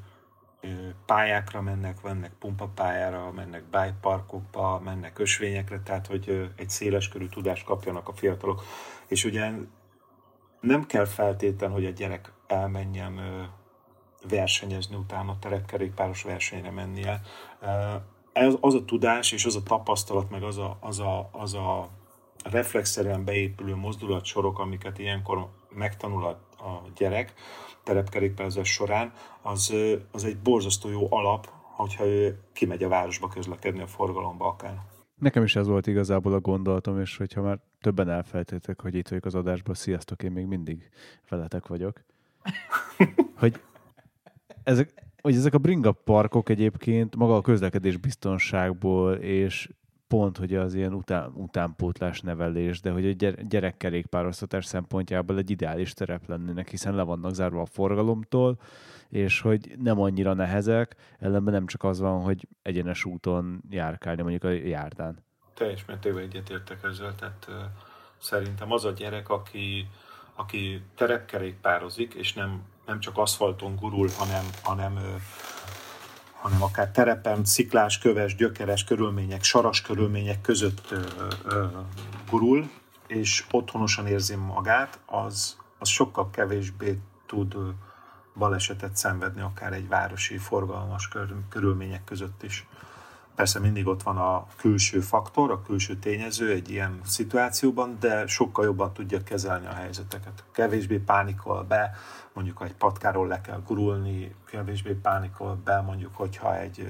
pályákra 1.06 1.62
mennek, 1.62 2.02
mennek 2.02 2.32
pumpapályára, 2.40 3.32
mennek 3.32 3.64
bikeparkokba, 3.64 4.80
mennek 4.80 5.20
ösvényekre, 5.20 5.82
tehát 5.84 6.08
hogy 6.08 6.52
egy 6.56 6.70
széleskörű 6.70 7.26
tudást 7.26 7.66
kapjanak 7.66 8.08
a 8.08 8.14
fiatalok. 8.14 8.64
És 9.08 9.24
ugye 9.24 9.52
nem 10.62 10.86
kell 10.86 11.06
feltétlen, 11.06 11.72
hogy 11.72 11.86
a 11.86 11.90
gyerek 11.90 12.32
elmenjen 12.52 13.20
versenyezni 14.30 14.95
utána, 14.95 15.39
terepkerékpáros 15.39 16.24
versenyre 16.24 16.72
mennie. 16.72 17.22
Ez, 18.34 18.54
az 18.60 18.74
a 18.74 18.86
tudás 18.86 19.32
és 19.32 19.45
az 19.45 19.56
a 19.56 19.64
tapasztalat, 19.64 20.30
meg 20.30 20.43
az 20.43 20.58
a, 20.58 20.78
az 20.82 21.00
a, 21.00 21.30
az 21.32 21.54
a 21.54 21.89
reflexzerűen 22.43 23.26
beépülő 23.26 23.76
mozdulatsorok, 23.76 24.60
amiket 24.60 25.00
ilyenkor 25.00 25.50
megtanul 25.70 26.26
a, 26.26 26.30
a 26.64 26.82
gyerek 26.95 27.34
terepkerékpározás 27.84 28.72
során, 28.72 29.14
az, 29.41 29.74
az 30.12 30.24
egy 30.24 30.38
borzasztó 30.38 30.89
jó 30.89 31.08
alap, 31.10 31.50
hogyha 31.76 32.06
ő 32.06 32.39
kimegy 32.54 32.84
a 32.84 32.88
városba 32.88 33.28
közlekedni 33.28 33.82
a 33.82 33.88
forgalomba 33.88 34.47
akár. 34.47 34.82
Nekem 35.16 35.43
is 35.43 35.56
ez 35.56 35.68
volt 35.68 35.88
igazából 35.88 36.34
a 36.34 36.39
gondolatom, 36.39 37.00
és 37.00 37.18
hogyha 37.18 37.41
már 37.41 37.60
többen 37.82 38.10
elfelejtettek, 38.10 38.82
hogy 38.82 38.95
itt 38.95 39.08
vagyok 39.08 39.26
az 39.26 39.36
adásban, 39.36 39.76
sziasztok, 39.76 40.24
én 40.24 40.32
még 40.32 40.45
mindig 40.45 40.89
veletek 41.30 41.68
vagyok. 41.68 42.04
Hogy 43.36 43.62
ezek, 44.64 44.94
hogy 45.22 45.36
ezek 45.36 45.54
a 45.54 45.58
bringa 45.58 45.92
parkok 45.92 46.50
egyébként 46.50 47.16
maga 47.16 47.36
a 47.36 47.42
közlekedés 47.42 47.98
biztonságból 47.98 49.14
és 49.14 49.70
pont, 50.10 50.38
hogy 50.38 50.56
az 50.56 50.74
ilyen 50.74 50.94
után, 50.94 51.32
utánpótlás 51.34 52.22
nevelés, 52.22 52.82
de 52.82 52.92
hogy 52.92 53.24
a 53.24 53.32
gyerekkerékpároztatás 53.42 54.66
szempontjából 54.66 55.38
egy 55.38 55.50
ideális 55.50 55.94
terep 55.94 56.28
lennének, 56.28 56.70
hiszen 56.70 56.96
le 56.96 57.04
vannak 57.04 57.34
zárva 57.34 57.62
a 57.62 57.66
forgalomtól, 57.66 58.60
és 59.10 59.42
hogy 59.42 59.76
nem 59.78 60.00
annyira 60.00 60.34
nehezek, 60.34 60.96
ellenben 61.20 61.54
nem 61.54 61.66
csak 61.66 61.84
az 61.84 62.00
van, 62.00 62.22
hogy 62.22 62.48
egyenes 62.62 63.06
úton 63.06 63.64
járkálni 63.70 64.22
mondjuk 64.22 64.44
a 64.44 64.50
járdán. 64.50 65.24
Teljes 65.54 65.86
mértékben 65.86 66.24
egyetértek 66.24 66.84
ezzel, 66.84 67.16
tehát 67.16 67.46
uh, 67.50 67.56
szerintem 68.18 68.72
az 68.72 68.86
a 68.86 68.92
gyerek, 68.92 69.30
aki, 69.30 69.88
aki 70.40 70.82
terepkerékpározik, 70.96 72.14
és 72.14 72.34
nem 72.34 72.64
nem 72.90 73.00
csak 73.00 73.18
aszfalton 73.18 73.76
gurul, 73.76 74.10
hanem, 74.18 74.46
hanem, 74.64 75.00
hanem 76.34 76.64
akár 76.64 76.92
terepen, 76.92 77.46
sziklás, 77.46 77.98
köves, 77.98 78.36
gyökeres 78.36 78.84
körülmények, 78.84 79.44
saras 79.44 79.82
körülmények 79.82 80.42
között 80.42 80.94
gurul, 82.30 82.70
és 83.08 83.46
otthonosan 83.52 84.08
érzi 84.08 84.36
magát, 84.36 85.00
az, 85.06 85.58
az 85.80 85.88
sokkal 85.88 86.30
kevésbé 86.30 87.00
tud 87.26 87.56
balesetet 88.36 88.98
szenvedni 88.98 89.42
akár 89.42 89.74
egy 89.74 89.88
városi 89.88 90.38
forgalmas 90.38 91.10
körülmények 91.50 92.04
között 92.04 92.44
is. 92.44 92.68
Persze 93.40 93.60
mindig 93.60 93.88
ott 93.88 94.04
van 94.04 94.18
a 94.18 94.46
külső 94.58 95.00
faktor, 95.00 95.52
a 95.52 95.62
külső 95.62 95.96
tényező 95.96 96.52
egy 96.52 96.70
ilyen 96.70 97.00
szituációban, 97.04 97.98
de 98.00 98.28
sokkal 98.28 98.66
jobban 98.66 98.94
tudja 98.94 99.24
kezelni 99.24 99.66
a 99.66 99.74
helyzeteket. 99.74 100.44
Kevésbé 100.52 100.98
pánikol 100.98 101.64
be, 101.64 101.92
mondjuk 102.34 102.62
egy 102.66 102.74
patkáról 102.74 103.28
le 103.28 103.42
kell 103.42 103.62
gurulni, 103.68 104.36
kevésbé 104.46 104.92
pánikol 104.92 105.60
be, 105.64 105.82
mondjuk 105.82 106.16
hogyha 106.16 106.60
egy 106.60 106.88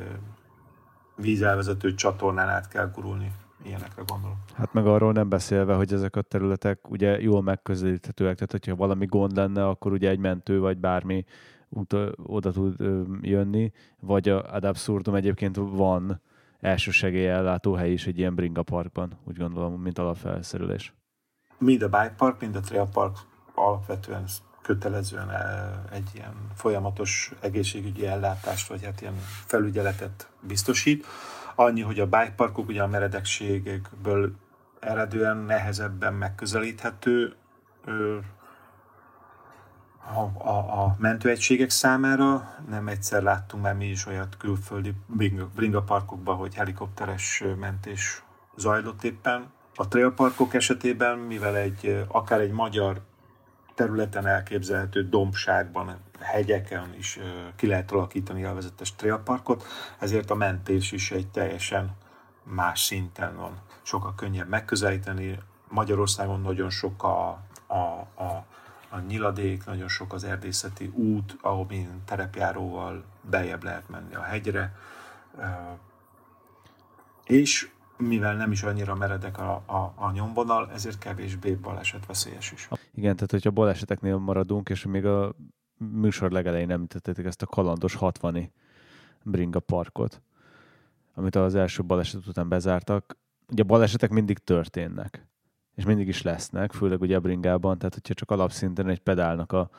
vízelvezető 1.15 1.95
csatornán 1.95 2.49
át 2.49 2.67
kell 2.67 2.91
gurulni. 2.95 3.31
ilyenekre 3.65 4.03
gondolok. 4.07 4.37
Hát 4.53 4.73
meg 4.73 4.87
arról 4.87 5.11
nem 5.11 5.29
beszélve, 5.29 5.73
hogy 5.73 5.93
ezek 5.93 6.15
a 6.15 6.21
területek 6.21 6.89
ugye 6.89 7.21
jól 7.21 7.41
megközelíthetőek, 7.41 8.35
tehát 8.35 8.51
hogyha 8.51 8.75
valami 8.75 9.05
gond 9.05 9.35
lenne, 9.35 9.67
akkor 9.67 9.91
ugye 9.91 10.09
egy 10.09 10.19
mentő 10.19 10.59
vagy 10.59 10.77
bármi 10.77 11.25
út, 11.69 11.95
oda 12.15 12.51
tud 12.51 12.75
jönni, 13.21 13.71
vagy 13.99 14.29
ad 14.29 14.63
absurdum 14.63 15.15
egyébként 15.15 15.55
van 15.55 16.21
elsősegélyellátó 16.59 17.73
hely 17.73 17.91
is 17.91 18.07
egy 18.07 18.17
ilyen 18.17 18.35
bringa 18.35 18.63
parkban, 18.63 19.19
úgy 19.23 19.37
gondolom, 19.37 19.81
mint 19.81 19.99
alapfelszerelés. 19.99 20.93
Mind 21.57 21.81
a 21.81 21.89
bike 21.89 22.13
park, 22.17 22.41
mind 22.41 22.55
a 22.55 22.59
trail 22.59 22.87
park 22.93 23.17
alapvetően 23.55 24.23
kötelezően 24.61 25.29
egy 25.91 26.09
ilyen 26.13 26.33
folyamatos 26.55 27.31
egészségügyi 27.41 28.07
ellátást, 28.07 28.67
vagy 28.67 28.83
hát 28.83 29.01
ilyen 29.01 29.15
felügyeletet 29.45 30.29
biztosít. 30.41 31.05
Annyi, 31.55 31.81
hogy 31.81 31.99
a 31.99 32.05
bike 32.05 32.33
parkok 32.35 32.67
ugye 32.67 32.83
a 32.83 32.87
meredekségekből 32.87 34.31
eredően 34.79 35.37
nehezebben 35.37 36.13
megközelíthető 36.13 37.35
a, 40.13 40.47
a, 40.47 40.83
a 40.83 40.95
mentőegységek 40.97 41.69
számára. 41.69 42.55
Nem 42.69 42.87
egyszer 42.87 43.21
láttunk 43.21 43.63
már 43.63 43.75
mi 43.75 43.85
is 43.85 44.05
olyat 44.05 44.37
külföldi 44.37 44.93
bringa 45.55 45.81
parkokban, 45.81 46.35
hogy 46.35 46.55
helikopteres 46.55 47.43
mentés 47.59 48.23
zajlott 48.55 49.03
éppen. 49.03 49.51
A 49.75 49.87
trailparkok 49.87 50.53
esetében, 50.53 51.17
mivel 51.17 51.55
egy, 51.55 52.05
akár 52.07 52.39
egy 52.39 52.51
magyar 52.51 53.01
területen 53.75 54.27
elképzelhető 54.27 55.09
dombságban, 55.09 55.97
hegyeken 56.19 56.93
is 56.97 57.19
ki 57.55 57.67
lehet 57.67 57.91
alakítani 57.91 58.43
a 58.43 58.53
vezetes 58.53 58.95
trailparkot, 58.95 59.63
ezért 59.99 60.29
a 60.31 60.35
mentés 60.35 60.91
is 60.91 61.11
egy 61.11 61.27
teljesen 61.27 61.95
más 62.43 62.81
szinten 62.81 63.35
van. 63.35 63.61
Sokkal 63.81 64.15
könnyebb 64.15 64.47
megközelíteni. 64.47 65.39
Magyarországon 65.67 66.41
nagyon 66.41 66.69
sok 66.69 67.03
a, 67.03 67.39
a, 67.67 67.73
a, 68.23 68.45
a 68.89 68.99
nyiladék, 68.99 69.65
nagyon 69.65 69.87
sok 69.87 70.13
az 70.13 70.23
erdészeti 70.23 70.91
út, 70.93 71.37
minden 71.41 72.01
terepjáróval 72.05 73.03
beljebb 73.29 73.63
lehet 73.63 73.89
menni 73.89 74.15
a 74.15 74.21
hegyre. 74.21 74.75
És 77.25 77.69
mivel 77.97 78.35
nem 78.35 78.51
is 78.51 78.63
annyira 78.63 78.95
meredek 78.95 79.37
a, 79.37 79.63
a, 79.65 79.93
a 79.95 80.11
nyomvonal, 80.11 80.71
ezért 80.71 80.97
kevésbé 80.97 81.53
balesetveszélyes 81.53 82.51
is. 82.51 82.69
Igen, 82.93 83.15
tehát 83.15 83.31
hogyha 83.31 83.51
baleseteknél 83.51 84.17
maradunk, 84.17 84.69
és 84.69 84.85
még 84.85 85.05
a 85.05 85.35
műsor 85.77 86.31
legelején 86.31 86.71
említették 86.71 87.25
ezt 87.25 87.41
a 87.41 87.45
kalandos 87.45 87.95
60 87.95 88.51
bringa 89.23 89.59
parkot, 89.59 90.21
amit 91.13 91.35
az 91.35 91.55
első 91.55 91.83
baleset 91.83 92.27
után 92.27 92.49
bezártak. 92.49 93.17
Ugye 93.51 93.61
a 93.61 93.65
balesetek 93.65 94.09
mindig 94.09 94.37
történnek, 94.37 95.28
és 95.79 95.85
mindig 95.85 96.07
is 96.07 96.21
lesznek, 96.21 96.71
főleg 96.71 97.01
ugye 97.01 97.15
a 97.15 97.19
bringában, 97.19 97.77
tehát 97.77 97.93
hogyha 97.93 98.13
csak 98.13 98.31
alapszinten 98.31 98.89
egy 98.89 98.99
pedálnak 98.99 99.51
a 99.51 99.69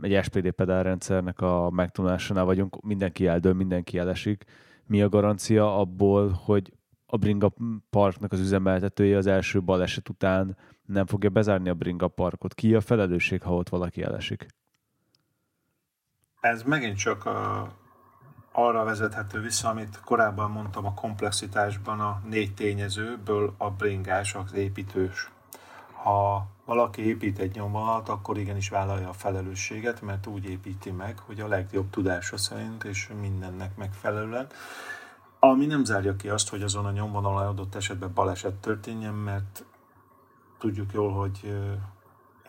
egy 0.00 0.24
SPD 0.24 0.50
pedálrendszernek 0.50 1.40
a 1.40 1.70
megtanulásánál 1.70 2.44
vagyunk, 2.44 2.82
mindenki 2.82 3.26
eldől, 3.26 3.52
mindenki 3.52 3.98
elesik. 3.98 4.44
Mi 4.86 5.02
a 5.02 5.08
garancia 5.08 5.78
abból, 5.78 6.28
hogy 6.44 6.72
a 7.06 7.16
Bringa 7.16 7.52
Parknak 7.90 8.32
az 8.32 8.40
üzemeltetője 8.40 9.16
az 9.16 9.26
első 9.26 9.62
baleset 9.62 10.08
után 10.08 10.56
nem 10.84 11.06
fogja 11.06 11.30
bezárni 11.30 11.68
a 11.68 11.74
Bringa 11.74 12.08
Parkot. 12.08 12.54
Ki 12.54 12.74
a 12.74 12.80
felelősség, 12.80 13.42
ha 13.42 13.54
ott 13.54 13.68
valaki 13.68 14.02
elesik? 14.02 14.46
Ez 16.40 16.62
megint 16.62 16.96
csak 16.96 17.24
a, 17.24 17.62
arra 18.58 18.84
vezethető 18.84 19.40
vissza, 19.40 19.68
amit 19.68 20.00
korábban 20.04 20.50
mondtam 20.50 20.86
a 20.86 20.94
komplexitásban 20.94 22.00
a 22.00 22.20
négy 22.28 22.54
tényezőből 22.54 23.54
a 23.56 23.70
bringás, 23.70 24.34
az 24.34 24.54
építős. 24.54 25.30
Ha 25.92 26.46
valaki 26.64 27.06
épít 27.06 27.38
egy 27.38 27.54
nyomvonalat, 27.54 28.08
akkor 28.08 28.38
igenis 28.38 28.68
vállalja 28.68 29.08
a 29.08 29.12
felelősséget, 29.12 30.00
mert 30.02 30.26
úgy 30.26 30.44
építi 30.44 30.90
meg, 30.90 31.18
hogy 31.18 31.40
a 31.40 31.48
legjobb 31.48 31.90
tudása 31.90 32.36
szerint 32.36 32.84
és 32.84 33.10
mindennek 33.20 33.76
megfelelően 33.76 34.46
ami 35.38 35.66
nem 35.66 35.84
zárja 35.84 36.16
ki 36.16 36.28
azt, 36.28 36.48
hogy 36.48 36.62
azon 36.62 36.86
a 36.86 36.90
nyomvonalon 36.90 37.46
adott 37.46 37.74
esetben 37.74 38.12
baleset 38.14 38.54
történjen, 38.54 39.14
mert 39.14 39.64
tudjuk 40.58 40.92
jól, 40.92 41.12
hogy 41.12 41.56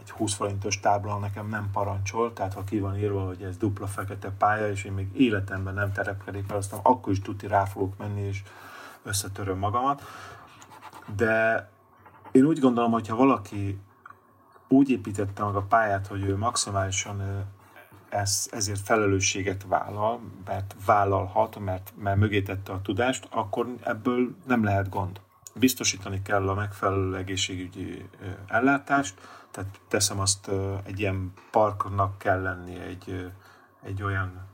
egy 0.07 0.13
20 0.13 0.33
forintos 0.33 0.79
tábla 0.79 1.17
nekem 1.17 1.47
nem 1.47 1.69
parancsol, 1.71 2.33
tehát 2.33 2.53
ha 2.53 2.63
ki 2.63 2.79
van 2.79 2.97
írva, 2.97 3.25
hogy 3.25 3.41
ez 3.41 3.57
dupla 3.57 3.87
fekete 3.87 4.31
pálya, 4.37 4.69
és 4.69 4.83
én 4.83 4.91
még 4.91 5.07
életemben 5.13 5.73
nem 5.73 5.91
terepkedik 5.91 6.51
el, 6.51 6.57
aztán 6.57 6.79
akkor 6.83 7.11
is 7.11 7.21
tuti 7.21 7.47
rá 7.47 7.65
fogok 7.65 7.97
menni, 7.97 8.21
és 8.21 8.43
összetöröm 9.03 9.57
magamat. 9.57 10.01
De 11.15 11.69
én 12.31 12.45
úgy 12.45 12.59
gondolom, 12.59 12.91
hogy 12.91 13.07
ha 13.07 13.15
valaki 13.15 13.79
úgy 14.67 14.89
építette 14.89 15.43
meg 15.43 15.55
a 15.55 15.61
pályát, 15.61 16.07
hogy 16.07 16.23
ő 16.23 16.37
maximálisan 16.37 17.45
ez, 18.09 18.47
ezért 18.51 18.79
felelősséget 18.79 19.65
vállal, 19.67 20.19
mert 20.45 20.75
vállalhat, 20.85 21.59
mert, 21.59 21.93
mert 21.97 22.17
mögé 22.17 22.41
tette 22.41 22.71
a 22.71 22.81
tudást, 22.81 23.27
akkor 23.31 23.75
ebből 23.83 24.35
nem 24.45 24.63
lehet 24.63 24.89
gond. 24.89 25.21
Biztosítani 25.55 26.21
kell 26.21 26.49
a 26.49 26.53
megfelelő 26.53 27.15
egészségügyi 27.15 28.09
ellátást, 28.47 29.13
tehát 29.57 29.79
teszem 29.87 30.19
azt, 30.19 30.51
egy 30.83 30.99
ilyen 30.99 31.33
parknak 31.51 32.17
kell 32.17 32.41
lenni 32.41 32.79
egy, 32.79 33.31
egy 33.83 34.03
olyan 34.03 34.47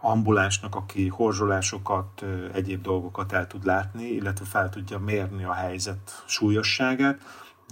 ambulánsnak, 0.00 0.74
aki 0.74 1.08
horzsolásokat, 1.08 2.24
egyéb 2.52 2.82
dolgokat 2.82 3.32
el 3.32 3.46
tud 3.46 3.64
látni, 3.64 4.04
illetve 4.04 4.44
fel 4.44 4.68
tudja 4.68 4.98
mérni 4.98 5.44
a 5.44 5.52
helyzet 5.52 6.24
súlyosságát, 6.26 7.20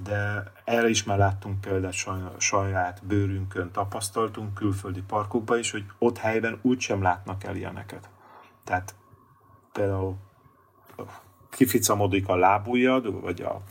de 0.03 0.53
erre 0.65 0.89
is 0.89 1.05
már 1.05 1.19
láttunk 1.19 1.61
példát 1.61 1.95
saját 2.39 3.05
bőrünkön, 3.07 3.71
tapasztaltunk 3.71 4.55
külföldi 4.55 5.03
parkokban 5.03 5.59
is, 5.59 5.71
hogy 5.71 5.85
ott 5.99 6.19
helyben 6.19 6.59
úgysem 6.63 7.03
látnak 7.03 7.45
el 7.45 7.57
ilyeneket. 7.57 8.09
Tehát 8.65 8.95
például 9.73 10.17
kificamodik 11.51 12.29
a 12.29 12.37
lábujjad, 12.37 13.21
vagy 13.21 13.41
a 13.41 13.63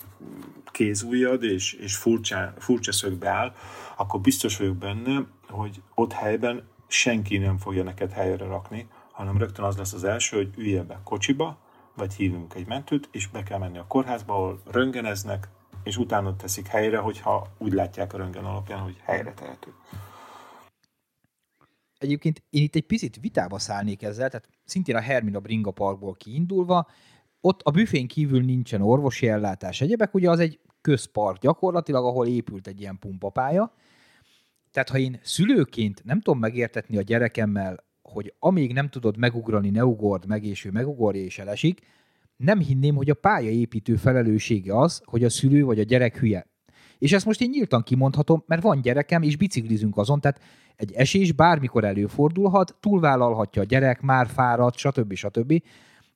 kézujjad, 0.77 1.43
és, 1.43 1.73
és 1.73 1.95
furcsa, 1.95 2.53
furcsa 2.57 2.91
szögbe 2.91 3.29
áll, 3.29 3.53
akkor 3.95 4.21
biztos 4.21 4.57
vagyok 4.57 4.75
benne, 4.75 5.25
hogy 5.47 5.81
ott 5.93 6.13
helyben 6.13 6.67
senki 6.87 7.37
nem 7.37 7.57
fogja 7.57 7.83
neked 7.83 8.11
helyre 8.11 8.45
rakni, 8.45 8.87
hanem 9.11 9.37
rögtön 9.37 9.65
az 9.65 9.77
lesz 9.77 9.93
az 9.93 10.03
első, 10.03 10.37
hogy 10.37 10.53
ülje 10.57 10.83
be 10.83 10.99
kocsiba, 11.03 11.57
vagy 11.95 12.13
hívunk 12.13 12.53
egy 12.53 12.67
mentőt, 12.67 13.09
és 13.11 13.27
be 13.27 13.43
kell 13.43 13.57
menni 13.57 13.77
a 13.77 13.87
kórházba, 13.87 14.33
ahol 14.33 14.61
röngeneznek, 14.71 15.47
és 15.83 15.97
utána 15.97 16.35
teszik 16.35 16.67
helyre, 16.67 16.97
hogyha 16.97 17.47
úgy 17.57 17.73
látják 17.73 18.13
a 18.13 18.17
röntgen 18.17 18.45
alapján, 18.45 18.79
hogy 18.79 18.97
helyre 19.03 19.33
tehető. 19.33 19.73
Egyébként 21.97 22.43
én 22.49 22.63
itt 22.63 22.75
egy 22.75 22.85
picit 22.85 23.17
vitába 23.21 23.59
szállnék 23.59 24.03
ezzel, 24.03 24.29
tehát 24.29 24.49
szintén 24.65 24.95
a 24.95 25.01
Hermina 25.01 25.39
Bringa 25.39 25.71
Parkból 25.71 26.13
kiindulva, 26.13 26.87
ott 27.47 27.61
a 27.63 27.71
büfén 27.71 28.07
kívül 28.07 28.43
nincsen 28.43 28.81
orvosi 28.81 29.27
ellátás. 29.27 29.81
Egyebek 29.81 30.13
ugye 30.13 30.29
az 30.29 30.39
egy 30.39 30.59
közpark 30.81 31.39
gyakorlatilag, 31.39 32.05
ahol 32.05 32.27
épült 32.27 32.67
egy 32.67 32.79
ilyen 32.79 32.99
pumpapálya. 32.99 33.73
Tehát 34.71 34.89
ha 34.89 34.97
én 34.97 35.19
szülőként 35.23 36.03
nem 36.03 36.21
tudom 36.21 36.39
megértetni 36.39 36.97
a 36.97 37.01
gyerekemmel, 37.01 37.85
hogy 38.01 38.33
amíg 38.39 38.73
nem 38.73 38.89
tudod 38.89 39.17
megugrani, 39.17 39.69
ne 39.69 39.85
ugord 39.85 40.27
meg, 40.27 40.45
és 40.45 40.65
ő 40.65 40.71
megugorja 40.71 41.21
és 41.21 41.39
elesik, 41.39 41.79
nem 42.35 42.59
hinném, 42.59 42.95
hogy 42.95 43.09
a 43.09 43.13
pályaépítő 43.13 43.95
felelőssége 43.95 44.79
az, 44.79 45.01
hogy 45.05 45.23
a 45.23 45.29
szülő 45.29 45.63
vagy 45.63 45.79
a 45.79 45.83
gyerek 45.83 46.17
hülye. 46.17 46.47
És 46.97 47.13
ezt 47.13 47.25
most 47.25 47.41
én 47.41 47.49
nyíltan 47.49 47.83
kimondhatom, 47.83 48.43
mert 48.47 48.61
van 48.61 48.81
gyerekem, 48.81 49.21
és 49.21 49.37
biciklizünk 49.37 49.97
azon, 49.97 50.21
tehát 50.21 50.41
egy 50.75 50.91
esés 50.91 51.31
bármikor 51.31 51.83
előfordulhat, 51.83 52.75
túlvállalhatja 52.79 53.61
a 53.61 53.65
gyerek, 53.65 54.01
már 54.01 54.27
fáradt, 54.27 54.77
stb. 54.77 55.13
stb. 55.13 55.61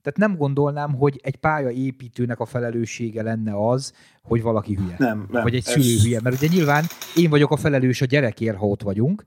Tehát 0.02 0.20
nem 0.20 0.36
gondolnám, 0.38 0.93
hogy 0.93 1.20
egy 1.24 1.36
pályaépítőnek 1.36 2.39
a 2.39 2.45
felelőssége 2.45 3.24
lenne 3.24 3.68
az, 3.68 3.93
hogy 4.24 4.41
valaki 4.41 4.76
hülye. 4.76 4.95
Nem, 4.97 5.28
nem. 5.32 5.43
Vagy 5.43 5.56
egy 5.56 5.64
szülő 5.64 5.95
ez... 5.95 6.04
hülye. 6.04 6.20
Mert 6.24 6.36
ugye 6.36 6.47
nyilván 6.47 6.84
én 7.16 7.30
vagyok 7.30 7.52
a 7.52 7.58
felelős 7.58 8.02
a 8.02 8.06
gyerekért, 8.06 8.58
ha 8.58 8.66
ott 8.68 8.82
vagyunk, 8.82 9.26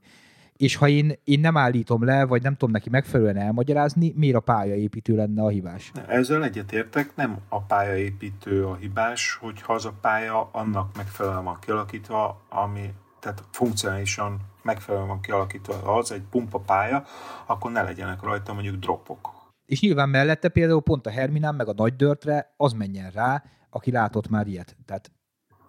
és 0.57 0.77
ha 0.77 0.89
én, 0.89 1.13
én 1.25 1.41
nem 1.41 1.57
állítom 1.57 2.05
le, 2.05 2.25
vagy 2.25 2.43
nem 2.43 2.53
tudom 2.53 2.71
neki 2.71 2.91
megfelelően 2.91 3.37
elmagyarázni, 3.37 4.13
miért 4.17 4.37
a 4.37 4.41
pályaépítő 4.41 5.17
lenne 5.17 5.43
a 5.43 5.49
hibás? 5.49 5.93
Ezzel 6.07 6.45
egyetértek, 6.45 7.17
nem 7.17 7.39
a 7.49 7.61
pályaépítő 7.61 8.67
a 8.67 8.75
hibás, 8.75 9.39
hogyha 9.41 9.73
az 9.73 9.85
a 9.85 9.95
pálya 10.01 10.49
annak 10.53 10.97
megfelelően 10.97 11.45
van 11.45 11.59
kialakítva, 11.61 12.41
ami 12.49 12.91
tehát 13.21 13.45
funkcionálisan 13.51 14.41
megfelelően 14.63 15.09
van 15.09 15.21
kialakítva 15.21 15.97
az, 15.97 16.13
egy 16.13 16.23
pumpa 16.31 16.59
pálya, 16.59 17.05
akkor 17.47 17.73
ne 17.73 17.83
legyenek 17.83 18.23
rajta 18.23 18.53
mondjuk 18.53 18.77
dropok. 18.77 19.44
És 19.67 19.81
nyilván 19.81 20.09
mellette 20.09 20.49
például 20.49 20.83
pont 20.83 21.07
a 21.07 21.11
Herminán 21.11 21.55
meg 21.55 21.69
a 21.69 21.73
nagy 21.77 21.97
dörtre 21.97 22.55
az 22.57 22.73
menjen 22.73 23.11
rá, 23.11 23.45
aki 23.71 23.91
látott 23.91 24.29
már 24.29 24.47
ilyet. 24.47 24.77
Tehát 24.87 25.13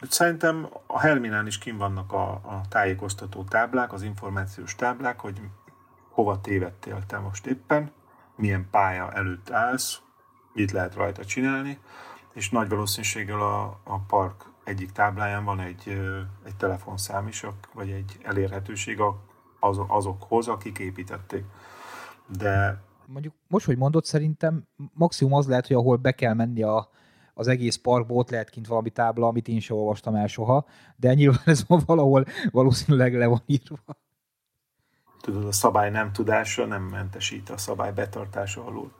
Szerintem 0.10 0.68
a 0.88 1.00
Herminán 1.00 1.48
is 1.48 1.58
kim 1.58 1.78
vannak 1.78 2.14
a, 2.14 2.32
a 2.32 2.62
tájékoztató 2.70 3.44
táblák, 3.44 3.94
az 3.94 4.02
információs 4.02 4.76
táblák, 4.76 5.20
hogy 5.20 5.42
hova 6.10 6.42
tévedtél 6.42 7.04
te 7.08 7.18
most 7.18 7.46
éppen, 7.46 7.92
milyen 8.36 8.68
pálya 8.72 9.12
előtt 9.12 9.50
állsz, 9.50 10.00
mit 10.54 10.72
lehet 10.72 10.96
rajta 10.96 11.26
csinálni, 11.26 11.80
és 12.34 12.50
nagy 12.50 12.70
valószínűséggel 12.70 13.42
a, 13.42 13.80
a 13.84 14.00
park 14.08 14.46
egyik 14.64 14.92
tábláján 14.92 15.44
van 15.44 15.60
egy, 15.60 16.02
egy 16.46 16.56
telefonszám 16.56 17.28
is, 17.28 17.46
vagy 17.74 17.90
egy 17.90 18.18
elérhetőség 18.24 19.00
az, 19.60 19.80
azokhoz, 19.88 20.48
akik 20.48 20.80
építették. 20.80 21.44
De 22.28 22.84
mondjuk 23.08 23.34
most, 23.48 23.66
hogy 23.66 23.78
mondod, 23.78 24.06
szerintem 24.06 24.68
maximum 24.94 25.34
az 25.34 25.48
lehet, 25.48 25.68
hogy 25.68 25.76
ahol 25.76 25.98
be 25.98 26.12
kell 26.12 26.34
menni 26.34 26.64
a, 26.64 26.90
az 27.34 27.48
egész 27.48 27.76
parkba, 27.76 28.14
ott 28.14 28.30
lehet 28.30 28.50
kint 28.50 28.68
valami 28.68 28.90
tábla, 28.90 29.28
amit 29.28 29.48
én 29.48 29.60
sem 29.60 29.78
olvastam 29.78 30.16
el 30.16 30.28
soha, 30.28 30.66
de 30.96 31.14
nyilván 31.14 31.42
ez 31.46 31.66
valahol 31.86 32.26
valószínűleg 32.52 33.16
le 33.16 33.26
van 33.26 33.42
írva. 33.46 33.98
Tudod, 35.22 35.46
a 35.46 35.52
szabály 35.52 35.92
nem 35.92 36.12
tudása 36.12 36.66
nem 36.66 36.84
mentesít 36.84 37.50
a 37.50 37.58
szabály 37.58 37.94
betartása 37.94 38.66
alól. 38.66 38.96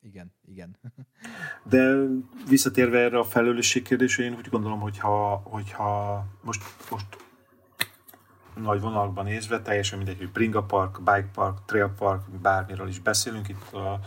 igen, 0.00 0.32
igen. 0.44 0.76
De 1.62 1.94
visszatérve 2.48 2.98
erre 2.98 3.18
a 3.18 3.24
felelősség 3.24 3.82
kérdésre, 3.82 4.24
én 4.24 4.34
úgy 4.34 4.48
gondolom, 4.48 4.80
hogy 4.80 4.98
ha, 4.98 5.42
hogyha 5.44 6.24
most, 6.42 6.62
most 6.90 7.16
nagy 8.54 8.80
vonalakban 8.80 9.24
nézve, 9.24 9.62
teljesen 9.62 9.98
mindegy, 9.98 10.18
hogy 10.18 10.32
Bringa 10.32 10.62
Park, 10.62 10.98
Bike 10.98 11.28
Park, 11.34 11.58
Trail 11.64 11.92
Park, 11.98 12.30
bármiről 12.30 12.88
is 12.88 13.00
beszélünk, 13.00 13.48
itt 13.48 13.72
a, 13.72 14.00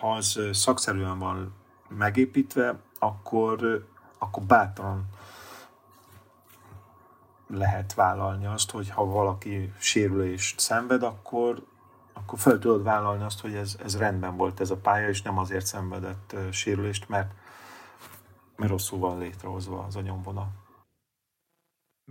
ha 0.00 0.12
az 0.12 0.38
szakszerűen 0.52 1.18
van 1.18 1.54
megépítve, 1.88 2.78
akkor, 2.98 3.86
akkor 4.18 4.42
bátran 4.42 5.08
lehet 7.46 7.94
vállalni 7.94 8.46
azt, 8.46 8.70
hogy 8.70 8.90
ha 8.90 9.04
valaki 9.04 9.72
sérülést 9.78 10.60
szenved, 10.60 11.02
akkor, 11.02 11.66
akkor 12.12 12.38
fel 12.38 12.58
tudod 12.58 12.82
vállalni 12.82 13.22
azt, 13.22 13.40
hogy 13.40 13.54
ez, 13.54 13.76
ez 13.84 13.98
rendben 13.98 14.36
volt 14.36 14.60
ez 14.60 14.70
a 14.70 14.76
pálya, 14.76 15.08
és 15.08 15.22
nem 15.22 15.38
azért 15.38 15.66
szenvedett 15.66 16.36
sérülést, 16.50 17.08
mert, 17.08 17.32
mert 18.56 18.70
rosszul 18.70 18.98
van 18.98 19.18
létrehozva 19.18 19.84
az 19.86 19.96
a 19.96 20.00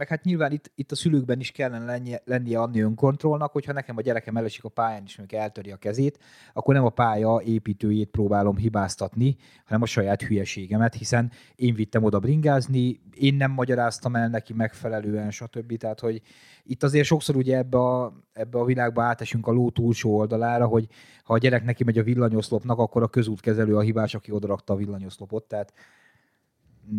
meg 0.02 0.10
hát 0.10 0.24
nyilván 0.24 0.52
itt, 0.52 0.72
itt 0.76 0.92
a 0.92 0.96
szülőkben 0.96 1.40
is 1.40 1.52
kellene 1.52 1.86
lennie, 1.86 2.22
lennie 2.26 2.60
annyi 2.60 2.80
önkontrollnak, 2.80 3.52
hogyha 3.52 3.74
nekem 3.74 3.98
a 3.98 4.02
gyerekem 4.02 4.38
elesik 4.38 4.64
a 4.64 4.70
pályán, 4.70 5.04
és 5.06 5.16
még 5.16 5.34
eltöri 5.34 5.72
a 5.72 5.76
kezét, 5.76 6.20
akkor 6.54 6.74
nem 6.74 6.86
a 6.86 6.90
pálya 6.90 7.42
építőjét 7.42 8.10
próbálom 8.10 8.58
hibáztatni, 8.58 9.36
hanem 9.66 9.82
a 9.82 9.86
saját 9.86 10.22
hülyeségemet, 10.22 10.94
hiszen 10.94 11.32
én 11.56 11.74
vittem 11.74 12.04
oda 12.04 12.20
bringázni, 12.20 13.02
én 13.14 13.34
nem 13.34 13.52
magyaráztam 13.52 14.16
el 14.16 14.28
neki 14.28 14.54
megfelelően, 14.54 15.32
stb. 15.32 15.78
Tehát, 15.78 16.00
hogy 16.00 16.22
itt 16.64 16.84
azért 16.84 17.06
sokszor 17.06 17.36
ugye 17.36 17.58
ebbe 17.58 17.78
a, 17.78 18.14
ebbe 18.34 18.60
a 18.60 18.66
világba 18.66 19.04
átesünk 19.04 19.48
a 19.48 19.52
ló 19.52 19.70
túlsó 19.70 20.18
oldalára, 20.18 20.68
hogy 20.68 20.88
ha 21.24 21.34
a 21.34 21.38
gyerek 21.38 21.64
neki 21.64 21.84
megy 21.84 21.98
a 21.98 22.04
villanyoszlopnak, 22.04 22.78
akkor 22.78 23.04
a 23.04 23.08
közútkezelő 23.08 23.76
a 23.76 23.82
hibás, 23.82 24.16
aki 24.16 24.32
odarakta 24.32 24.74
a 24.74 24.78
villanyoszlopot, 24.78 25.48
tehát 25.48 25.74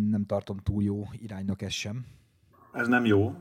nem 0.09 0.25
tartom 0.25 0.57
túl 0.57 0.83
jó 0.83 1.03
iránynak 1.11 1.61
ez 1.61 1.71
sem. 1.71 2.21
Ez 2.73 2.87
nem 2.87 3.05
jó, 3.05 3.35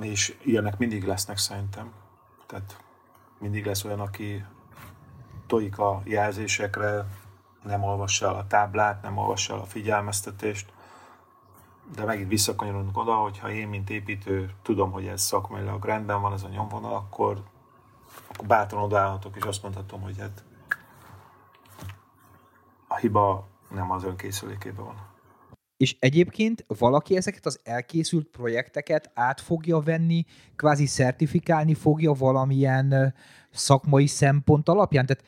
és 0.00 0.38
ilyenek 0.42 0.78
mindig 0.78 1.04
lesznek 1.04 1.36
szerintem. 1.36 1.92
Tehát 2.46 2.82
mindig 3.38 3.66
lesz 3.66 3.84
olyan, 3.84 4.00
aki 4.00 4.44
tojik 5.46 5.78
a 5.78 6.00
jelzésekre, 6.04 7.06
nem 7.62 7.82
olvassa 7.82 8.26
el 8.26 8.34
a 8.34 8.46
táblát, 8.46 9.02
nem 9.02 9.16
olvassa 9.16 9.54
el 9.54 9.60
a 9.60 9.64
figyelmeztetést, 9.64 10.72
de 11.94 12.04
megint 12.04 12.28
visszakanyarodunk 12.28 12.96
oda, 12.96 13.14
hogy 13.14 13.38
ha 13.38 13.50
én, 13.50 13.68
mint 13.68 13.90
építő, 13.90 14.54
tudom, 14.62 14.90
hogy 14.90 15.06
ez 15.06 15.22
szakmailag 15.22 15.84
rendben 15.84 16.20
van, 16.20 16.32
ez 16.32 16.42
a 16.42 16.48
nyomvonal, 16.48 16.94
akkor, 16.94 17.42
akkor 18.28 18.46
bátran 18.46 18.82
odaállhatok, 18.82 19.36
és 19.36 19.42
azt 19.42 19.62
mondhatom, 19.62 20.00
hogy 20.00 20.18
hát 20.18 20.44
a 22.88 22.96
hiba 22.96 23.46
nem 23.70 23.90
az 23.90 24.04
önkészülékében 24.04 24.84
van. 24.84 25.07
És 25.78 25.96
egyébként 25.98 26.64
valaki 26.78 27.16
ezeket 27.16 27.46
az 27.46 27.60
elkészült 27.64 28.26
projekteket 28.26 29.10
át 29.14 29.40
fogja 29.40 29.80
venni, 29.80 30.24
kvázi 30.56 30.86
szertifikálni 30.86 31.74
fogja 31.74 32.12
valamilyen 32.12 33.14
szakmai 33.50 34.06
szempont 34.06 34.68
alapján? 34.68 35.06
Tehát 35.06 35.24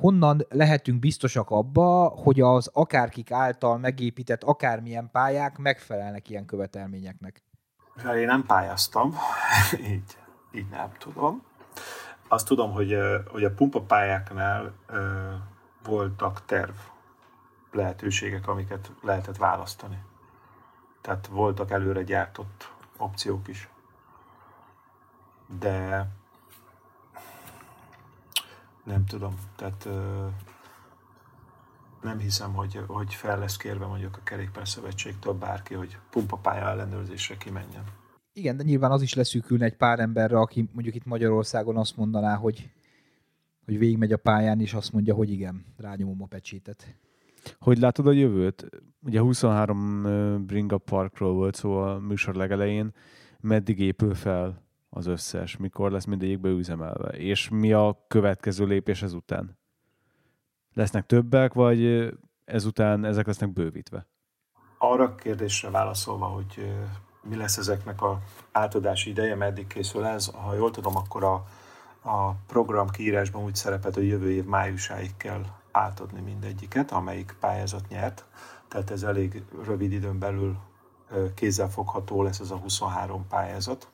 honnan 0.00 0.46
lehetünk 0.48 0.98
biztosak 0.98 1.50
abba, 1.50 2.08
hogy 2.08 2.40
az 2.40 2.70
akárkik 2.72 3.30
által 3.30 3.78
megépített 3.78 4.42
akármilyen 4.42 5.10
pályák 5.12 5.58
megfelelnek 5.58 6.28
ilyen 6.28 6.44
követelményeknek? 6.44 7.42
Én 8.16 8.26
nem 8.26 8.44
pályáztam, 8.46 9.14
így, 9.92 10.16
így 10.52 10.68
nem 10.70 10.92
tudom. 10.98 11.42
Azt 12.28 12.46
tudom, 12.46 12.72
hogy, 12.72 12.96
hogy 13.26 13.44
a 13.44 13.54
pumpapályáknál 13.54 14.74
voltak 15.84 16.44
terv 16.44 16.74
lehetőségek, 17.72 18.48
amiket 18.48 18.92
lehetett 19.02 19.36
választani. 19.36 19.98
Tehát 21.00 21.26
voltak 21.26 21.70
előre 21.70 22.02
gyártott 22.02 22.72
opciók 22.96 23.48
is. 23.48 23.68
De 25.58 26.08
nem 28.84 29.04
tudom, 29.04 29.34
tehát 29.56 29.88
nem 32.02 32.18
hiszem, 32.18 32.52
hogy, 32.52 32.80
hogy 32.86 33.14
fel 33.14 33.38
lesz 33.38 33.56
kérve 33.56 33.86
mondjuk 33.86 34.16
a 34.16 34.22
kerékpárszövetségtől 34.22 35.32
bárki, 35.32 35.74
hogy 35.74 35.98
pumpapálya 36.10 36.68
ellenőrzésre 36.68 37.36
kimenjen. 37.36 37.84
Igen, 38.32 38.56
de 38.56 38.62
nyilván 38.62 38.90
az 38.90 39.02
is 39.02 39.14
leszűkülne 39.14 39.64
egy 39.64 39.76
pár 39.76 40.00
emberre, 40.00 40.38
aki 40.38 40.68
mondjuk 40.72 40.94
itt 40.94 41.04
Magyarországon 41.04 41.76
azt 41.76 41.96
mondaná, 41.96 42.36
hogy, 42.36 42.70
hogy 43.64 43.78
végigmegy 43.78 44.12
a 44.12 44.16
pályán, 44.16 44.60
és 44.60 44.74
azt 44.74 44.92
mondja, 44.92 45.14
hogy 45.14 45.30
igen, 45.30 45.64
rányomom 45.76 46.22
a 46.22 46.26
pecsétet. 46.26 46.96
Hogy 47.58 47.78
látod 47.78 48.06
a 48.06 48.12
jövőt? 48.12 48.68
Ugye 49.00 49.20
23 49.20 50.46
Bringa 50.46 50.78
Parkról 50.78 51.34
volt 51.34 51.54
szó 51.54 51.78
a 51.78 51.98
műsor 51.98 52.34
legelején. 52.34 52.94
Meddig 53.40 53.80
épül 53.80 54.14
fel 54.14 54.62
az 54.88 55.06
összes? 55.06 55.56
Mikor 55.56 55.90
lesz 55.90 56.04
mindegyikbe 56.04 56.48
üzemelve? 56.48 57.08
És 57.08 57.48
mi 57.48 57.72
a 57.72 58.04
következő 58.08 58.64
lépés 58.66 59.02
ezután? 59.02 59.58
Lesznek 60.74 61.06
többek, 61.06 61.52
vagy 61.52 62.10
ezután 62.44 63.04
ezek 63.04 63.26
lesznek 63.26 63.52
bővítve? 63.52 64.06
Arra 64.78 65.04
a 65.04 65.14
kérdésre 65.14 65.70
válaszolva, 65.70 66.26
hogy 66.26 66.72
mi 67.22 67.36
lesz 67.36 67.56
ezeknek 67.56 68.02
a 68.02 68.20
átadási 68.52 69.10
ideje, 69.10 69.34
meddig 69.34 69.66
készül 69.66 70.04
ez, 70.04 70.26
ha 70.26 70.54
jól 70.54 70.70
tudom, 70.70 70.96
akkor 70.96 71.24
a, 71.24 71.34
a 72.10 72.34
program 72.46 72.88
kiírásban 72.88 73.44
úgy 73.44 73.54
szerepelt, 73.54 73.94
hogy 73.94 74.06
jövő 74.06 74.30
év 74.30 74.44
májusáig 74.44 75.16
kell 75.16 75.44
átadni 75.70 76.20
mindegyiket, 76.20 76.90
amelyik 76.90 77.36
pályázat 77.40 77.88
nyert. 77.88 78.24
Tehát 78.68 78.90
ez 78.90 79.02
elég 79.02 79.42
rövid 79.64 79.92
időn 79.92 80.18
belül 80.18 80.56
kézzelfogható 81.34 82.22
lesz 82.22 82.40
ez 82.40 82.50
a 82.50 82.56
23 82.56 83.26
pályázat. 83.28 83.88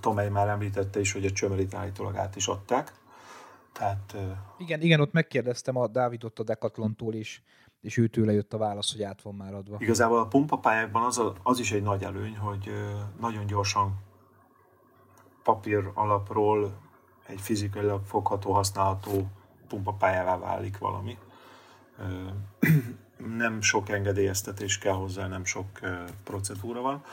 Tomei 0.00 0.28
már 0.28 0.48
említette 0.48 1.00
is, 1.00 1.12
hogy 1.12 1.24
a 1.24 1.30
csömelit 1.30 1.74
állítólag 1.74 2.16
át 2.16 2.36
is 2.36 2.46
adták. 2.46 2.92
Tehát, 3.72 4.16
igen, 4.58 4.80
igen, 4.80 5.00
ott 5.00 5.12
megkérdeztem 5.12 5.76
a 5.76 5.86
Dávidot 5.86 6.38
a 6.38 6.42
Decathlon-tól 6.42 7.14
is, 7.14 7.42
és 7.80 7.96
őtőle 7.96 8.32
jött 8.32 8.52
a 8.52 8.58
válasz, 8.58 8.92
hogy 8.92 9.02
át 9.02 9.22
van 9.22 9.34
már 9.34 9.54
adva. 9.54 9.76
Igazából 9.78 10.18
a 10.18 10.26
pumpapályákban 10.26 11.02
az, 11.02 11.18
a, 11.18 11.34
az 11.42 11.58
is 11.58 11.72
egy 11.72 11.82
nagy 11.82 12.02
előny, 12.02 12.36
hogy 12.36 12.70
nagyon 13.20 13.46
gyorsan 13.46 13.94
papír 15.42 15.90
alapról 15.94 16.78
egy 17.26 17.40
fizikailag 17.40 18.04
fogható, 18.04 18.52
használható 18.52 19.26
pumpapályává 19.72 20.38
válik 20.38 20.78
valami. 20.78 21.18
Nem 23.16 23.60
sok 23.60 23.88
engedélyeztetés 23.88 24.78
kell 24.78 24.92
hozzá, 24.92 25.28
nem 25.28 25.44
sok 25.44 25.66
procedúra 26.24 26.80
van. 26.80 27.04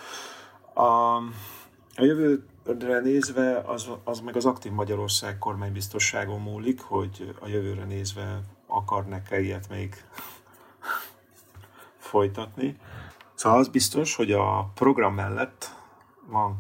A, 0.73 1.15
a 1.95 2.03
jövőre 2.03 2.99
nézve 2.99 3.57
az, 3.57 3.89
az 4.03 4.19
meg 4.19 4.35
az 4.35 4.45
aktív 4.45 4.71
Magyarország 4.71 5.37
kormánybiztosságon 5.37 6.41
múlik, 6.41 6.81
hogy 6.81 7.35
a 7.39 7.47
jövőre 7.47 7.83
nézve 7.83 8.41
akarnak-e 8.67 9.39
ilyet 9.39 9.69
még 9.69 10.03
folytatni. 12.11 12.77
Szóval 13.33 13.59
az 13.59 13.67
biztos, 13.67 14.15
hogy 14.15 14.31
a 14.31 14.71
program 14.73 15.13
mellett 15.13 15.75
van 16.25 16.57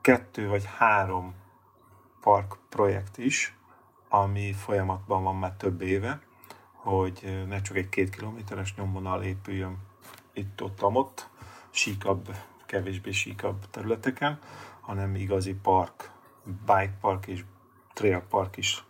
kettő 0.00 0.48
vagy 0.48 0.64
három 0.76 1.34
park 2.20 2.56
projekt 2.68 3.18
is, 3.18 3.56
ami 4.22 4.52
folyamatban 4.52 5.22
van 5.22 5.36
már 5.36 5.52
több 5.52 5.80
éve, 5.80 6.20
hogy 6.72 7.44
ne 7.48 7.60
csak 7.60 7.76
egy 7.76 7.88
két 7.88 8.10
kilométeres 8.10 8.74
nyomvonal 8.74 9.22
épüljön 9.22 9.78
itt-ott, 10.32 10.80
amott, 10.80 11.28
síkabb, 11.70 12.34
kevésbé 12.66 13.10
síkabb 13.10 13.70
területeken, 13.70 14.38
hanem 14.80 15.14
igazi 15.14 15.54
park, 15.54 16.10
bike 16.44 16.96
park 17.00 17.26
és 17.26 17.44
trail 17.92 18.20
park 18.28 18.56
is 18.56 18.84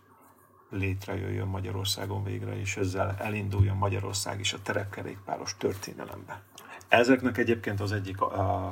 létrejöjjön 0.71 1.47
Magyarországon 1.47 2.25
végre, 2.25 2.61
és 2.61 2.77
ezzel 2.77 3.17
elinduljon 3.19 3.77
Magyarország 3.77 4.41
is 4.41 4.53
a 4.53 4.63
terepkerékpáros 4.63 5.57
történelembe. 5.57 6.43
Ezeknek 6.89 7.39
egyébként 7.39 7.81
az 7.81 7.93
egyik 7.93 8.21
a, 8.21 8.67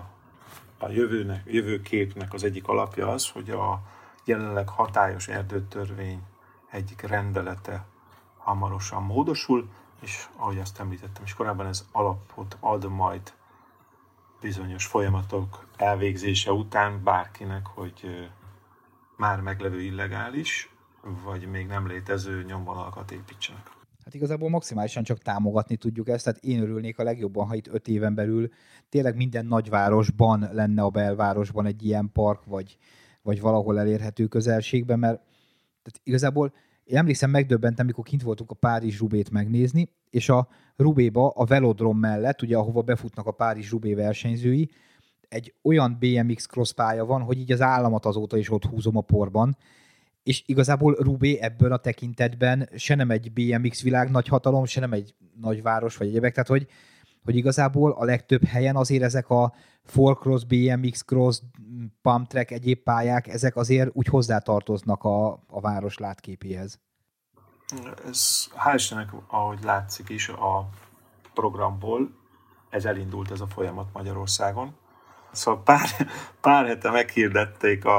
a 0.78 0.88
jövőnek, 0.88 1.42
jövőképnek 1.46 2.32
az 2.32 2.44
egyik 2.44 2.68
alapja 2.68 3.08
az, 3.08 3.28
hogy 3.30 3.50
a 3.50 3.82
jelenleg 4.24 4.68
hatályos 4.68 5.28
erdőtörvény 5.28 6.22
egyik 6.72 7.00
rendelete 7.00 7.84
hamarosan 8.38 9.02
módosul, 9.02 9.68
és 10.00 10.28
ahogy 10.36 10.58
azt 10.58 10.80
említettem 10.80 11.24
is 11.24 11.34
korábban, 11.34 11.66
ez 11.66 11.84
alapot 11.92 12.56
ad 12.60 12.88
majd 12.88 13.32
bizonyos 14.40 14.86
folyamatok 14.86 15.66
elvégzése 15.76 16.52
után 16.52 17.02
bárkinek, 17.04 17.66
hogy 17.66 18.28
már 19.16 19.40
meglevő 19.40 19.80
illegális, 19.80 20.74
vagy 21.24 21.46
még 21.50 21.66
nem 21.66 21.86
létező 21.86 22.42
nyomvonalakat 22.42 23.10
építsenek. 23.10 23.70
Hát 24.04 24.14
igazából 24.14 24.48
maximálisan 24.48 25.02
csak 25.02 25.18
támogatni 25.18 25.76
tudjuk 25.76 26.08
ezt, 26.08 26.24
tehát 26.24 26.44
én 26.44 26.62
örülnék 26.62 26.98
a 26.98 27.02
legjobban, 27.02 27.46
ha 27.46 27.54
itt 27.54 27.66
öt 27.66 27.88
éven 27.88 28.14
belül 28.14 28.48
tényleg 28.88 29.16
minden 29.16 29.46
nagyvárosban 29.46 30.48
lenne 30.52 30.82
a 30.82 30.90
belvárosban 30.90 31.66
egy 31.66 31.84
ilyen 31.84 32.10
park, 32.12 32.44
vagy, 32.44 32.76
vagy 33.22 33.40
valahol 33.40 33.78
elérhető 33.78 34.26
közelségben, 34.26 34.98
mert 34.98 35.22
tehát 35.82 36.00
igazából 36.02 36.52
én 36.84 36.96
emlékszem, 36.96 37.30
megdöbbentem, 37.30 37.84
amikor 37.84 38.04
kint 38.04 38.22
voltunk 38.22 38.50
a 38.50 38.54
Párizs 38.54 38.98
Rubét 38.98 39.30
megnézni, 39.30 39.88
és 40.10 40.28
a 40.28 40.48
Rubéba, 40.76 41.28
a 41.28 41.44
velodrom 41.44 41.98
mellett, 41.98 42.42
ugye 42.42 42.56
ahova 42.56 42.82
befutnak 42.82 43.26
a 43.26 43.30
Párizs 43.30 43.70
Rubé 43.70 43.94
versenyzői, 43.94 44.70
egy 45.28 45.54
olyan 45.62 45.96
BMX 46.00 46.46
cross 46.46 46.72
pálya 46.72 47.04
van, 47.04 47.22
hogy 47.22 47.38
így 47.38 47.52
az 47.52 47.60
államat 47.60 48.06
azóta 48.06 48.36
is 48.36 48.50
ott 48.50 48.64
húzom 48.64 48.96
a 48.96 49.00
porban, 49.00 49.56
és 50.22 50.42
igazából 50.46 50.94
Rubé 50.94 51.38
ebből 51.38 51.72
a 51.72 51.76
tekintetben 51.76 52.68
se 52.76 52.94
nem 52.94 53.10
egy 53.10 53.32
BMX 53.32 53.82
világ 53.82 54.10
nagy 54.10 54.28
hatalom, 54.28 54.64
se 54.64 54.80
nem 54.80 54.92
egy 54.92 55.14
nagyváros 55.40 55.96
vagy 55.96 56.08
egyebek, 56.08 56.32
tehát 56.32 56.48
hogy, 56.48 56.66
hogy 57.24 57.36
igazából 57.36 57.92
a 57.92 58.04
legtöbb 58.04 58.44
helyen 58.44 58.76
azért 58.76 59.02
ezek 59.02 59.30
a 59.30 59.52
cross, 59.84 60.44
BMX 60.44 61.04
cross, 61.04 61.40
pump 62.02 62.28
track, 62.28 62.50
egyéb 62.50 62.78
pályák, 62.78 63.28
ezek 63.28 63.56
azért 63.56 63.90
úgy 63.92 64.06
hozzátartoznak 64.06 65.04
a, 65.04 65.32
a 65.32 65.60
város 65.60 65.98
látképéhez. 65.98 66.80
Ez 68.06 68.48
hál' 68.56 68.74
Istennek, 68.74 69.12
ahogy 69.26 69.58
látszik 69.62 70.08
is 70.08 70.28
a 70.28 70.68
programból, 71.34 72.10
ez 72.70 72.84
elindult 72.84 73.30
ez 73.30 73.40
a 73.40 73.46
folyamat 73.46 73.88
Magyarországon. 73.92 74.74
Szóval 75.32 75.62
pár, 75.62 75.88
pár 76.40 76.66
hete 76.66 76.90
meghirdették 76.90 77.84
a, 77.84 77.98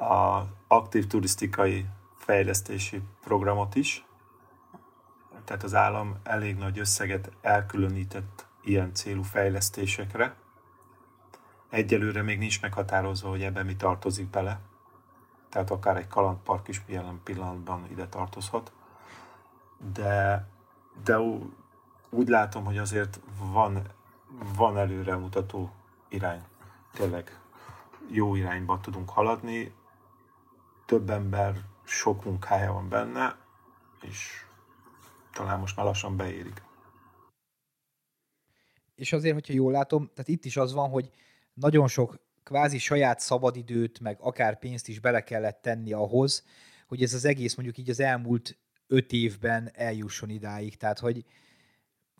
a 0.00 0.46
aktív 0.68 1.06
turisztikai 1.06 1.86
fejlesztési 2.16 3.02
programot 3.20 3.74
is. 3.74 4.06
Tehát 5.44 5.62
az 5.62 5.74
állam 5.74 6.16
elég 6.22 6.56
nagy 6.56 6.78
összeget 6.78 7.30
elkülönített 7.40 8.47
ilyen 8.62 8.94
célú 8.94 9.22
fejlesztésekre. 9.22 10.34
Egyelőre 11.70 12.22
még 12.22 12.38
nincs 12.38 12.60
meghatározva, 12.60 13.28
hogy 13.28 13.42
ebben 13.42 13.66
mi 13.66 13.76
tartozik 13.76 14.30
bele. 14.30 14.60
Tehát 15.48 15.70
akár 15.70 15.96
egy 15.96 16.08
kalandpark 16.08 16.68
is 16.68 16.82
jelen 16.86 17.20
pillanatban 17.24 17.86
ide 17.90 18.08
tartozhat. 18.08 18.72
De, 19.92 20.48
de 21.04 21.18
úgy 22.10 22.28
látom, 22.28 22.64
hogy 22.64 22.78
azért 22.78 23.20
van, 23.52 23.82
van 24.56 24.78
előremutató 24.78 25.70
irány. 26.08 26.42
Tényleg 26.92 27.40
jó 28.10 28.34
irányba 28.34 28.80
tudunk 28.80 29.10
haladni 29.10 29.74
több 30.88 31.10
ember 31.10 31.54
sok 31.84 32.24
munkája 32.24 32.72
van 32.72 32.88
benne, 32.88 33.36
és 34.00 34.44
talán 35.32 35.58
most 35.58 35.76
már 35.76 35.86
lassan 35.86 36.16
beérik. 36.16 36.62
És 38.98 39.12
azért, 39.12 39.34
hogyha 39.34 39.52
jól 39.52 39.72
látom, 39.72 40.10
tehát 40.14 40.28
itt 40.28 40.44
is 40.44 40.56
az 40.56 40.72
van, 40.72 40.88
hogy 40.88 41.10
nagyon 41.54 41.88
sok 41.88 42.20
kvázi 42.42 42.78
saját 42.78 43.20
szabadidőt, 43.20 44.00
meg 44.00 44.16
akár 44.20 44.58
pénzt 44.58 44.88
is 44.88 45.00
bele 45.00 45.20
kellett 45.20 45.62
tenni 45.62 45.92
ahhoz, 45.92 46.44
hogy 46.86 47.02
ez 47.02 47.14
az 47.14 47.24
egész 47.24 47.54
mondjuk 47.54 47.78
így 47.78 47.90
az 47.90 48.00
elmúlt 48.00 48.58
öt 48.86 49.12
évben 49.12 49.70
eljusson 49.74 50.28
idáig. 50.28 50.76
Tehát, 50.76 50.98
hogy 50.98 51.24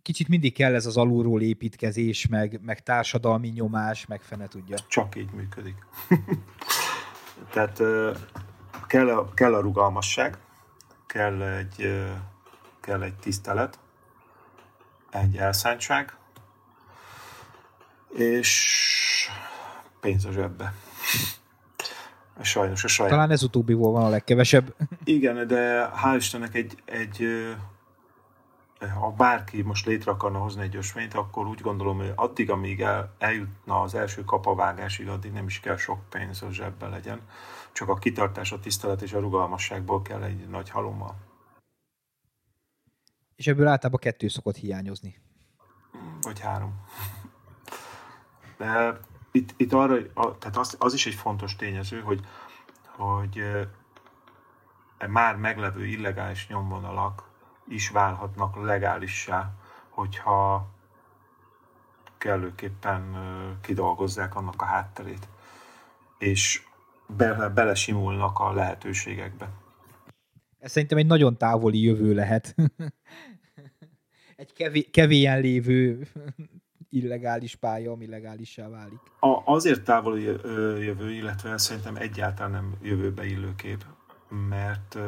kicsit 0.02 0.28
mindig 0.28 0.54
kell 0.54 0.74
ez 0.74 0.86
az 0.86 0.96
alulról 0.96 1.42
építkezés, 1.42 2.26
meg, 2.26 2.60
meg 2.62 2.82
társadalmi 2.82 3.48
nyomás, 3.48 4.06
meg 4.06 4.22
fene 4.22 4.48
tudja. 4.48 4.76
Csak 4.88 5.16
így 5.16 5.30
működik. 5.30 5.76
Tehát 7.52 7.82
kell 8.86 9.08
a, 9.08 9.34
kell 9.34 9.54
a 9.54 9.60
rugalmasság, 9.60 10.38
kell 11.06 11.42
egy, 11.42 12.04
kell 12.80 13.02
egy 13.02 13.14
tisztelet, 13.14 13.78
egy 15.10 15.36
elszántság, 15.36 16.16
és 18.08 19.30
pénz 20.00 20.24
a 20.24 20.32
zsebbe. 20.32 20.72
Sajnos 22.40 22.84
a 22.84 22.88
saját. 22.88 23.12
Talán 23.12 23.30
ez 23.30 23.42
utóbbiból 23.42 23.92
van 23.92 24.04
a 24.04 24.08
legkevesebb. 24.08 24.74
Igen, 25.04 25.46
de 25.46 25.90
hál' 26.02 26.16
Istennek 26.16 26.54
egy, 26.54 26.82
egy 26.84 27.26
ha 28.98 29.10
bárki 29.10 29.62
most 29.62 29.86
létre 29.86 30.10
akarna 30.10 30.38
hozni 30.38 30.62
egy 30.62 30.76
ösvényt, 30.76 31.14
akkor 31.14 31.46
úgy 31.46 31.60
gondolom, 31.60 31.96
hogy 31.96 32.12
addig, 32.14 32.50
amíg 32.50 32.80
el, 32.80 33.14
eljutna 33.18 33.80
az 33.80 33.94
első 33.94 34.24
kapavágásig, 34.24 35.08
addig 35.08 35.32
nem 35.32 35.46
is 35.46 35.60
kell 35.60 35.76
sok 35.76 35.98
pénz 36.08 36.42
a 36.42 36.52
zsebbe 36.52 36.88
legyen 36.88 37.20
csak 37.78 37.88
a 37.88 37.94
kitartás, 37.94 38.52
a 38.52 38.60
tisztelet 38.60 39.02
és 39.02 39.12
a 39.12 39.20
rugalmasságból 39.20 40.02
kell 40.02 40.22
egy 40.22 40.48
nagy 40.48 40.70
halommal. 40.70 41.16
És 43.36 43.46
ebből 43.46 43.66
általában 43.66 44.00
kettő 44.00 44.28
szokott 44.28 44.56
hiányozni. 44.56 45.20
Vagy 46.20 46.40
három. 46.40 46.84
De 48.58 48.98
itt, 49.30 49.54
itt 49.56 49.72
arra, 49.72 49.96
a, 50.14 50.38
tehát 50.38 50.56
az, 50.56 50.76
az 50.78 50.94
is 50.94 51.06
egy 51.06 51.14
fontos 51.14 51.56
tényező, 51.56 52.00
hogy, 52.00 52.20
hogy 52.86 53.38
e 54.98 55.06
már 55.06 55.36
meglevő 55.36 55.86
illegális 55.86 56.48
nyomvonalak 56.48 57.30
is 57.68 57.90
válhatnak 57.90 58.64
legálissá, 58.64 59.50
hogyha 59.88 60.68
kellőképpen 62.18 63.16
kidolgozzák 63.62 64.34
annak 64.34 64.62
a 64.62 64.64
hátterét. 64.64 65.28
És 66.18 66.62
bele, 67.06 67.48
belesimulnak 67.48 68.38
a 68.38 68.52
lehetőségekbe. 68.52 69.50
Ez 70.58 70.70
szerintem 70.70 70.98
egy 70.98 71.06
nagyon 71.06 71.36
távoli 71.36 71.82
jövő 71.82 72.14
lehet. 72.14 72.54
egy 74.36 74.52
kevé, 74.52 74.82
kevélyen 74.82 75.40
lévő 75.40 76.08
illegális 76.90 77.54
pálya, 77.56 77.92
ami 77.92 78.06
legálissá 78.06 78.68
válik. 78.68 78.98
A, 79.20 79.42
azért 79.44 79.84
távoli 79.84 80.22
jövő, 80.84 81.12
illetve 81.12 81.58
szerintem 81.58 81.96
egyáltalán 81.96 82.50
nem 82.50 82.74
jövőbe 82.82 83.24
illő 83.24 83.54
kép, 83.54 83.84
mert, 84.48 84.98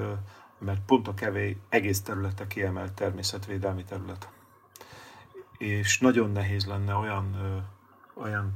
mert 0.58 0.80
pont 0.86 1.08
a 1.08 1.14
kevé 1.14 1.56
egész 1.68 2.02
területe 2.02 2.46
kiemelt 2.46 2.92
természetvédelmi 2.92 3.84
terület. 3.84 4.28
És 5.58 5.98
nagyon 5.98 6.30
nehéz 6.30 6.66
lenne 6.66 6.94
olyan, 6.94 7.36
olyan 8.14 8.52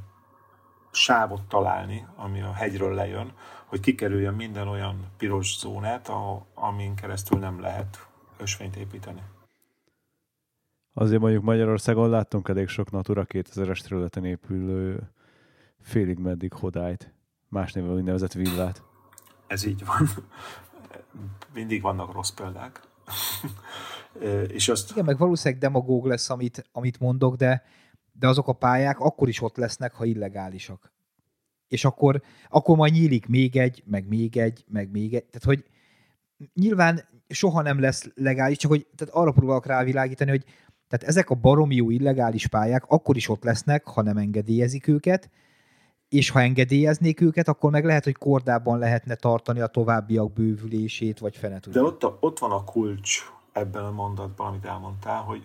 sávot 0.91 1.43
találni, 1.43 2.07
ami 2.17 2.41
a 2.41 2.53
hegyről 2.53 2.95
lejön, 2.95 3.33
hogy 3.65 3.81
kikerüljön 3.81 4.35
minden 4.35 4.69
olyan 4.69 5.11
piros 5.17 5.59
zónát, 5.59 6.11
amin 6.55 6.95
keresztül 6.95 7.39
nem 7.39 7.61
lehet 7.61 8.07
ösvényt 8.37 8.77
építeni. 8.77 9.23
Azért 10.95 11.21
mondjuk 11.21 11.43
Magyarországon 11.43 12.11
láttunk 12.11 12.49
elég 12.49 12.69
sok 12.69 12.91
Natura 12.91 13.27
2000-es 13.29 13.81
területen 13.81 14.25
épülő 14.25 15.11
félig 15.81 16.19
meddig 16.19 16.53
hodályt, 16.53 17.15
más 17.49 17.73
néven 17.73 17.95
úgynevezett 17.95 18.33
villát. 18.33 18.83
Ez 19.47 19.65
így 19.65 19.85
van. 19.85 20.09
Mindig 21.55 21.83
vannak 21.83 22.13
rossz 22.13 22.31
példák. 22.31 22.81
és 24.57 24.69
azt... 24.69 24.91
Igen, 24.91 25.05
meg 25.05 25.19
valószínűleg 25.19 25.61
demagóg 25.63 26.07
lesz, 26.07 26.31
amit, 26.31 26.69
amit 26.73 27.01
mondok, 27.01 27.37
de 27.37 27.63
de 28.19 28.29
azok 28.29 28.49
a 28.49 28.53
pályák 28.53 28.99
akkor 28.99 29.29
is 29.29 29.43
ott 29.43 29.57
lesznek, 29.57 29.95
ha 29.95 30.05
illegálisak. 30.05 30.93
És 31.69 31.85
akkor, 31.85 32.23
akkor 32.49 32.77
majd 32.77 32.93
nyílik 32.93 33.27
még 33.27 33.57
egy, 33.57 33.83
meg 33.87 34.09
még 34.09 34.37
egy, 34.37 34.65
meg 34.69 34.91
még 34.91 35.15
egy. 35.15 35.25
Tehát, 35.25 35.45
hogy 35.45 35.65
nyilván 36.55 37.09
soha 37.29 37.63
nem 37.63 37.81
lesz 37.81 38.11
legális, 38.15 38.57
csak 38.57 38.71
hogy 38.71 38.87
tehát 38.97 39.15
arra 39.15 39.33
próbálok 39.33 39.67
rávilágítani, 39.67 40.31
hogy 40.31 40.45
tehát 40.95 41.09
ezek 41.09 41.31
a 41.31 41.35
baromi 41.35 41.75
jó 41.75 41.91
illegális 41.91 42.47
pályák 42.47 42.85
akkor 42.87 43.17
is 43.17 43.29
ott 43.29 43.45
lesznek, 43.45 43.85
ha 43.85 44.03
nem 44.03 44.17
engedélyezik 44.17 44.87
őket, 44.87 45.31
és 46.09 46.31
ha 46.31 46.41
engedélyeznék 46.41 47.21
őket, 47.21 47.49
akkor 47.49 47.71
meg 47.71 47.85
lehet, 47.85 48.05
hogy 48.05 48.17
kordában 48.17 48.79
lehetne 48.79 49.15
tartani 49.15 49.61
a 49.61 49.67
továbbiak 49.67 50.33
bővülését, 50.33 51.19
vagy 51.19 51.37
fene. 51.37 51.61
De 51.71 51.83
ott, 51.83 52.05
a, 52.05 52.17
ott 52.21 52.39
van 52.39 52.51
a 52.51 52.65
kulcs 52.65 53.21
ebben 53.53 53.85
a 53.85 53.91
mondatban, 53.91 54.47
amit 54.47 54.65
elmondtál, 54.65 55.23
hogy 55.23 55.43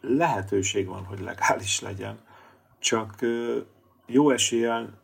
lehetőség 0.00 0.86
van, 0.86 1.04
hogy 1.04 1.20
legális 1.20 1.80
legyen, 1.80 2.18
csak 2.78 3.14
jó 4.06 4.30
eséllyel 4.30 4.98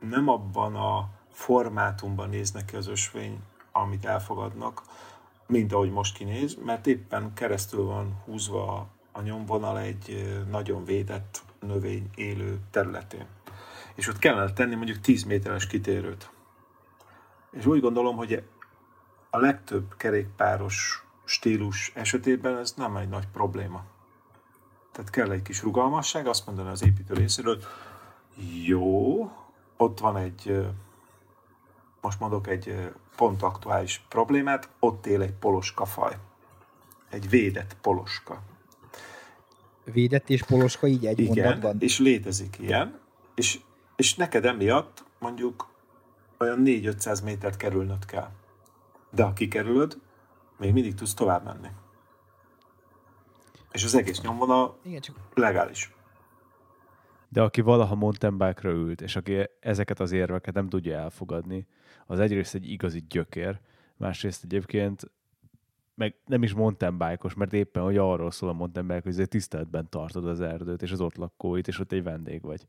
nem 0.00 0.28
abban 0.28 0.74
a 0.74 1.08
formátumban 1.30 2.28
néznek 2.28 2.64
ki 2.64 2.76
az 2.76 2.88
ösvény, 2.88 3.38
amit 3.72 4.04
elfogadnak, 4.04 4.82
mint 5.46 5.72
ahogy 5.72 5.90
most 5.90 6.16
kinéz, 6.16 6.56
mert 6.64 6.86
éppen 6.86 7.32
keresztül 7.34 7.84
van 7.84 8.22
húzva 8.24 8.88
a 9.12 9.22
nyomvonal 9.22 9.78
egy 9.78 10.34
nagyon 10.50 10.84
védett 10.84 11.42
növény 11.60 12.10
élő 12.14 12.60
területén. 12.70 13.26
És 13.94 14.08
ott 14.08 14.18
kellene 14.18 14.52
tenni 14.52 14.74
mondjuk 14.74 15.00
10 15.00 15.24
méteres 15.24 15.66
kitérőt. 15.66 16.30
És 17.50 17.66
úgy 17.66 17.80
gondolom, 17.80 18.16
hogy 18.16 18.42
a 19.30 19.38
legtöbb 19.38 19.94
kerékpáros 19.96 21.06
stílus 21.24 21.92
esetében 21.94 22.58
ez 22.58 22.72
nem 22.76 22.96
egy 22.96 23.08
nagy 23.08 23.26
probléma. 23.32 23.84
Tehát 24.92 25.10
kell 25.10 25.30
egy 25.30 25.42
kis 25.42 25.62
rugalmasság, 25.62 26.26
azt 26.26 26.46
mondani 26.46 26.68
az 26.68 26.84
építő 26.84 27.14
részéről, 27.14 27.58
jó, 28.64 29.30
ott 29.76 30.00
van 30.00 30.16
egy, 30.16 30.66
most 32.04 32.20
mondok 32.20 32.46
egy 32.46 32.92
pont 33.16 33.42
aktuális 33.42 34.04
problémát, 34.08 34.68
ott 34.78 35.06
él 35.06 35.22
egy 35.22 35.32
poloska 35.32 35.84
faj. 35.84 36.16
Egy 37.10 37.28
védett 37.28 37.76
poloska. 37.80 38.42
Védett 39.84 40.30
és 40.30 40.42
poloska 40.42 40.86
így 40.86 41.06
egy 41.06 41.18
Igen, 41.18 41.44
mondatban? 41.44 41.76
és 41.80 41.98
létezik 41.98 42.58
ilyen, 42.58 42.98
és, 43.34 43.60
és 43.96 44.14
neked 44.14 44.44
emiatt 44.44 45.04
mondjuk 45.18 45.68
olyan 46.38 46.62
4-500 46.64 47.24
métert 47.24 47.56
kerülnöd 47.56 48.04
kell. 48.04 48.30
De 49.10 49.22
ha 49.22 49.32
kikerülöd, 49.32 50.00
még 50.58 50.72
mindig 50.72 50.94
tudsz 50.94 51.14
tovább 51.14 51.44
menni. 51.44 51.68
És 53.72 53.84
az 53.84 53.94
egész 53.94 54.20
nyomvonal 54.20 54.78
Igen, 54.82 55.00
csak 55.00 55.16
legális. 55.34 55.93
De 57.34 57.42
aki 57.42 57.60
valaha 57.60 57.94
mountain 57.94 58.38
bike 58.38 58.68
ült, 58.68 59.00
és 59.00 59.16
aki 59.16 59.48
ezeket 59.60 60.00
az 60.00 60.12
érveket 60.12 60.54
nem 60.54 60.68
tudja 60.68 60.98
elfogadni, 60.98 61.66
az 62.06 62.20
egyrészt 62.20 62.54
egy 62.54 62.70
igazi 62.70 63.04
gyökér, 63.08 63.60
másrészt 63.96 64.44
egyébként 64.44 65.10
meg 65.94 66.14
nem 66.26 66.42
is 66.42 66.52
mountain 66.52 66.98
bike 66.98 67.28
mert 67.36 67.52
éppen, 67.52 67.82
hogy 67.82 67.96
arról 67.96 68.30
szól 68.30 68.48
a 68.48 68.52
mountain 68.52 68.86
bike, 68.86 69.02
hogy 69.04 69.28
tiszteletben 69.28 69.88
tartod 69.90 70.26
az 70.26 70.40
erdőt, 70.40 70.82
és 70.82 70.92
az 70.92 71.00
ott 71.00 71.16
lakóit, 71.16 71.68
és 71.68 71.78
ott 71.78 71.92
egy 71.92 72.02
vendég 72.02 72.42
vagy. 72.42 72.68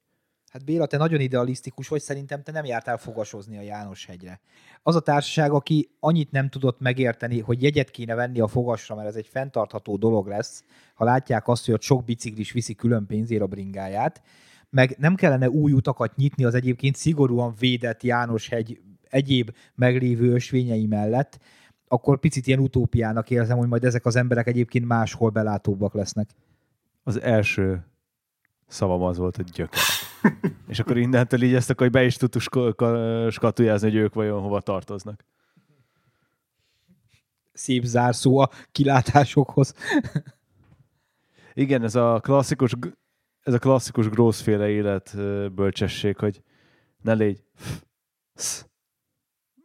Hát 0.52 0.66
Béla, 0.66 0.86
te 0.86 0.98
nagyon 0.98 1.20
idealisztikus 1.20 1.88
vagy, 1.88 2.02
szerintem 2.02 2.44
te 2.44 2.52
nem 2.52 2.66
jártál 2.66 2.98
fogasozni 2.98 3.58
a 3.58 3.62
János 3.62 4.06
hegyre. 4.06 4.40
Az 4.84 4.96
a 4.96 5.00
társaság, 5.00 5.52
aki 5.52 5.90
annyit 6.00 6.32
nem 6.32 6.50
tudott 6.50 6.80
megérteni, 6.80 7.40
hogy 7.40 7.62
jegyet 7.62 7.90
kéne 7.90 8.16
venni 8.16 8.40
a 8.40 8.48
fogasra, 8.48 8.96
mert 8.96 9.08
ez 9.08 9.16
egy 9.16 9.28
fenntartható 9.28 9.98
dolog 9.98 10.28
lesz, 10.28 10.64
ha 10.94 11.04
látják 11.04 11.48
azt, 11.48 11.66
hogy 11.66 11.74
ott 11.74 11.82
sok 11.82 12.04
biciklis 12.04 12.52
viszi 12.52 12.76
külön 12.76 13.06
pénzért 13.06 13.42
a 13.42 13.48
bringáját, 13.48 14.22
meg 14.76 14.96
nem 14.98 15.16
kellene 15.16 15.50
új 15.50 15.72
utakat 15.72 16.16
nyitni 16.16 16.44
az 16.44 16.54
egyébként 16.54 16.96
szigorúan 16.96 17.54
védett 17.60 18.04
János 18.04 18.50
hegy 18.50 18.82
egyéb 19.10 19.56
meglévő 19.76 20.34
ösvényei 20.34 20.86
mellett, 20.86 21.40
akkor 21.88 22.20
picit 22.20 22.48
ilyen 22.48 22.60
utópiának 22.60 23.30
érzem, 23.30 23.58
hogy 23.58 23.68
majd 23.68 23.84
ezek 23.84 24.06
az 24.06 24.16
emberek 24.16 24.48
egyébként 24.48 24.86
máshol 24.86 25.30
belátóbbak 25.30 25.94
lesznek. 25.94 26.30
Az 27.04 27.22
első 27.22 27.86
szavam 28.68 29.02
az 29.02 29.18
volt, 29.18 29.36
hogy 29.36 29.46
gyökér. 29.46 29.80
és 30.68 30.80
akkor 30.80 30.98
innentől 30.98 31.42
így 31.42 31.54
ezt 31.54 31.70
akkor 31.70 31.90
be 31.90 32.04
is 32.04 32.16
tudtuk 32.16 32.42
skatujázni, 33.32 33.90
hogy 33.90 34.00
ők 34.00 34.14
vajon 34.14 34.42
hova 34.42 34.62
tartoznak. 34.62 35.26
Szép 37.54 37.84
zárszó 37.84 38.38
a 38.38 38.50
kilátásokhoz. 38.72 39.74
Igen, 41.54 41.84
ez 41.84 41.96
a 41.96 42.20
klasszikus, 42.20 42.76
ez 43.46 43.54
a 43.54 43.60
klasszikus 43.60 44.10
grószféle 44.10 44.70
életbölcsesség, 44.70 46.18
hogy 46.18 46.42
ne 47.02 47.14
légy 47.14 47.44
sz, 48.34 48.66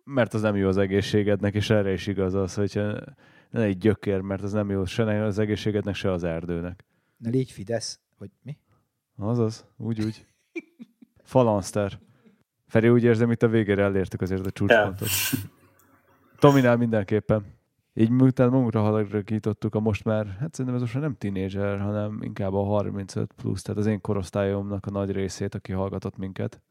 mert 0.04 0.34
az 0.34 0.40
nem 0.40 0.56
jó 0.56 0.68
az 0.68 0.76
egészségednek, 0.76 1.54
és 1.54 1.70
erre 1.70 1.92
is 1.92 2.06
igaz 2.06 2.34
az, 2.34 2.54
hogy 2.54 2.74
ne 3.50 3.60
légy 3.60 3.78
gyökér, 3.78 4.20
mert 4.20 4.42
az 4.42 4.52
nem 4.52 4.70
jó 4.70 4.84
se 4.84 5.24
az 5.24 5.38
egészségednek, 5.38 5.94
se 5.94 6.12
az 6.12 6.24
erdőnek. 6.24 6.84
Ne 7.16 7.30
légy 7.30 7.50
Fidesz, 7.50 8.00
vagy 8.18 8.30
mi? 8.42 8.58
Azaz, 9.16 9.66
úgy, 9.76 10.04
úgy. 10.04 10.26
Falanszter. 11.22 11.98
Feri, 12.66 12.88
úgy 12.88 13.04
érzem, 13.04 13.30
itt 13.30 13.42
a 13.42 13.48
végére 13.48 13.82
elértük 13.82 14.20
azért 14.20 14.46
a 14.46 14.50
csúcspontot. 14.50 15.08
Tominál 16.38 16.76
mindenképpen. 16.76 17.44
Így 17.94 18.10
miután 18.10 18.50
magunkra 18.50 18.80
halakítottuk 18.80 19.74
a 19.74 19.80
most 19.80 20.04
már, 20.04 20.26
hát 20.26 20.54
szerintem 20.54 20.74
ez 20.74 20.80
most 20.80 20.94
már 20.94 21.02
nem 21.02 21.16
tínédzser, 21.16 21.80
hanem 21.80 22.22
inkább 22.22 22.54
a 22.54 22.62
35 22.62 23.32
plusz, 23.32 23.62
tehát 23.62 23.80
az 23.80 23.86
én 23.86 24.00
korosztályomnak 24.00 24.86
a 24.86 24.90
nagy 24.90 25.10
részét, 25.10 25.54
aki 25.54 25.72
hallgatott 25.72 26.16
minket, 26.16 26.62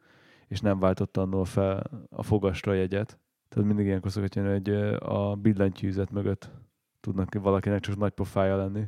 és 0.48 0.60
nem 0.60 0.80
váltott 0.80 1.18
annól 1.18 1.46
fel 1.46 1.84
a 2.10 2.24
fogasra 2.24 2.74
jegyet. 2.74 3.20
Tehát 3.50 3.68
mindig 3.68 3.86
ilyenkor 3.86 4.12
szokott 4.12 4.36
jönni, 4.36 4.50
hogy 4.50 4.70
a 5.00 5.36
billentyűzet 5.36 6.12
mögött 6.12 6.52
tudnak 7.00 7.34
valakinek 7.34 7.80
csak 7.80 7.98
nagy 7.98 8.12
pofája 8.12 8.56
lenni. 8.56 8.84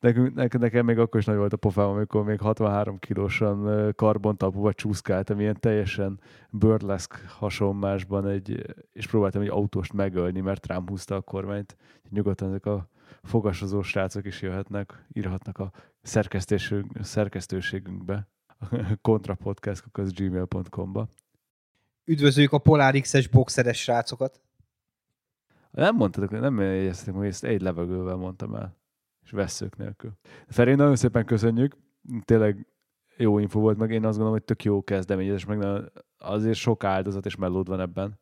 Nekünk, 0.00 0.34
nekem, 0.34 0.60
nekem 0.60 0.84
még 0.84 0.98
akkor 0.98 1.20
is 1.20 1.26
nagy 1.26 1.36
volt 1.36 1.52
a 1.52 1.56
pofám, 1.56 1.88
amikor 1.88 2.24
még 2.24 2.40
63 2.40 2.98
kilósan 2.98 3.66
ö, 3.66 3.92
karbontapuba 3.92 4.72
csúszkáltam, 4.72 5.40
ilyen 5.40 5.56
teljesen 5.60 6.20
burleszk 6.50 7.24
hasonmásban, 7.28 8.26
egy, 8.26 8.76
és 8.92 9.06
próbáltam 9.06 9.42
egy 9.42 9.48
autóst 9.48 9.92
megölni, 9.92 10.40
mert 10.40 10.66
rám 10.66 10.88
húzta 10.88 11.14
a 11.14 11.20
kormányt. 11.20 11.76
Nyugodtan 12.10 12.48
ezek 12.48 12.66
a 12.66 12.88
fogasozó 13.22 13.82
srácok 13.82 14.26
is 14.26 14.42
jöhetnek, 14.42 15.06
írhatnak 15.12 15.58
a 15.58 15.72
szerkesztőségünkbe, 17.02 18.28
kontrapodcast.gmail.com-ba. 19.02 21.08
Üdvözöljük 22.04 22.52
a 22.52 22.58
Polar 22.58 23.00
X-es 23.00 23.28
boxeres 23.28 23.80
srácokat. 23.80 24.40
Nem 25.70 25.96
mondtad, 25.96 26.30
nem 26.30 26.60
jegyeztem, 26.60 27.14
hogy 27.14 27.26
ezt 27.26 27.44
egy 27.44 27.60
levegővel 27.60 28.16
mondtam 28.16 28.54
el, 28.54 28.76
és 29.26 29.32
vesszők 29.32 29.76
nélkül. 29.76 30.12
Feri, 30.48 30.74
nagyon 30.74 30.96
szépen 30.96 31.24
köszönjük, 31.24 31.76
tényleg 32.24 32.66
jó 33.16 33.38
info 33.38 33.60
volt, 33.60 33.78
meg 33.78 33.90
én 33.90 34.04
azt 34.04 34.18
gondolom, 34.18 34.32
hogy 34.32 34.44
tök 34.44 34.64
jó 34.64 34.84
kezdeményezés, 34.84 35.44
meg 35.44 35.90
azért 36.18 36.56
sok 36.56 36.84
áldozat 36.84 37.26
és 37.26 37.36
mellód 37.36 37.68
van 37.68 37.80
ebben. 37.80 38.18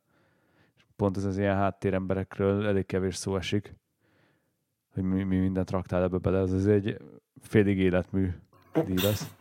Pont 0.96 1.16
ez 1.16 1.24
az 1.24 1.38
ilyen 1.38 1.56
háttéremberekről 1.56 2.66
elég 2.66 2.86
kevés 2.86 3.16
szó 3.16 3.36
esik, 3.36 3.74
hogy 4.92 5.02
mi, 5.02 5.22
mi 5.22 5.38
mindent 5.38 5.70
raktál 5.70 6.02
ebbe 6.02 6.18
bele, 6.18 6.38
ez 6.38 6.52
azért 6.52 6.84
egy 6.84 7.00
félig 7.40 7.78
életmű 7.78 8.30
díj 8.84 9.02
lesz. 9.02 9.34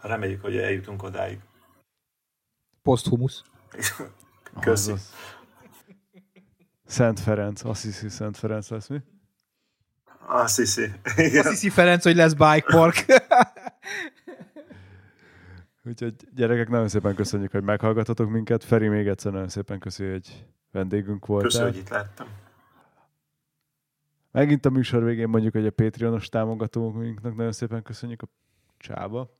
Reméljük, 0.00 0.42
hogy 0.42 0.56
eljutunk 0.56 1.02
odáig. 1.02 1.40
Posthumus. 2.82 3.42
Köszi. 4.60 4.92
Szent 6.84 7.20
Ferenc, 7.20 7.64
azt 7.64 7.82
hiszi 7.82 8.08
Szent 8.08 8.36
Ferenc 8.36 8.70
lesz 8.70 8.88
mi? 8.88 9.02
Azt 10.32 10.56
hiszi. 10.56 10.92
Azt 11.04 11.18
Igen. 11.18 11.48
hiszi 11.48 11.68
Ferenc, 11.68 12.02
hogy 12.02 12.16
lesz 12.16 12.32
bike 12.32 12.64
park. 12.66 13.04
Úgyhogy 15.84 16.14
gyerekek, 16.34 16.68
nagyon 16.68 16.88
szépen 16.88 17.14
köszönjük, 17.14 17.50
hogy 17.50 17.62
meghallgatotok 17.62 18.30
minket. 18.30 18.64
Feri, 18.64 18.88
még 18.88 19.06
egyszer 19.06 19.32
nagyon 19.32 19.48
szépen 19.48 19.78
köszi, 19.78 20.10
hogy 20.10 20.46
vendégünk 20.70 21.26
voltál. 21.26 21.48
Köszönöm, 21.48 21.70
hogy 21.70 21.78
itt 21.78 21.88
lettem. 21.88 22.26
Megint 24.30 24.66
a 24.66 24.70
műsor 24.70 25.04
végén 25.04 25.28
mondjuk, 25.28 25.52
hogy 25.52 25.66
a 25.66 25.70
Patreonos 25.70 26.28
támogatóinknak 26.28 27.36
nagyon 27.36 27.52
szépen 27.52 27.82
köszönjük 27.82 28.22
a 28.22 28.28
csába, 28.78 29.38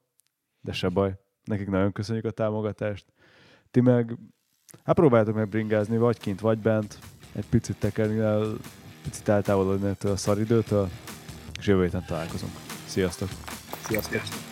de 0.60 0.72
se 0.72 0.88
baj, 0.88 1.18
nekik 1.44 1.68
nagyon 1.68 1.92
köszönjük 1.92 2.24
a 2.24 2.30
támogatást. 2.30 3.06
Ti 3.70 3.80
meg, 3.80 4.16
hát 4.84 4.94
próbáljátok 4.94 5.34
meg 5.34 5.48
bringázni, 5.48 5.96
vagy 5.96 6.18
kint, 6.18 6.40
vagy 6.40 6.58
bent, 6.58 6.98
egy 7.32 7.46
picit 7.46 7.76
tekerni 7.76 8.18
el, 8.18 8.56
picit 9.02 9.28
eltávolodni 9.28 9.88
ettől 9.88 10.12
a 10.12 10.16
szaridőtől, 10.16 10.88
és 11.58 11.66
jövő 11.66 11.82
héten 11.82 12.04
találkozunk. 12.06 12.52
Sziasztok! 12.86 13.28
Sziasztok. 13.86 14.20
Kontra. 14.20 14.49